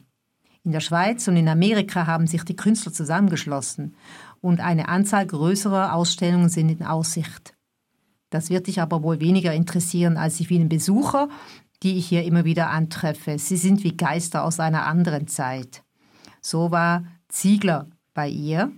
In 0.65 0.73
der 0.73 0.81
Schweiz 0.81 1.25
und 1.29 1.37
in 1.37 1.47
Amerika 1.47 2.05
haben 2.05 2.27
sich 2.27 2.43
die 2.43 2.57
Künstler 2.57 2.91
zusammengeschlossen 2.91 3.95
und 4.41 4.59
eine 4.59 4.89
Anzahl 4.89 5.25
größerer 5.25 5.93
Ausstellungen 5.93 6.49
sind 6.49 6.67
in 6.67 6.85
Aussicht. 6.85 7.53
Das 8.29 8.49
wird 8.49 8.67
dich 8.67 8.81
aber 8.81 9.03
wohl 9.03 9.21
weniger 9.21 9.53
interessieren 9.53 10.17
als 10.17 10.35
die 10.35 10.45
vielen 10.45 10.67
Besucher, 10.67 11.29
die 11.81 11.95
ich 11.95 12.07
hier 12.07 12.25
immer 12.25 12.43
wieder 12.43 12.71
antreffe. 12.71 13.39
Sie 13.39 13.55
sind 13.55 13.85
wie 13.85 13.95
Geister 13.95 14.43
aus 14.43 14.59
einer 14.59 14.85
anderen 14.85 15.29
Zeit. 15.29 15.81
So 16.43 16.71
war 16.71 17.05
Ziegler 17.29 17.87
bei 18.13 18.27
ihr. 18.27 18.71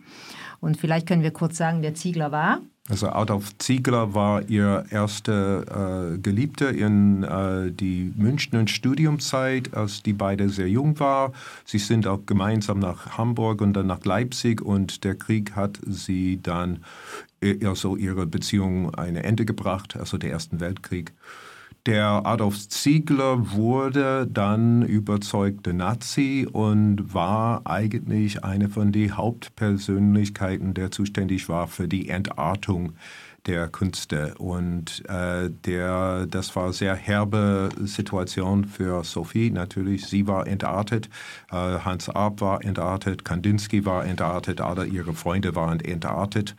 Und 0.61 0.77
vielleicht 0.77 1.07
können 1.07 1.23
wir 1.23 1.31
kurz 1.31 1.57
sagen, 1.57 1.81
wer 1.81 1.93
Ziegler 1.95 2.31
war. 2.31 2.61
Also 2.87 3.09
Adolf 3.09 3.57
Ziegler 3.57 4.13
war 4.13 4.47
ihr 4.47 4.85
erster 4.91 6.13
äh, 6.13 6.17
Geliebter 6.19 6.69
in 6.69 7.23
äh, 7.23 7.71
die 7.71 8.13
Münchner 8.15 8.67
Studiumzeit, 8.67 9.73
als 9.73 10.03
die 10.03 10.13
beide 10.13 10.49
sehr 10.49 10.69
jung 10.69 10.99
war. 10.99 11.33
Sie 11.65 11.79
sind 11.79 12.05
auch 12.05 12.27
gemeinsam 12.27 12.77
nach 12.77 13.17
Hamburg 13.17 13.61
und 13.61 13.73
dann 13.73 13.87
nach 13.87 14.05
Leipzig 14.05 14.61
und 14.61 15.03
der 15.03 15.15
Krieg 15.15 15.55
hat 15.55 15.79
sie 15.87 16.39
dann 16.43 16.83
also 17.63 17.95
ihre 17.95 18.27
Beziehung 18.27 18.93
ein 18.93 19.15
Ende 19.15 19.45
gebracht, 19.45 19.95
also 19.97 20.19
der 20.19 20.31
Ersten 20.31 20.59
Weltkrieg. 20.59 21.13
Der 21.85 22.25
Adolf 22.25 22.67
Ziegler 22.69 23.51
wurde 23.51 24.25
dann 24.25 24.81
überzeugter 24.81 25.71
Nazi 25.71 26.47
und 26.51 27.13
war 27.13 27.61
eigentlich 27.65 28.43
eine 28.43 28.69
von 28.69 28.91
den 28.91 29.15
Hauptpersönlichkeiten, 29.15 30.73
der 30.73 30.89
zuständig 30.89 31.47
war 31.47 31.67
für 31.67 31.87
die 31.87 32.09
Entartung 32.09 32.93
der 33.45 33.67
Künste. 33.67 34.33
Und 34.39 35.07
äh, 35.07 35.51
der, 35.51 36.25
das 36.25 36.55
war 36.55 36.73
sehr 36.73 36.95
herbe 36.95 37.69
Situation 37.83 38.65
für 38.65 39.03
Sophie. 39.03 39.51
Natürlich, 39.51 40.07
sie 40.07 40.25
war 40.25 40.47
entartet, 40.47 41.07
äh, 41.51 41.55
Hans 41.55 42.09
Arp 42.09 42.41
war 42.41 42.63
entartet, 42.65 43.23
Kandinsky 43.23 43.85
war 43.85 44.05
entartet, 44.05 44.59
alle 44.59 44.87
ihre 44.87 45.13
Freunde 45.13 45.53
waren 45.53 45.79
entartet. 45.79 46.55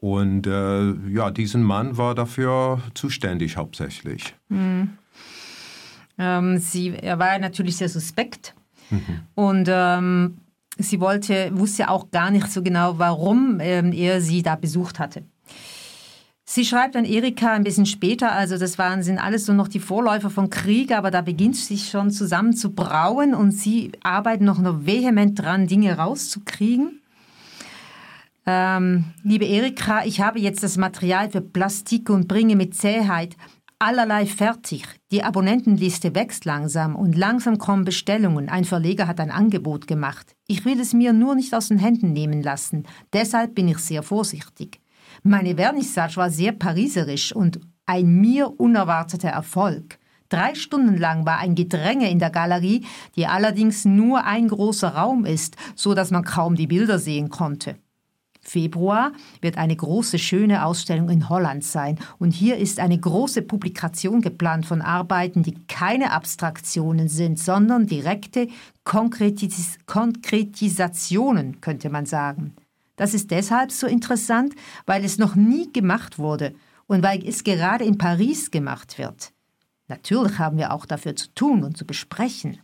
Und 0.00 0.46
äh, 0.46 0.92
ja, 1.10 1.30
diesen 1.30 1.62
Mann 1.62 1.96
war 1.96 2.14
dafür 2.14 2.80
zuständig 2.94 3.56
hauptsächlich. 3.56 4.34
Mhm. 4.48 4.90
Ähm, 6.18 6.58
sie, 6.58 6.94
er 6.94 7.18
war 7.18 7.38
natürlich 7.38 7.76
sehr 7.76 7.88
suspekt 7.88 8.54
mhm. 8.90 9.20
und 9.34 9.68
ähm, 9.70 10.38
sie 10.78 11.00
wollte, 11.00 11.50
wusste 11.52 11.90
auch 11.90 12.10
gar 12.10 12.30
nicht 12.30 12.50
so 12.50 12.62
genau, 12.62 12.98
warum 12.98 13.58
ähm, 13.60 13.92
er 13.92 14.20
sie 14.20 14.42
da 14.42 14.56
besucht 14.56 14.98
hatte. 14.98 15.24
Sie 16.44 16.64
schreibt 16.64 16.96
an 16.96 17.04
Erika 17.04 17.52
ein 17.52 17.62
bisschen 17.62 17.84
später, 17.84 18.32
also 18.32 18.56
das 18.56 18.78
waren, 18.78 19.02
sind 19.02 19.18
alles 19.18 19.46
so 19.46 19.52
noch 19.52 19.68
die 19.68 19.80
Vorläufer 19.80 20.30
von 20.30 20.48
Krieg, 20.48 20.92
aber 20.92 21.10
da 21.10 21.20
beginnt 21.20 21.56
sich 21.56 21.90
schon 21.90 22.10
zusammen 22.10 22.54
zu 22.54 22.72
brauen 22.72 23.34
und 23.34 23.52
sie 23.52 23.92
arbeiten 24.02 24.44
noch, 24.44 24.58
noch 24.58 24.86
vehement 24.86 25.38
dran, 25.38 25.66
Dinge 25.66 25.98
rauszukriegen. 25.98 27.02
Ähm, 28.50 29.04
liebe 29.22 29.44
Erika, 29.44 30.06
ich 30.06 30.22
habe 30.22 30.40
jetzt 30.40 30.62
das 30.62 30.78
Material 30.78 31.28
für 31.28 31.42
Plastik 31.42 32.08
und 32.08 32.28
bringe 32.28 32.56
mit 32.56 32.74
Zähheit 32.74 33.36
allerlei 33.78 34.24
fertig. 34.24 34.84
Die 35.12 35.22
Abonnentenliste 35.22 36.14
wächst 36.14 36.46
langsam 36.46 36.96
und 36.96 37.14
langsam 37.14 37.58
kommen 37.58 37.84
Bestellungen. 37.84 38.48
Ein 38.48 38.64
Verleger 38.64 39.06
hat 39.06 39.20
ein 39.20 39.30
Angebot 39.30 39.86
gemacht. 39.86 40.34
Ich 40.46 40.64
will 40.64 40.80
es 40.80 40.94
mir 40.94 41.12
nur 41.12 41.34
nicht 41.34 41.54
aus 41.54 41.68
den 41.68 41.78
Händen 41.78 42.14
nehmen 42.14 42.42
lassen. 42.42 42.86
Deshalb 43.12 43.54
bin 43.54 43.68
ich 43.68 43.80
sehr 43.80 44.02
vorsichtig. 44.02 44.80
Meine 45.22 45.56
Vernissage 45.56 46.16
war 46.16 46.30
sehr 46.30 46.52
pariserisch 46.52 47.34
und 47.34 47.60
ein 47.84 48.08
mir 48.18 48.58
unerwarteter 48.58 49.28
Erfolg. 49.28 49.98
Drei 50.30 50.54
Stunden 50.54 50.96
lang 50.96 51.26
war 51.26 51.36
ein 51.36 51.54
Gedränge 51.54 52.10
in 52.10 52.18
der 52.18 52.30
Galerie, 52.30 52.86
die 53.14 53.26
allerdings 53.26 53.84
nur 53.84 54.24
ein 54.24 54.48
großer 54.48 54.94
Raum 54.94 55.26
ist, 55.26 55.56
so 55.74 55.92
dass 55.92 56.10
man 56.10 56.24
kaum 56.24 56.54
die 56.54 56.66
Bilder 56.66 56.98
sehen 56.98 57.28
konnte. 57.28 57.76
Februar 58.48 59.12
wird 59.40 59.58
eine 59.58 59.76
große, 59.76 60.18
schöne 60.18 60.64
Ausstellung 60.64 61.10
in 61.10 61.28
Holland 61.28 61.64
sein. 61.64 61.98
Und 62.18 62.32
hier 62.32 62.56
ist 62.56 62.80
eine 62.80 62.98
große 62.98 63.42
Publikation 63.42 64.22
geplant 64.22 64.66
von 64.66 64.80
Arbeiten, 64.80 65.42
die 65.42 65.54
keine 65.66 66.12
Abstraktionen 66.12 67.08
sind, 67.08 67.38
sondern 67.38 67.86
direkte 67.86 68.48
Konkretis 68.84 69.78
Konkretisationen, 69.86 71.60
könnte 71.60 71.90
man 71.90 72.06
sagen. 72.06 72.54
Das 72.96 73.14
ist 73.14 73.30
deshalb 73.30 73.70
so 73.70 73.86
interessant, 73.86 74.54
weil 74.86 75.04
es 75.04 75.18
noch 75.18 75.36
nie 75.36 75.72
gemacht 75.72 76.18
wurde 76.18 76.54
und 76.86 77.02
weil 77.02 77.24
es 77.26 77.44
gerade 77.44 77.84
in 77.84 77.98
Paris 77.98 78.50
gemacht 78.50 78.98
wird. 78.98 79.32
Natürlich 79.88 80.38
haben 80.38 80.58
wir 80.58 80.72
auch 80.72 80.84
dafür 80.84 81.16
zu 81.16 81.28
tun 81.34 81.64
und 81.64 81.76
zu 81.76 81.86
besprechen. 81.86 82.58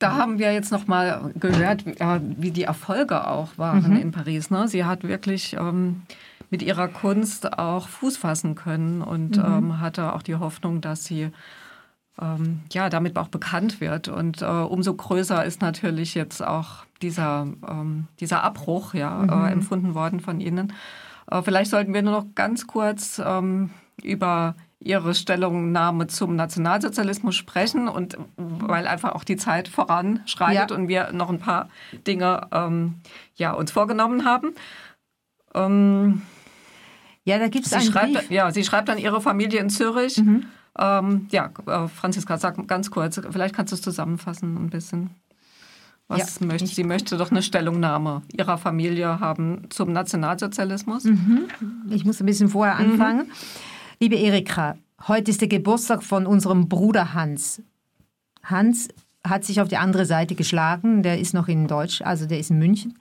Da 0.00 0.16
haben 0.16 0.38
wir 0.38 0.52
jetzt 0.52 0.72
noch 0.72 0.86
mal 0.86 1.30
gehört, 1.38 1.84
wie 1.84 2.50
die 2.50 2.64
Erfolge 2.64 3.26
auch 3.26 3.58
waren 3.58 3.90
mhm. 3.90 4.00
in 4.00 4.12
Paris. 4.12 4.50
Ne? 4.50 4.66
Sie 4.66 4.84
hat 4.84 5.04
wirklich 5.04 5.54
ähm, 5.54 6.02
mit 6.48 6.62
ihrer 6.62 6.88
Kunst 6.88 7.58
auch 7.58 7.86
Fuß 7.86 8.16
fassen 8.16 8.54
können 8.54 9.02
und 9.02 9.36
mhm. 9.36 9.44
ähm, 9.44 9.80
hatte 9.80 10.14
auch 10.14 10.22
die 10.22 10.36
Hoffnung, 10.36 10.80
dass 10.80 11.04
sie 11.04 11.30
ähm, 12.18 12.60
ja 12.72 12.88
damit 12.88 13.18
auch 13.18 13.28
bekannt 13.28 13.82
wird. 13.82 14.08
Und 14.08 14.40
äh, 14.40 14.46
umso 14.46 14.94
größer 14.94 15.44
ist 15.44 15.60
natürlich 15.60 16.14
jetzt 16.14 16.42
auch 16.42 16.86
dieser, 17.02 17.46
ähm, 17.68 18.08
dieser 18.20 18.42
Abbruch 18.42 18.94
ja, 18.94 19.22
äh, 19.22 19.26
mhm. 19.26 19.44
äh, 19.44 19.52
empfunden 19.52 19.94
worden 19.94 20.20
von 20.20 20.40
Ihnen. 20.40 20.72
Äh, 21.30 21.42
vielleicht 21.42 21.70
sollten 21.70 21.92
wir 21.92 22.00
nur 22.02 22.12
noch 22.12 22.26
ganz 22.34 22.66
kurz 22.66 23.20
ähm, 23.24 23.68
über 24.02 24.54
ihre 24.80 25.14
Stellungnahme 25.14 26.06
zum 26.06 26.36
Nationalsozialismus 26.36 27.36
sprechen 27.36 27.86
und 27.86 28.16
weil 28.36 28.86
einfach 28.86 29.14
auch 29.14 29.24
die 29.24 29.36
Zeit 29.36 29.68
voranschreitet 29.68 30.70
ja. 30.70 30.76
und 30.76 30.88
wir 30.88 31.12
noch 31.12 31.28
ein 31.28 31.38
paar 31.38 31.68
Dinge 32.06 32.48
ähm, 32.50 32.94
ja, 33.36 33.52
uns 33.52 33.70
vorgenommen 33.70 34.24
haben. 34.24 34.54
Ähm, 35.54 36.22
ja, 37.24 37.38
da 37.38 37.48
gibt 37.48 37.66
es 37.66 37.72
einen 37.74 37.82
schreibt, 37.84 38.14
Brief. 38.14 38.30
Ja, 38.30 38.50
sie 38.50 38.64
schreibt 38.64 38.88
an 38.88 38.96
ihre 38.96 39.20
Familie 39.20 39.60
in 39.60 39.68
Zürich. 39.68 40.16
Mhm. 40.16 40.46
Ähm, 40.78 41.26
ja, 41.30 41.50
äh, 41.66 41.88
Franziska, 41.88 42.38
sag 42.38 42.66
ganz 42.66 42.90
kurz, 42.90 43.20
vielleicht 43.30 43.54
kannst 43.54 43.72
du 43.72 43.74
es 43.74 43.82
zusammenfassen 43.82 44.56
ein 44.56 44.70
bisschen. 44.70 45.10
Was 46.08 46.40
ja, 46.40 46.46
möchte, 46.46 46.66
sie 46.66 46.84
möchte 46.84 47.18
doch 47.18 47.30
eine 47.30 47.42
Stellungnahme 47.42 48.22
ihrer 48.32 48.58
Familie 48.58 49.20
haben 49.20 49.68
zum 49.68 49.92
Nationalsozialismus. 49.92 51.04
Mhm. 51.04 51.48
Ich 51.90 52.04
muss 52.04 52.18
ein 52.20 52.26
bisschen 52.26 52.48
vorher 52.48 52.76
anfangen. 52.76 53.26
Mhm. 53.26 53.32
Liebe 54.02 54.16
Erika, 54.16 54.78
heute 55.08 55.30
ist 55.30 55.42
der 55.42 55.48
Geburtstag 55.48 56.02
von 56.02 56.24
unserem 56.24 56.70
Bruder 56.70 57.12
Hans. 57.12 57.62
Hans 58.42 58.88
hat 59.22 59.44
sich 59.44 59.60
auf 59.60 59.68
die 59.68 59.76
andere 59.76 60.06
Seite 60.06 60.34
geschlagen, 60.34 61.02
der 61.02 61.18
ist 61.18 61.34
noch 61.34 61.48
in 61.48 61.68
Deutsch, 61.68 62.00
also 62.00 62.24
der 62.24 62.38
ist 62.38 62.50
in 62.50 62.58
München. 62.58 62.98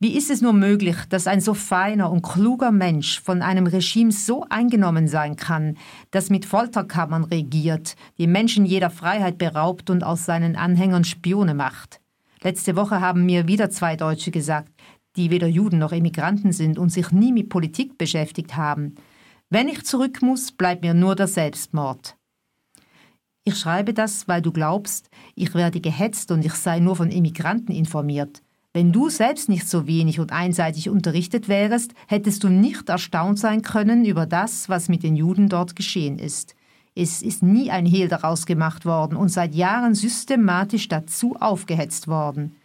Wie 0.00 0.14
ist 0.14 0.30
es 0.30 0.42
nur 0.42 0.52
möglich, 0.52 0.96
dass 1.08 1.26
ein 1.26 1.40
so 1.40 1.54
feiner 1.54 2.10
und 2.10 2.20
kluger 2.20 2.72
Mensch 2.72 3.22
von 3.22 3.40
einem 3.40 3.66
Regime 3.66 4.12
so 4.12 4.44
eingenommen 4.50 5.08
sein 5.08 5.36
kann, 5.36 5.78
das 6.10 6.28
mit 6.28 6.44
Folterkammern 6.44 7.24
regiert, 7.24 7.96
die 8.18 8.26
Menschen 8.26 8.66
jeder 8.66 8.90
Freiheit 8.90 9.38
beraubt 9.38 9.88
und 9.88 10.04
aus 10.04 10.26
seinen 10.26 10.56
Anhängern 10.56 11.04
Spione 11.04 11.54
macht? 11.54 12.02
Letzte 12.42 12.76
Woche 12.76 13.00
haben 13.00 13.24
mir 13.24 13.48
wieder 13.48 13.70
zwei 13.70 13.96
Deutsche 13.96 14.30
gesagt, 14.30 14.70
die 15.16 15.30
weder 15.30 15.46
Juden 15.46 15.78
noch 15.78 15.92
Emigranten 15.92 16.52
sind 16.52 16.78
und 16.78 16.90
sich 16.90 17.12
nie 17.12 17.32
mit 17.32 17.48
Politik 17.48 17.96
beschäftigt 17.96 18.58
haben. 18.58 18.96
Wenn 19.54 19.68
ich 19.68 19.84
zurück 19.84 20.20
muss, 20.20 20.50
bleibt 20.50 20.82
mir 20.82 20.94
nur 20.94 21.14
der 21.14 21.28
Selbstmord. 21.28 22.16
Ich 23.44 23.56
schreibe 23.56 23.94
das, 23.94 24.26
weil 24.26 24.42
du 24.42 24.50
glaubst, 24.50 25.10
ich 25.36 25.54
werde 25.54 25.80
gehetzt 25.80 26.32
und 26.32 26.44
ich 26.44 26.54
sei 26.54 26.80
nur 26.80 26.96
von 26.96 27.08
Immigranten 27.08 27.70
informiert. 27.70 28.42
Wenn 28.72 28.90
du 28.90 29.10
selbst 29.10 29.48
nicht 29.48 29.68
so 29.68 29.86
wenig 29.86 30.18
und 30.18 30.32
einseitig 30.32 30.90
unterrichtet 30.90 31.46
wärest, 31.46 31.94
hättest 32.08 32.42
du 32.42 32.48
nicht 32.48 32.88
erstaunt 32.88 33.38
sein 33.38 33.62
können 33.62 34.04
über 34.04 34.26
das, 34.26 34.68
was 34.68 34.88
mit 34.88 35.04
den 35.04 35.14
Juden 35.14 35.48
dort 35.48 35.76
geschehen 35.76 36.18
ist. 36.18 36.56
Es 36.96 37.22
ist 37.22 37.44
nie 37.44 37.70
ein 37.70 37.86
Hehl 37.86 38.08
daraus 38.08 38.46
gemacht 38.46 38.84
worden 38.84 39.16
und 39.16 39.28
seit 39.28 39.54
Jahren 39.54 39.94
systematisch 39.94 40.88
dazu 40.88 41.36
aufgehetzt 41.36 42.08
worden. 42.08 42.56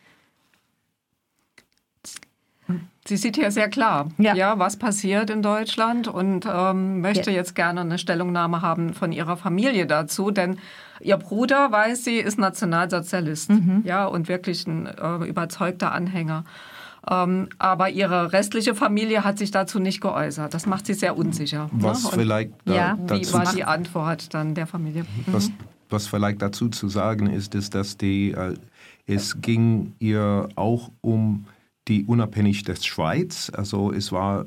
Sie 3.06 3.18
sieht 3.18 3.38
hier 3.38 3.50
sehr 3.50 3.70
klar, 3.70 4.10
ja. 4.18 4.36
ja 4.36 4.60
was 4.60 4.78
passiert 4.78 5.30
in 5.30 5.42
Deutschland 5.42 6.08
und 6.08 6.46
ähm, 6.52 7.02
möchte 7.02 7.32
ja. 7.32 7.38
jetzt 7.38 7.56
gerne 7.56 7.82
eine 7.82 7.98
Stellungnahme 7.98 8.62
haben 8.62 8.94
von 8.94 9.12
ihrer 9.12 9.36
Familie 9.36 9.88
dazu, 9.88 10.30
denn 10.30 10.60
ihr 11.00 11.18
Bruder, 11.18 11.72
weiß 11.72 12.04
sie, 12.04 12.18
ist 12.18 12.38
Nationalsozialist, 12.38 13.50
mhm. 13.50 13.82
ja, 13.84 14.06
und 14.06 14.28
wirklich 14.28 14.68
ein 14.68 14.86
äh, 14.86 15.26
überzeugter 15.26 15.92
Anhänger. 15.92 16.44
Ähm, 17.10 17.50
aber 17.58 17.90
ihre 17.90 18.34
restliche 18.34 18.76
Familie 18.76 19.24
hat 19.24 19.40
sich 19.40 19.52
dazu 19.52 19.80
nicht 19.80 20.02
geäußert. 20.02 20.54
Das 20.54 20.66
macht 20.66 20.86
sie 20.86 20.94
sehr 20.94 21.18
unsicher. 21.18 21.70
Was 21.72 22.04
ne? 22.04 22.10
vielleicht 22.14 22.52
ja. 22.66 22.98
wie 23.08 23.34
war 23.34 23.52
die 23.54 23.64
Antwort 23.64 24.34
dann 24.34 24.54
der 24.54 24.68
Familie? 24.68 25.06
Was, 25.28 25.50
was 25.90 26.08
vielleicht 26.08 26.42
dazu 26.42 26.70
zu 26.70 26.90
sagen 26.90 27.28
ist, 27.28 27.56
ist, 27.56 27.74
dass 27.74 27.98
die, 27.98 28.32
äh, 28.32 28.54
es 29.08 29.42
ging 29.42 29.94
ihr 30.00 30.50
auch 30.56 30.92
um 31.02 31.46
die 31.90 32.06
Unabhängigkeit 32.06 32.78
der 32.78 32.82
Schweiz. 32.84 33.52
Also 33.54 33.92
es 33.92 34.12
war, 34.12 34.46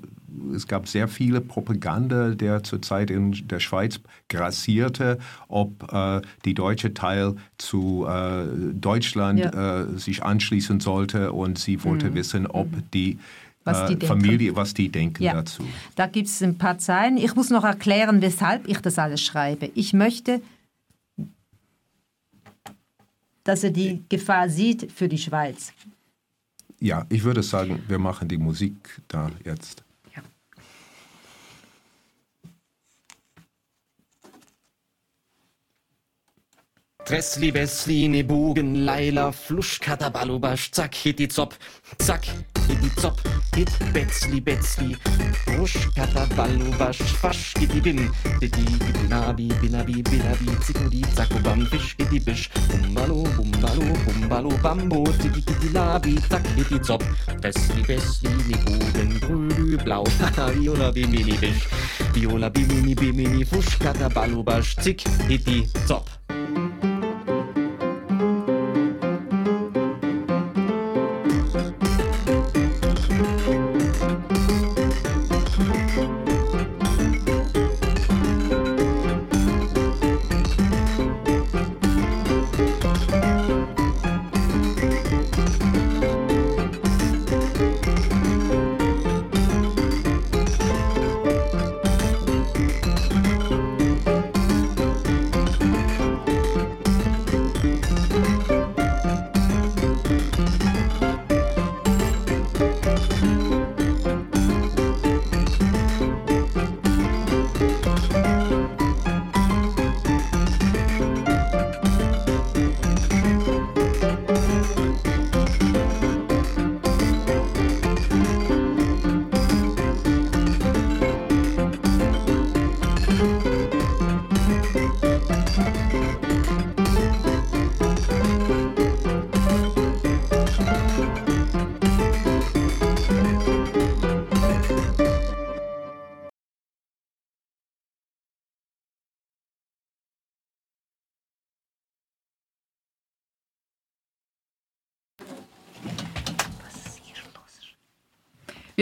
es 0.54 0.66
gab 0.66 0.88
sehr 0.88 1.08
viele 1.08 1.40
Propaganda, 1.40 2.30
der 2.30 2.62
zurzeit 2.62 3.10
in 3.10 3.32
der 3.48 3.60
Schweiz 3.60 4.00
grassierte, 4.28 5.18
ob 5.48 5.92
äh, 5.92 6.22
die 6.44 6.54
deutsche 6.54 6.94
Teil 6.94 7.34
zu 7.58 8.06
äh, 8.08 8.46
Deutschland 8.72 9.40
Ja. 9.40 9.82
äh, 9.82 9.98
sich 9.98 10.22
anschließen 10.22 10.80
sollte 10.80 11.32
und 11.32 11.58
sie 11.58 11.82
wollte 11.84 12.10
Mhm. 12.10 12.14
wissen, 12.14 12.46
ob 12.46 12.68
die, 12.92 13.18
Was 13.64 13.86
die 13.86 13.94
äh, 13.94 13.96
denken. 13.96 14.06
Familie, 14.06 14.56
was 14.56 14.72
die 14.72 14.88
denken 14.88 15.22
Ja. 15.24 15.34
dazu. 15.34 15.62
Da 15.96 16.06
gibt 16.06 16.28
es 16.28 16.42
ein 16.42 16.56
paar 16.56 16.78
Zeilen. 16.78 17.16
Ich 17.18 17.34
muss 17.34 17.50
noch 17.50 17.64
erklären, 17.64 18.22
weshalb 18.22 18.66
ich 18.68 18.78
das 18.78 18.98
alles 18.98 19.20
schreibe. 19.20 19.70
Ich 19.74 19.92
möchte, 19.92 20.40
dass 23.44 23.64
er 23.64 23.70
die 23.70 24.02
Gefahr 24.08 24.48
sieht 24.48 24.90
für 24.92 25.08
die 25.08 25.18
Schweiz. 25.18 25.72
Ja, 26.82 27.06
ich 27.10 27.22
würde 27.22 27.44
sagen, 27.44 27.80
wir 27.86 28.00
machen 28.00 28.26
die 28.26 28.38
Musik 28.38 29.00
da 29.06 29.30
jetzt. 29.44 29.84
Tresli, 37.04 37.52
Besli, 37.52 38.08
ne 38.08 38.24
Bogen, 38.24 38.74
Leila, 38.74 39.30
Flusch, 39.30 39.78
Katabalubasch, 39.78 40.72
zack, 40.72 40.96
hitti, 40.96 41.28
zop, 41.28 41.56
zack, 41.98 42.26
hitti, 42.68 42.90
zop, 43.00 43.20
hit, 43.56 43.70
Betzli, 43.92 44.40
Betzli, 44.40 44.96
Frusch, 45.44 45.88
Katabalubasch, 45.94 47.02
fasch, 47.20 47.54
hitti, 47.58 47.80
bim, 47.80 48.10
hitti, 48.40 48.64
binabi, 49.02 49.48
binabi, 49.60 50.02
binabi, 50.02 50.48
zikudi, 50.64 51.02
zakubam, 51.14 51.66
fisch, 51.66 51.94
hitti, 51.98 52.20
bisch, 52.20 52.50
bumbalo, 52.70 53.22
bumbalo, 53.36 53.86
bumbalo, 54.04 54.50
bambo, 54.62 55.04
tiki, 55.20 55.42
tiki, 55.42 55.72
labi, 55.72 56.18
zack, 56.28 56.46
hitti, 56.56 56.78
zop, 56.84 57.02
Tresli, 57.40 57.82
Besli, 57.86 58.30
ne 58.48 58.56
Bogen, 58.64 59.18
grü, 59.20 59.78
blau, 59.84 60.04
haha, 60.20 60.50
viola, 60.52 60.92
bimini, 60.92 61.36
bisch, 61.40 61.68
viola, 62.14 62.50
bimini, 62.50 62.94
bimini, 62.94 63.44
Fusch, 63.44 63.78
Katabalubasch, 63.78 64.76
zick, 64.80 65.04
hitti, 65.28 65.66
zop. 65.86 66.08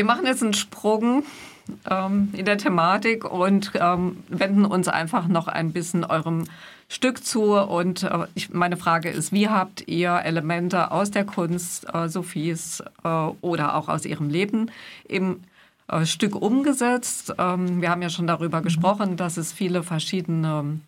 Wir 0.00 0.06
machen 0.06 0.24
jetzt 0.24 0.42
einen 0.42 0.54
Sprung 0.54 1.24
ähm, 1.90 2.30
in 2.32 2.46
der 2.46 2.56
Thematik 2.56 3.30
und 3.30 3.72
ähm, 3.74 4.24
wenden 4.28 4.64
uns 4.64 4.88
einfach 4.88 5.28
noch 5.28 5.46
ein 5.46 5.74
bisschen 5.74 6.06
eurem 6.06 6.44
Stück 6.88 7.22
zu. 7.22 7.52
Und 7.52 8.04
äh, 8.04 8.26
ich, 8.34 8.48
meine 8.48 8.78
Frage 8.78 9.10
ist, 9.10 9.30
wie 9.30 9.50
habt 9.50 9.86
ihr 9.88 10.22
Elemente 10.24 10.90
aus 10.90 11.10
der 11.10 11.26
Kunst 11.26 11.86
äh, 11.92 12.08
Sophies 12.08 12.82
äh, 13.04 13.08
oder 13.42 13.74
auch 13.74 13.90
aus 13.90 14.06
ihrem 14.06 14.30
Leben 14.30 14.70
im 15.06 15.42
äh, 15.88 16.06
Stück 16.06 16.34
umgesetzt? 16.34 17.34
Ähm, 17.36 17.82
wir 17.82 17.90
haben 17.90 18.00
ja 18.00 18.08
schon 18.08 18.26
darüber 18.26 18.62
gesprochen, 18.62 19.18
dass 19.18 19.36
es 19.36 19.52
viele 19.52 19.82
verschiedene 19.82 20.80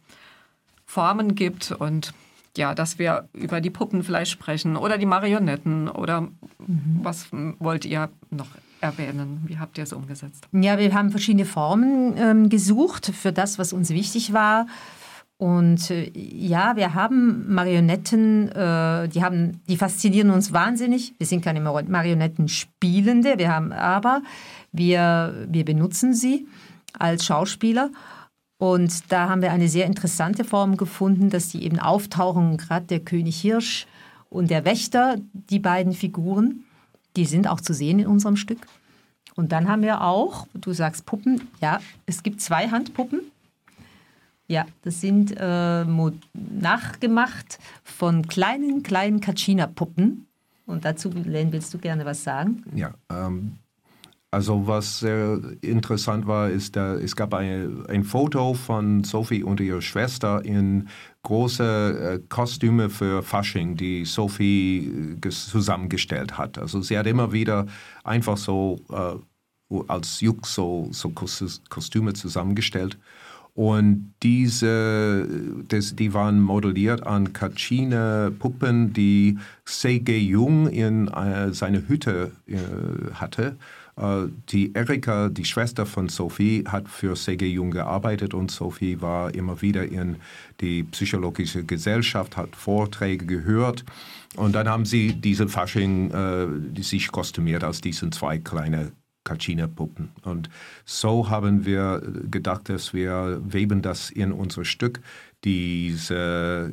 Formen 0.86 1.34
gibt 1.34 1.70
und 1.70 2.14
ja, 2.56 2.74
dass 2.74 2.98
wir 2.98 3.28
über 3.34 3.60
die 3.60 3.68
Puppen 3.68 4.04
vielleicht 4.04 4.30
sprechen 4.30 4.74
oder 4.74 4.96
die 4.96 5.04
Marionetten 5.04 5.90
oder 5.90 6.28
was 7.02 7.26
wollt 7.58 7.84
ihr 7.84 8.08
noch 8.30 8.48
erwähnen? 8.82 9.42
Wie 9.46 9.58
habt 9.58 9.78
ihr 9.78 9.84
es 9.84 9.92
umgesetzt? 9.92 10.46
Ja, 10.52 10.78
wir 10.78 10.92
haben 10.92 11.10
verschiedene 11.10 11.44
Formen 11.44 12.14
ähm, 12.16 12.48
gesucht 12.48 13.06
für 13.06 13.32
das, 13.32 13.58
was 13.58 13.72
uns 13.72 13.90
wichtig 13.90 14.32
war. 14.32 14.66
Und 15.38 15.90
äh, 15.90 16.10
ja, 16.14 16.76
wir 16.76 16.94
haben 16.94 17.52
Marionetten, 17.52 18.48
äh, 18.48 19.08
die, 19.08 19.22
haben, 19.22 19.60
die 19.68 19.76
faszinieren 19.76 20.30
uns 20.30 20.52
wahnsinnig. 20.52 21.14
Wir 21.18 21.26
sind 21.26 21.42
keine 21.42 21.60
Mar- 21.60 21.82
Marionettenspielende, 21.82 23.38
wir 23.38 23.50
haben 23.50 23.72
aber, 23.72 24.22
wir, 24.70 25.46
wir 25.48 25.64
benutzen 25.64 26.14
sie 26.14 26.46
als 26.98 27.24
Schauspieler. 27.24 27.90
Und 28.58 29.10
da 29.10 29.28
haben 29.28 29.42
wir 29.42 29.50
eine 29.50 29.68
sehr 29.68 29.86
interessante 29.86 30.44
Form 30.44 30.76
gefunden, 30.76 31.30
dass 31.30 31.48
die 31.48 31.64
eben 31.64 31.80
auftauchen, 31.80 32.56
gerade 32.56 32.86
der 32.86 33.00
König 33.00 33.40
Hirsch 33.40 33.86
und 34.30 34.50
der 34.50 34.64
Wächter, 34.64 35.16
die 35.32 35.58
beiden 35.58 35.92
Figuren, 35.92 36.62
die 37.16 37.24
sind 37.24 37.48
auch 37.48 37.60
zu 37.60 37.74
sehen 37.74 37.98
in 37.98 38.06
unserem 38.06 38.36
Stück. 38.36 38.66
Und 39.34 39.52
dann 39.52 39.68
haben 39.68 39.82
wir 39.82 40.02
auch, 40.02 40.46
du 40.54 40.72
sagst 40.72 41.06
Puppen, 41.06 41.48
ja, 41.60 41.80
es 42.06 42.22
gibt 42.22 42.40
zwei 42.40 42.68
Handpuppen. 42.68 43.20
Ja, 44.48 44.66
das 44.82 45.00
sind 45.00 45.34
äh, 45.38 45.84
nachgemacht 46.34 47.58
von 47.84 48.26
kleinen, 48.28 48.82
kleinen 48.82 49.20
Kachina-Puppen. 49.20 50.26
Und 50.66 50.84
dazu, 50.84 51.10
Len, 51.10 51.52
willst 51.52 51.72
du 51.72 51.78
gerne 51.78 52.04
was 52.04 52.22
sagen? 52.22 52.62
Ja, 52.74 52.92
ähm, 53.10 53.56
also 54.32 54.66
was 54.66 55.00
sehr 55.00 55.40
interessant 55.60 56.26
war, 56.26 56.48
ist, 56.50 56.74
da, 56.76 56.94
es 56.94 57.14
gab 57.16 57.34
eine, 57.34 57.84
ein 57.88 58.02
Foto 58.04 58.54
von 58.54 59.04
Sophie 59.04 59.44
und 59.44 59.60
ihrer 59.60 59.82
Schwester 59.82 60.44
in 60.44 60.88
große 61.22 62.20
äh, 62.24 62.26
Kostüme 62.28 62.90
für 62.90 63.22
Fasching, 63.22 63.76
die 63.76 64.04
Sophie 64.06 64.88
äh, 64.88 65.14
ges- 65.20 65.50
zusammengestellt 65.50 66.38
hat. 66.38 66.58
Also 66.58 66.82
sie 66.82 66.98
hat 66.98 67.06
immer 67.06 67.32
wieder 67.32 67.66
einfach 68.04 68.38
so 68.38 68.80
äh, 68.90 69.16
als 69.88 70.20
Juk 70.20 70.46
so, 70.46 70.88
so 70.92 71.10
Kos- 71.10 71.60
Kostüme 71.68 72.12
zusammengestellt. 72.14 72.98
Und 73.54 74.14
diese, 74.22 75.28
das, 75.68 75.94
die 75.94 76.14
waren 76.14 76.40
modelliert 76.40 77.06
an 77.06 77.34
Kachine-Puppen, 77.34 78.94
die 78.94 79.38
C.G. 79.66 80.18
Jung 80.18 80.68
in 80.68 81.08
äh, 81.08 81.52
seiner 81.52 81.86
Hütte 81.86 82.32
äh, 82.46 82.56
hatte. 83.14 83.56
Äh, 83.97 84.26
die 84.49 84.74
Erika, 84.74 85.28
die 85.28 85.45
Schwester 85.45 85.86
von 85.86 86.09
Sophie, 86.09 86.64
hat 86.66 86.88
für 86.88 87.14
C.G. 87.14 87.47
Jung 87.47 87.70
gearbeitet 87.70 88.34
und 88.34 88.51
Sophie 88.51 89.01
war 89.01 89.34
immer 89.34 89.61
wieder 89.62 89.84
in 89.84 90.16
die 90.61 90.84
psychologische 90.84 91.64
Gesellschaft, 91.64 92.36
hat 92.36 92.57
Vorträge 92.57 93.26
gehört. 93.26 93.84
Und 94.36 94.55
dann 94.55 94.68
haben 94.68 94.86
sie 94.86 95.12
diese 95.12 95.49
Fasching, 95.49 96.11
äh, 96.11 96.82
sich 96.82 97.12
kostümiert 97.12 97.64
als 97.64 97.80
diesen 97.80 98.12
zwei 98.12 98.38
kleine 98.38 98.93
Kachina-Puppen. 99.24 100.11
Und 100.24 100.49
so 100.84 101.30
haben 101.30 101.64
wir 101.64 102.03
gedacht, 102.30 102.68
dass 102.68 102.93
wir 102.93 103.40
weben 103.45 103.82
das 103.82 104.11
in 104.11 104.32
unser 104.32 104.64
Stück, 104.64 105.01
diese, 105.45 106.72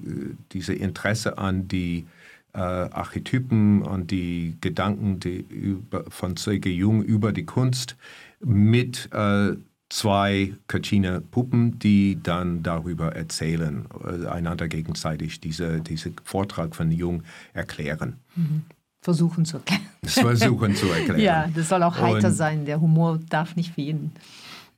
diese 0.51 0.73
Interesse 0.73 1.37
an 1.37 1.67
die 1.67 2.05
äh, 2.53 2.59
Archetypen 2.59 3.81
und 3.81 4.11
die 4.11 4.57
Gedanken 4.61 5.19
die 5.19 5.37
über, 5.37 6.05
von 6.09 6.35
C.G. 6.37 6.69
Jung 6.71 7.03
über 7.03 7.31
die 7.31 7.45
Kunst 7.45 7.95
mit 8.39 9.09
äh, 9.13 9.55
zwei 9.89 10.53
Kachina 10.67 11.21
Puppen, 11.31 11.79
die 11.79 12.19
dann 12.21 12.63
darüber 12.63 13.15
erzählen, 13.15 13.87
äh, 14.03 14.27
einander 14.27 14.67
gegenseitig 14.67 15.39
diese, 15.39 15.81
diese 15.81 16.13
Vortrag 16.23 16.75
von 16.75 16.91
Jung 16.91 17.23
erklären. 17.53 18.17
Mhm. 18.35 18.63
Versuchen 19.01 19.45
zu 19.45 19.57
erklären. 19.57 19.81
Versuchen 20.03 20.75
zu 20.75 20.87
erklären. 20.87 21.19
ja, 21.21 21.49
das 21.55 21.69
soll 21.69 21.83
auch 21.83 21.97
heiter 21.99 22.27
Und 22.27 22.33
sein. 22.33 22.65
Der 22.65 22.81
Humor 22.81 23.19
darf 23.29 23.55
nicht 23.55 23.73
fehlen. 23.73 24.11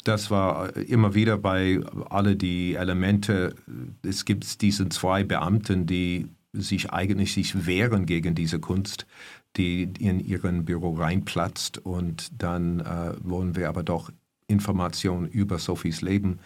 Das 0.04 0.32
war 0.32 0.76
immer 0.76 1.14
wieder 1.14 1.38
bei 1.38 1.80
alle 2.10 2.36
die 2.36 2.76
Elemente. 2.76 3.56
Es 4.04 4.26
gibt 4.26 4.62
diesen 4.62 4.90
zwei 4.92 5.24
Beamten, 5.24 5.86
die 5.86 6.28
sich 6.54 6.92
eigentlich 6.92 7.34
sich 7.34 7.66
wehren 7.66 8.06
gegen 8.06 8.36
diese 8.36 8.60
Kunst, 8.60 9.06
die 9.58 9.84
in 10.00 10.20
ihren 10.20 10.66
Büro 10.66 10.94
reinplatzt. 10.94 11.78
Und 11.80 12.42
dann 12.42 12.80
äh, 12.82 13.14
wollen 13.22 13.56
wir 13.56 13.70
aber 13.70 13.84
doch 13.84 14.12
Informationen 14.48 15.28
über 15.28 15.60
Sophies 15.60 16.02
Leben 16.02 16.40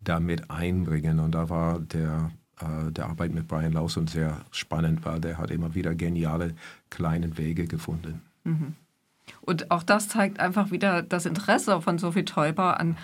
damit 0.00 0.50
einbringen. 0.50 1.20
Und 1.20 1.32
da 1.32 1.48
war 1.48 1.80
der 1.80 2.30
äh, 2.60 2.90
der 2.90 3.06
Arbeit 3.06 3.34
mit 3.34 3.48
Brian 3.48 3.72
Lawson 3.72 4.06
sehr 4.06 4.40
spannend, 4.50 5.04
weil 5.04 5.20
der 5.20 5.38
hat 5.38 5.50
immer 5.50 5.74
wieder 5.74 5.94
geniale 5.94 6.54
kleine 6.90 7.36
Wege 7.36 7.66
gefunden. 7.66 8.22
Und 9.40 9.70
auch 9.70 9.82
das 9.82 10.08
zeigt 10.08 10.40
einfach 10.40 10.70
wieder 10.70 11.02
das 11.02 11.26
Interesse 11.26 11.80
von 11.82 11.98
Sophie 11.98 12.24
Teuber 12.24 12.80
an 12.80 12.96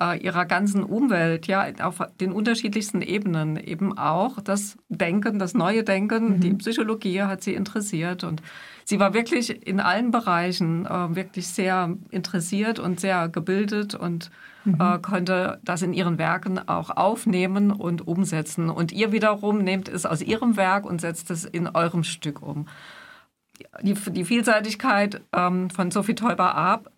äh, 0.00 0.18
ihrer 0.18 0.44
ganzen 0.46 0.82
Umwelt, 0.82 1.46
ja, 1.46 1.66
auf 1.80 2.00
den 2.20 2.32
unterschiedlichsten 2.32 3.02
Ebenen. 3.02 3.56
Eben 3.56 3.96
auch 3.96 4.40
das 4.40 4.76
Denken, 4.88 5.38
das 5.38 5.54
neue 5.54 5.84
Denken, 5.84 6.40
die 6.40 6.54
Psychologie 6.54 7.22
hat 7.22 7.42
sie 7.42 7.54
interessiert. 7.54 8.24
Und 8.24 8.42
sie 8.84 9.00
war 9.00 9.14
wirklich 9.14 9.66
in 9.66 9.80
allen 9.80 10.10
Bereichen 10.10 10.86
äh, 10.86 11.14
wirklich 11.14 11.48
sehr 11.48 11.96
interessiert 12.10 12.78
und 12.78 13.00
sehr 13.00 13.28
gebildet 13.28 13.94
und 13.94 14.30
äh, 14.66 14.98
konnte 14.98 15.60
das 15.64 15.82
in 15.82 15.92
ihren 15.92 16.18
Werken 16.18 16.58
auch 16.68 16.90
aufnehmen 16.90 17.70
und 17.70 18.06
umsetzen. 18.06 18.70
Und 18.70 18.92
ihr 18.92 19.12
wiederum 19.12 19.58
nehmt 19.58 19.88
es 19.88 20.06
aus 20.06 20.22
ihrem 20.22 20.56
Werk 20.56 20.84
und 20.84 21.00
setzt 21.00 21.30
es 21.30 21.44
in 21.44 21.66
eurem 21.66 22.04
Stück 22.04 22.42
um 22.42 22.66
die, 23.82 23.94
die 23.94 24.24
Vielseitigkeit 24.24 25.20
ähm, 25.32 25.70
von 25.70 25.90
Sophie 25.90 26.14
Teuber-Ab 26.14 26.90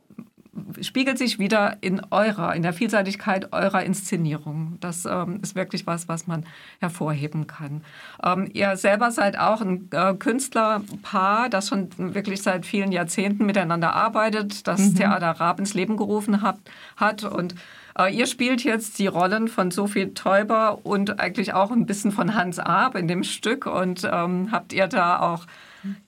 spiegelt 0.81 1.19
sich 1.19 1.39
wieder 1.39 1.77
in 1.81 2.03
eurer, 2.11 2.55
in 2.55 2.63
der 2.63 2.73
Vielseitigkeit 2.73 3.53
eurer 3.53 3.83
Inszenierung. 3.83 4.79
Das 4.81 5.05
ähm, 5.05 5.41
ist 5.43 5.55
wirklich 5.55 5.87
was, 5.87 6.09
was 6.09 6.27
man 6.27 6.45
hervorheben 6.81 7.47
kann. 7.47 7.83
Ähm, 8.23 8.49
ihr 8.53 8.77
selber 8.77 9.11
seid 9.11 9.39
auch 9.39 9.61
ein 9.61 9.89
äh, 9.93 10.15
Künstlerpaar, 10.15 11.49
das 11.49 11.69
schon 11.69 11.89
wirklich 11.97 12.43
seit 12.43 12.67
vielen 12.67 12.93
Jahrzehnten 12.93 13.47
miteinander 13.47 13.95
arbeitet, 13.95 14.67
das 14.67 14.95
Theater 14.95 15.31
Raab 15.31 15.59
ins 15.59 15.75
Leben 15.75 15.97
gerufen 15.97 16.43
hat, 16.43 16.59
hat 16.97 17.25
und 17.25 17.55
äh, 17.99 18.15
Ihr 18.15 18.27
spielt 18.27 18.63
jetzt 18.65 18.99
die 18.99 19.07
Rollen 19.07 19.49
von 19.49 19.71
Sophie 19.71 20.15
Teuber 20.15 20.81
und 20.85 21.21
eigentlich 21.21 21.53
auch 21.53 21.71
ein 21.71 21.87
bisschen 21.87 22.13
von 22.13 22.35
Hans 22.35 22.59
Arp 22.59 22.95
in 22.97 23.09
dem 23.09 23.25
Stück. 23.25 23.67
Und 23.67 24.09
ähm, 24.11 24.49
habt 24.53 24.73
ihr 24.73 24.87
da 24.87 25.19
auch, 25.21 25.47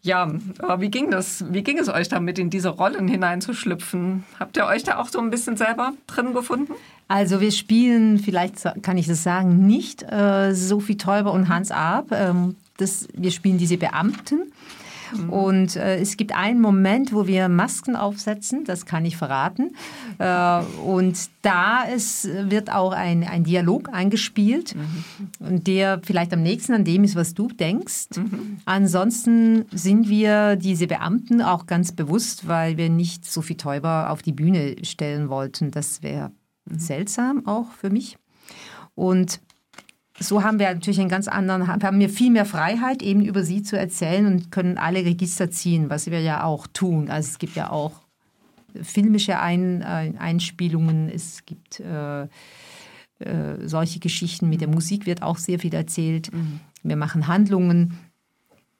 ja, 0.03 0.31
wie 0.79 0.91
ging 0.91 1.11
das? 1.11 1.45
Wie 1.51 1.63
ging 1.63 1.79
es 1.79 1.89
euch 1.89 2.09
damit, 2.09 2.39
in 2.39 2.51
diese 2.51 2.69
Rollen 2.69 3.09
hineinzuschlüpfen? 3.09 4.25
Habt 4.39 4.57
ihr 4.57 4.67
euch 4.67 4.83
da 4.83 4.99
auch 4.99 5.09
so 5.09 5.19
ein 5.19 5.31
bisschen 5.31 5.57
selber 5.57 5.93
drin 6.07 6.35
gefunden? 6.35 6.73
Also 7.09 7.41
wir 7.41 7.53
spielen, 7.53 8.19
vielleicht 8.19 8.57
kann 8.83 8.97
ich 8.97 9.07
das 9.07 9.23
sagen, 9.23 9.67
nicht 9.67 10.03
äh, 10.03 10.55
Sophie 10.55 10.97
Teuber 10.97 11.33
und 11.33 11.49
Hans 11.49 11.71
Arp. 11.71 12.13
Ähm, 12.13 12.57
das, 12.79 13.09
wir 13.15 13.31
spielen 13.31 13.59
diese 13.59 13.77
Beamten. 13.77 14.53
Und 15.29 15.77
äh, 15.77 15.99
es 15.99 16.17
gibt 16.17 16.35
einen 16.35 16.61
Moment, 16.61 17.13
wo 17.13 17.27
wir 17.27 17.49
Masken 17.49 17.97
aufsetzen, 17.97 18.65
das 18.65 18.87
kann 18.87 19.05
ich 19.05 19.17
verraten. 19.17 19.75
Äh, 20.19 20.63
und 20.85 21.19
da 21.43 21.83
ist, 21.83 22.29
wird 22.51 22.73
auch 22.73 22.93
ein, 22.93 23.25
ein 23.25 23.45
Dialog 23.45 23.93
eingespielt, 23.93 24.75
und 25.41 25.67
der 25.67 26.01
vielleicht 26.03 26.33
am 26.33 26.43
nächsten 26.43 26.73
an 26.73 26.85
dem 26.85 27.05
ist, 27.05 27.17
was 27.17 27.35
du 27.35 27.49
denkst. 27.49 28.09
Ansonsten 28.65 29.65
sind 29.73 30.09
wir 30.09 30.57
diese 30.57 30.87
Beamten 30.87 31.43
auch 31.43 31.67
ganz 31.67 31.93
bewusst, 31.93 32.49
weil 32.49 32.77
wir 32.77 32.89
nicht 32.89 33.25
Sophie 33.25 33.57
Teuber 33.57 34.11
auf 34.11 34.23
die 34.23 34.33
Bühne 34.33 34.77
stellen 34.83 35.29
wollten. 35.29 35.71
Das 35.71 36.03
wäre 36.03 36.33
seltsam 36.71 37.47
auch 37.47 37.73
für 37.73 37.91
mich. 37.91 38.17
Und 38.95 39.41
so 40.23 40.43
haben 40.43 40.59
wir 40.59 40.73
natürlich 40.73 41.01
einen 41.01 41.09
ganz 41.09 41.29
anderen, 41.29 41.67
haben 41.69 42.01
wir 42.01 42.09
viel 42.09 42.31
mehr 42.31 42.45
Freiheit, 42.45 43.03
eben 43.03 43.25
über 43.25 43.43
sie 43.43 43.63
zu 43.63 43.79
erzählen 43.79 44.27
und 44.27 44.51
können 44.51 44.79
alle 44.79 45.05
Register 45.05 45.51
ziehen, 45.51 45.91
was 45.91 46.11
wir 46.11 46.21
ja 46.21 46.45
auch 46.45 46.67
tun. 46.67 47.11
Also 47.11 47.29
es 47.29 47.39
gibt 47.39 47.57
ja 47.57 47.71
auch 47.71 47.93
filmische 48.81 49.39
Ein, 49.39 49.83
äh, 49.83 50.13
Einspielungen, 50.19 51.11
es 51.11 51.45
gibt 51.45 51.81
äh, 51.81 52.23
äh, 52.23 52.29
solche 53.65 54.01
Geschichten. 54.01 54.49
Mit 54.49 54.61
der 54.61 54.69
Musik 54.69 55.07
wird 55.07 55.23
auch 55.23 55.39
sehr 55.39 55.59
viel 55.59 55.75
erzählt. 55.75 56.31
Wir 56.83 56.97
machen 56.97 57.27
Handlungen. 57.27 57.99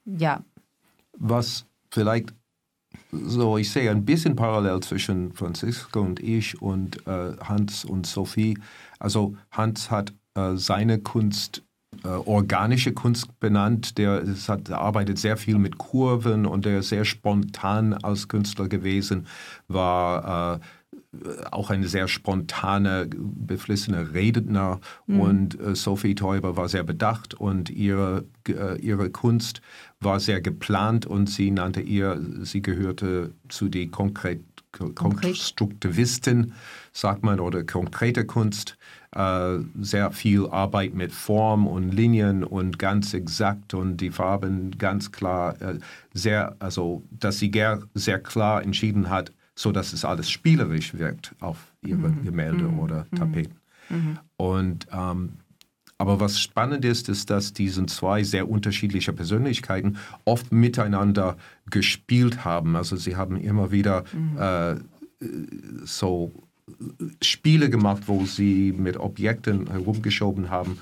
Ja, 0.05 0.43
was 1.19 1.67
vielleicht 1.91 2.35
so, 3.11 3.59
ich 3.59 3.71
sehe 3.71 3.91
ein 3.91 4.05
bisschen 4.05 4.37
parallel 4.37 4.81
zwischen 4.81 5.33
Francisco 5.33 6.01
und 6.01 6.21
ich 6.21 6.61
und 6.61 7.07
äh, 7.07 7.37
Hans 7.41 7.85
und 7.85 8.07
Sophie. 8.07 8.59
Also 8.99 9.37
Hans 9.51 9.91
hat 9.91 10.13
äh, 10.35 10.57
seine 10.57 10.99
Kunst 11.01 11.63
äh, 12.05 12.09
organische 12.09 12.93
Kunst 12.93 13.39
benannt. 13.39 13.99
Der, 13.99 14.23
es 14.23 14.49
hat, 14.49 14.71
arbeitet 14.71 15.19
sehr 15.19 15.37
viel 15.37 15.59
mit 15.59 15.79
Kurven 15.79 16.47
und 16.47 16.65
der 16.65 16.79
ist 16.79 16.89
sehr 16.89 17.05
spontan 17.05 17.93
als 17.93 18.29
Künstler 18.29 18.69
gewesen, 18.69 19.27
war 19.69 20.57
äh, 20.57 20.61
auch 21.51 21.69
eine 21.69 21.89
sehr 21.89 22.09
spontane, 22.09 23.09
beflissene 23.15 24.15
Redner 24.15 24.81
und 25.07 25.61
äh, 25.61 25.75
Sophie 25.75 26.15
Teuber 26.15 26.57
war 26.57 26.71
sehr 26.71 26.85
bedacht 26.85 27.35
und 27.35 27.69
ihre, 27.69 28.25
äh, 28.49 28.81
ihre 28.81 29.11
Kunst 29.11 29.61
war 30.01 30.21
sehr 30.21 30.41
geplant 30.41 31.05
und 31.05 31.29
sie 31.29 31.51
nannte 31.51 31.83
ihr, 31.83 32.19
sie 32.41 32.63
gehörte 32.63 33.35
zu 33.49 33.69
den 33.69 33.91
Konkret, 33.91 34.43
Konstruktivisten, 34.73 36.55
sagt 36.93 37.23
man, 37.23 37.41
oder 37.41 37.65
konkrete 37.65 38.25
Kunst. 38.25 38.77
Äh, 39.15 39.59
sehr 39.81 40.11
viel 40.11 40.47
Arbeit 40.47 40.95
mit 40.95 41.13
Form 41.13 41.67
und 41.67 41.91
Linien 41.91 42.45
und 42.45 42.79
ganz 42.79 43.13
exakt 43.13 43.75
und 43.75 43.99
die 43.99 44.11
Farben 44.11 44.71
ganz 44.79 45.13
klar, 45.13 45.61
äh, 45.61 45.79
sehr, 46.15 46.57
also 46.61 47.03
dass 47.11 47.39
sie 47.39 47.53
sehr 47.93 48.19
klar 48.21 48.63
entschieden 48.63 49.11
hat, 49.11 49.33
so 49.55 49.71
dass 49.71 49.93
es 49.93 50.07
alles 50.07 50.31
spielerisch 50.31 50.95
wirkt 50.95 51.35
auf 51.41 51.73
ihre 51.83 52.11
Gemälde 52.25 52.69
oder 52.69 53.07
Tapeten. 53.15 53.59
Und 54.39 54.87
ähm, 54.93 55.35
aber 56.03 56.19
was 56.19 56.41
spannend 56.41 56.85
ist, 56.85 57.09
ist, 57.09 57.31
dass 57.31 57.53
diese 57.53 57.87
zwei 57.87 58.25
sehr 58.25 58.49
unterschiedliche 58.49 59.13
Persönlichkeiten 59.13 59.99
oft 60.25 60.51
miteinander 60.51 61.37
gespielt 61.71 62.45
haben. 62.45 62.75
Also 62.75 62.97
sie 62.97 63.15
haben 63.15 63.37
immer 63.37 63.71
wieder 63.71 64.03
äh, 64.37 64.81
so 65.85 66.33
Spiele 67.23 67.71
gemacht, 67.71 68.03
wo 68.07 68.25
sie 68.25 68.75
mit 68.77 68.97
Objekten 68.97 69.71
herumgeschoben 69.71 70.51
haben, 70.51 70.79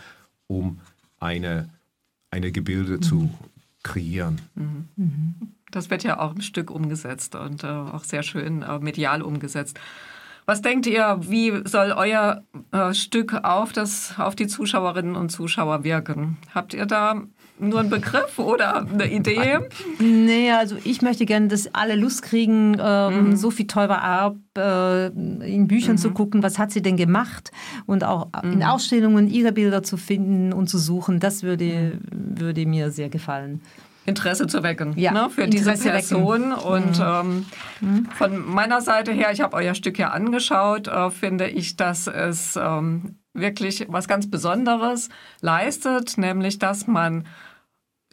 um 0.46 0.80
eine, 1.18 1.68
eine 2.30 2.50
Gebilde 2.50 3.00
zu 3.00 3.28
kreieren. 3.82 4.40
Das 5.70 5.90
wird 5.90 6.02
ja 6.02 6.18
auch 6.18 6.34
im 6.34 6.40
Stück 6.40 6.70
umgesetzt 6.70 7.34
und 7.34 7.62
äh, 7.62 7.66
auch 7.66 8.04
sehr 8.04 8.22
schön 8.22 8.62
äh, 8.62 8.78
medial 8.78 9.20
umgesetzt. 9.20 9.78
Was 10.50 10.62
denkt 10.62 10.88
ihr, 10.88 11.20
wie 11.20 11.52
soll 11.64 11.92
euer 11.96 12.42
äh, 12.72 12.92
Stück 12.92 13.34
auf, 13.44 13.72
das, 13.72 14.14
auf 14.18 14.34
die 14.34 14.48
Zuschauerinnen 14.48 15.14
und 15.14 15.28
Zuschauer 15.28 15.84
wirken? 15.84 16.38
Habt 16.52 16.74
ihr 16.74 16.86
da 16.86 17.22
nur 17.60 17.78
einen 17.78 17.88
Begriff 17.88 18.36
oder 18.36 18.84
eine 18.84 19.12
Idee? 19.12 19.60
Nee, 20.00 20.50
also 20.50 20.74
ich 20.82 21.02
möchte 21.02 21.24
gerne, 21.24 21.46
dass 21.46 21.72
alle 21.72 21.94
Lust 21.94 22.22
kriegen, 22.22 22.76
ähm, 22.80 23.36
Sophie 23.36 23.68
Teuber 23.68 24.02
Arp 24.02 24.38
äh, 24.58 25.06
in 25.06 25.68
Büchern 25.68 25.98
zu 25.98 26.10
gucken, 26.10 26.42
was 26.42 26.58
hat 26.58 26.72
sie 26.72 26.82
denn 26.82 26.96
gemacht 26.96 27.52
und 27.86 28.02
auch 28.02 28.26
in 28.42 28.64
Ausstellungen 28.64 29.28
ihre 29.28 29.52
Bilder 29.52 29.84
zu 29.84 29.96
finden 29.96 30.52
und 30.52 30.66
zu 30.66 30.78
suchen. 30.78 31.20
Das 31.20 31.44
würde, 31.44 32.00
würde 32.10 32.66
mir 32.66 32.90
sehr 32.90 33.08
gefallen. 33.08 33.60
Interesse 34.06 34.46
zu 34.46 34.62
wecken 34.62 34.98
Ja, 34.98 35.12
ne, 35.12 35.30
für 35.30 35.42
Interesse 35.42 35.72
diese 35.72 35.90
Person. 35.90 36.52
Und 36.52 37.00
ähm, 37.02 37.46
von 38.16 38.46
meiner 38.46 38.80
Seite 38.80 39.12
her, 39.12 39.30
ich 39.32 39.40
habe 39.40 39.56
euer 39.56 39.74
Stück 39.74 39.98
ja 39.98 40.10
angeschaut, 40.10 40.88
äh, 40.88 41.10
finde 41.10 41.48
ich, 41.48 41.76
dass 41.76 42.06
es 42.06 42.56
ähm, 42.56 43.16
wirklich 43.34 43.86
was 43.88 44.08
ganz 44.08 44.30
Besonderes 44.30 45.08
leistet, 45.40 46.18
nämlich 46.18 46.58
dass 46.58 46.86
man 46.86 47.26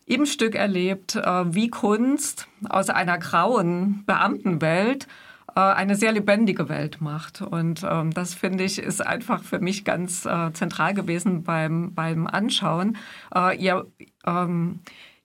im 0.05 0.25
Stück 0.25 0.55
erlebt, 0.55 1.15
äh, 1.15 1.53
wie 1.53 1.69
Kunst 1.69 2.47
aus 2.69 2.89
einer 2.89 3.17
grauen 3.17 4.03
Beamtenwelt 4.05 5.07
äh, 5.55 5.59
eine 5.59 5.95
sehr 5.95 6.13
lebendige 6.13 6.69
Welt 6.69 7.01
macht. 7.01 7.41
Und 7.41 7.83
ähm, 7.89 8.13
das 8.13 8.33
finde 8.33 8.63
ich 8.63 8.79
ist 8.79 9.05
einfach 9.05 9.43
für 9.43 9.59
mich 9.59 9.83
ganz 9.83 10.25
äh, 10.25 10.53
zentral 10.53 10.93
gewesen 10.93 11.43
beim, 11.43 11.93
beim 11.93 12.27
Anschauen. 12.27 12.95
Äh, 13.35 13.57
ihr, 13.57 13.85
ähm, 14.25 14.79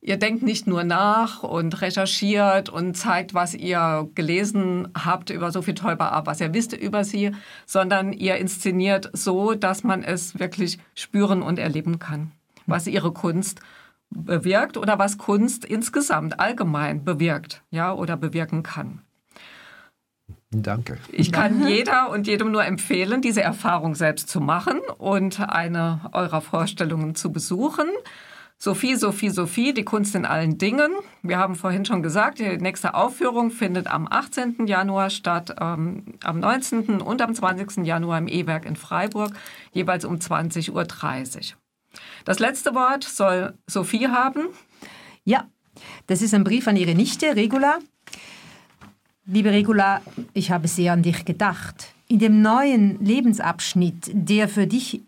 Ihr 0.05 0.17
denkt 0.17 0.43
nicht 0.43 0.67
nur 0.67 0.83
nach 0.83 1.45
und 1.45 1.81
recherchiert 1.81 2.69
und 2.69 2.97
zeigt, 2.97 3.35
was 3.35 3.55
ihr 3.55 4.11
gelesen 4.17 4.89
habt 4.99 5.31
über 5.31 5.53
Sophie 5.53 5.75
Teuber-Ab, 5.75 6.27
was 6.27 6.41
ihr 6.41 6.53
wisst 6.53 6.73
über 6.73 7.05
sie, 7.05 7.31
sondern 7.67 8.13
ihr 8.13 8.35
inszeniert 8.35 9.11
so, 9.13 9.55
dass 9.55 9.85
man 9.85 10.03
es 10.03 10.41
wirklich 10.41 10.81
spüren 10.97 11.41
und 11.41 11.61
erleben 11.61 12.01
kann, 12.01 12.33
was 12.67 12.89
ihre 12.89 13.13
Kunst 13.13 13.61
bewirkt 14.11 14.77
oder 14.77 14.99
was 14.99 15.19
Kunst 15.19 15.65
insgesamt 15.65 16.41
allgemein 16.41 17.05
bewirkt, 17.05 17.63
ja, 17.71 17.95
oder 17.95 18.17
bewirken 18.17 18.65
kann. 18.65 19.03
Danke. 20.51 20.99
Ich 21.13 21.31
kann 21.31 21.65
jeder 21.69 22.11
und 22.11 22.27
jedem 22.27 22.51
nur 22.51 22.65
empfehlen, 22.65 23.23
diese 23.23 23.43
Erfahrung 23.43 23.95
selbst 23.95 24.29
zu 24.29 24.41
machen 24.41 24.81
und 24.99 25.39
eine 25.39 26.01
eurer 26.13 26.41
Vorstellungen 26.41 27.15
zu 27.15 27.31
besuchen. 27.31 27.87
Sophie, 28.65 28.95
Sophie, 28.95 29.31
Sophie, 29.31 29.75
die 29.75 29.83
Kunst 29.83 30.15
in 30.15 30.25
allen 30.25 30.57
Dingen. 30.57 30.93
Wir 31.25 31.37
haben 31.37 31.57
vorhin 31.57 31.85
schon 31.85 32.01
gesagt, 32.01 32.39
die 32.39 32.59
nächste 32.59 32.95
Aufführung 32.95 33.51
findet 33.51 33.89
am 33.89 34.07
18. 34.09 34.69
Januar 34.69 35.11
statt, 35.11 35.57
ähm, 35.61 36.05
am 36.23 36.39
19. 36.39 37.01
und 37.01 37.21
am 37.23 37.35
20. 37.35 37.85
Januar 37.85 38.19
im 38.19 38.29
E-Werk 38.29 38.65
in 38.65 38.77
Freiburg, 38.77 39.33
jeweils 39.73 40.05
um 40.05 40.15
20.30 40.15 40.71
Uhr. 40.71 41.57
Das 42.25 42.39
letzte 42.39 42.73
Wort 42.73 43.03
soll 43.03 43.53
Sophie 43.67 44.07
haben. 44.07 44.47
Ja, 45.25 45.49
das 46.07 46.23
ist 46.23 46.33
ein 46.33 46.45
Brief 46.45 46.69
an 46.69 46.77
ihre 46.77 46.95
Nichte, 46.95 47.35
Regula. 47.35 47.81
Liebe 49.27 49.51
Regula, 49.51 50.03
ich 50.35 50.53
habe 50.53 50.69
sehr 50.69 50.93
an 50.93 51.03
dich 51.03 51.25
gedacht. 51.25 51.95
In 52.07 52.21
dem 52.21 52.43
neuen 52.43 53.05
Lebensabschnitt, 53.05 54.13
der 54.13 54.49
für 54.49 54.69
dich 54.69 55.01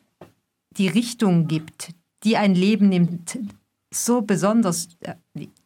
die 0.76 0.88
Richtung 0.88 1.46
gibt, 1.46 1.94
die 2.24 2.36
ein 2.36 2.54
Leben 2.54 2.88
nimmt, 2.88 3.38
so 3.94 4.22
besonders, 4.22 4.88
äh, 5.00 5.14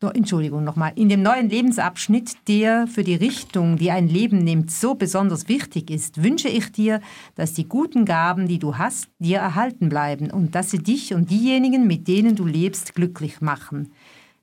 Entschuldigung 0.01 0.65
nochmal, 0.65 0.93
in 0.97 1.09
dem 1.09 1.23
neuen 1.23 1.49
Lebensabschnitt, 1.49 2.37
der 2.47 2.87
für 2.87 3.05
die 3.05 3.15
Richtung, 3.15 3.77
die 3.77 3.91
ein 3.91 4.09
Leben 4.09 4.39
nimmt, 4.39 4.71
so 4.71 4.95
besonders 4.95 5.49
wichtig 5.49 5.91
ist, 5.91 6.23
wünsche 6.23 6.49
ich 6.49 6.71
dir, 6.71 7.01
dass 7.35 7.55
die 7.55 7.69
guten 7.69 8.05
Gaben, 8.05 8.47
die 8.47 8.59
du 8.59 8.77
hast, 8.77 9.09
dir 9.19 9.39
erhalten 9.39 9.89
bleiben 9.89 10.31
und 10.31 10.55
dass 10.55 10.71
sie 10.71 10.79
dich 10.79 11.15
und 11.15 11.31
diejenigen, 11.31 11.87
mit 11.87 12.07
denen 12.07 12.37
du 12.37 12.45
lebst, 12.45 12.95
glücklich 12.95 13.41
machen. 13.41 13.93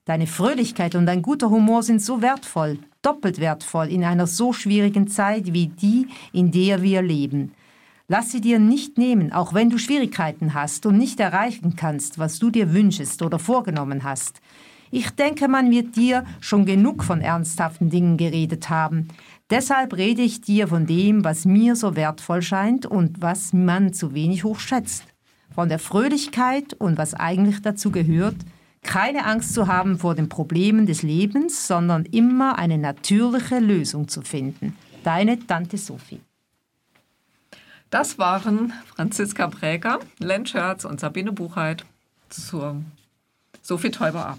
Deine 0.04 0.26
Fröhlichkeit 0.26 0.94
und 0.94 1.06
dein 1.06 1.22
guter 1.22 1.50
Humor 1.50 1.82
sind 1.82 2.00
so 2.00 2.22
wertvoll, 2.22 2.78
doppelt 3.02 3.40
wertvoll 3.40 3.88
in 3.88 4.04
einer 4.04 4.26
so 4.26 4.52
schwierigen 4.52 5.08
Zeit 5.08 5.52
wie 5.52 5.66
die, 5.66 6.06
in 6.32 6.52
der 6.52 6.82
wir 6.82 7.02
leben. 7.02 7.52
Lass 8.08 8.30
sie 8.30 8.40
dir 8.40 8.60
nicht 8.60 8.98
nehmen, 8.98 9.32
auch 9.32 9.52
wenn 9.52 9.68
du 9.68 9.78
Schwierigkeiten 9.78 10.54
hast 10.54 10.86
und 10.86 10.96
nicht 10.96 11.18
erreichen 11.18 11.74
kannst, 11.74 12.20
was 12.20 12.38
du 12.38 12.50
dir 12.50 12.72
wünschest 12.72 13.20
oder 13.20 13.40
vorgenommen 13.40 14.04
hast. 14.04 14.40
Ich 14.92 15.10
denke, 15.10 15.48
man 15.48 15.72
wird 15.72 15.96
dir 15.96 16.24
schon 16.40 16.66
genug 16.66 17.02
von 17.02 17.20
ernsthaften 17.20 17.90
Dingen 17.90 18.16
geredet 18.16 18.70
haben. 18.70 19.08
Deshalb 19.50 19.96
rede 19.96 20.22
ich 20.22 20.40
dir 20.40 20.68
von 20.68 20.86
dem, 20.86 21.24
was 21.24 21.46
mir 21.46 21.74
so 21.74 21.96
wertvoll 21.96 22.42
scheint 22.42 22.86
und 22.86 23.20
was 23.20 23.52
man 23.52 23.92
zu 23.92 24.14
wenig 24.14 24.44
hochschätzt. 24.44 25.02
Von 25.52 25.68
der 25.68 25.80
Fröhlichkeit 25.80 26.74
und 26.74 26.98
was 26.98 27.14
eigentlich 27.14 27.60
dazu 27.62 27.90
gehört, 27.90 28.36
keine 28.82 29.26
Angst 29.26 29.52
zu 29.52 29.66
haben 29.66 29.98
vor 29.98 30.14
den 30.14 30.28
Problemen 30.28 30.86
des 30.86 31.02
Lebens, 31.02 31.66
sondern 31.66 32.04
immer 32.04 32.56
eine 32.56 32.78
natürliche 32.78 33.58
Lösung 33.58 34.06
zu 34.06 34.22
finden. 34.22 34.76
Deine 35.02 35.44
Tante 35.44 35.76
Sophie. 35.76 36.20
Das 37.90 38.18
waren 38.18 38.72
Franziska 38.86 39.46
Präger, 39.46 40.00
Len 40.18 40.44
Scherz 40.46 40.84
und 40.84 41.00
Sabine 41.00 41.32
Buchheit 41.32 41.84
zur 42.28 42.82
Sophie 43.62 43.90
Teuber 43.90 44.38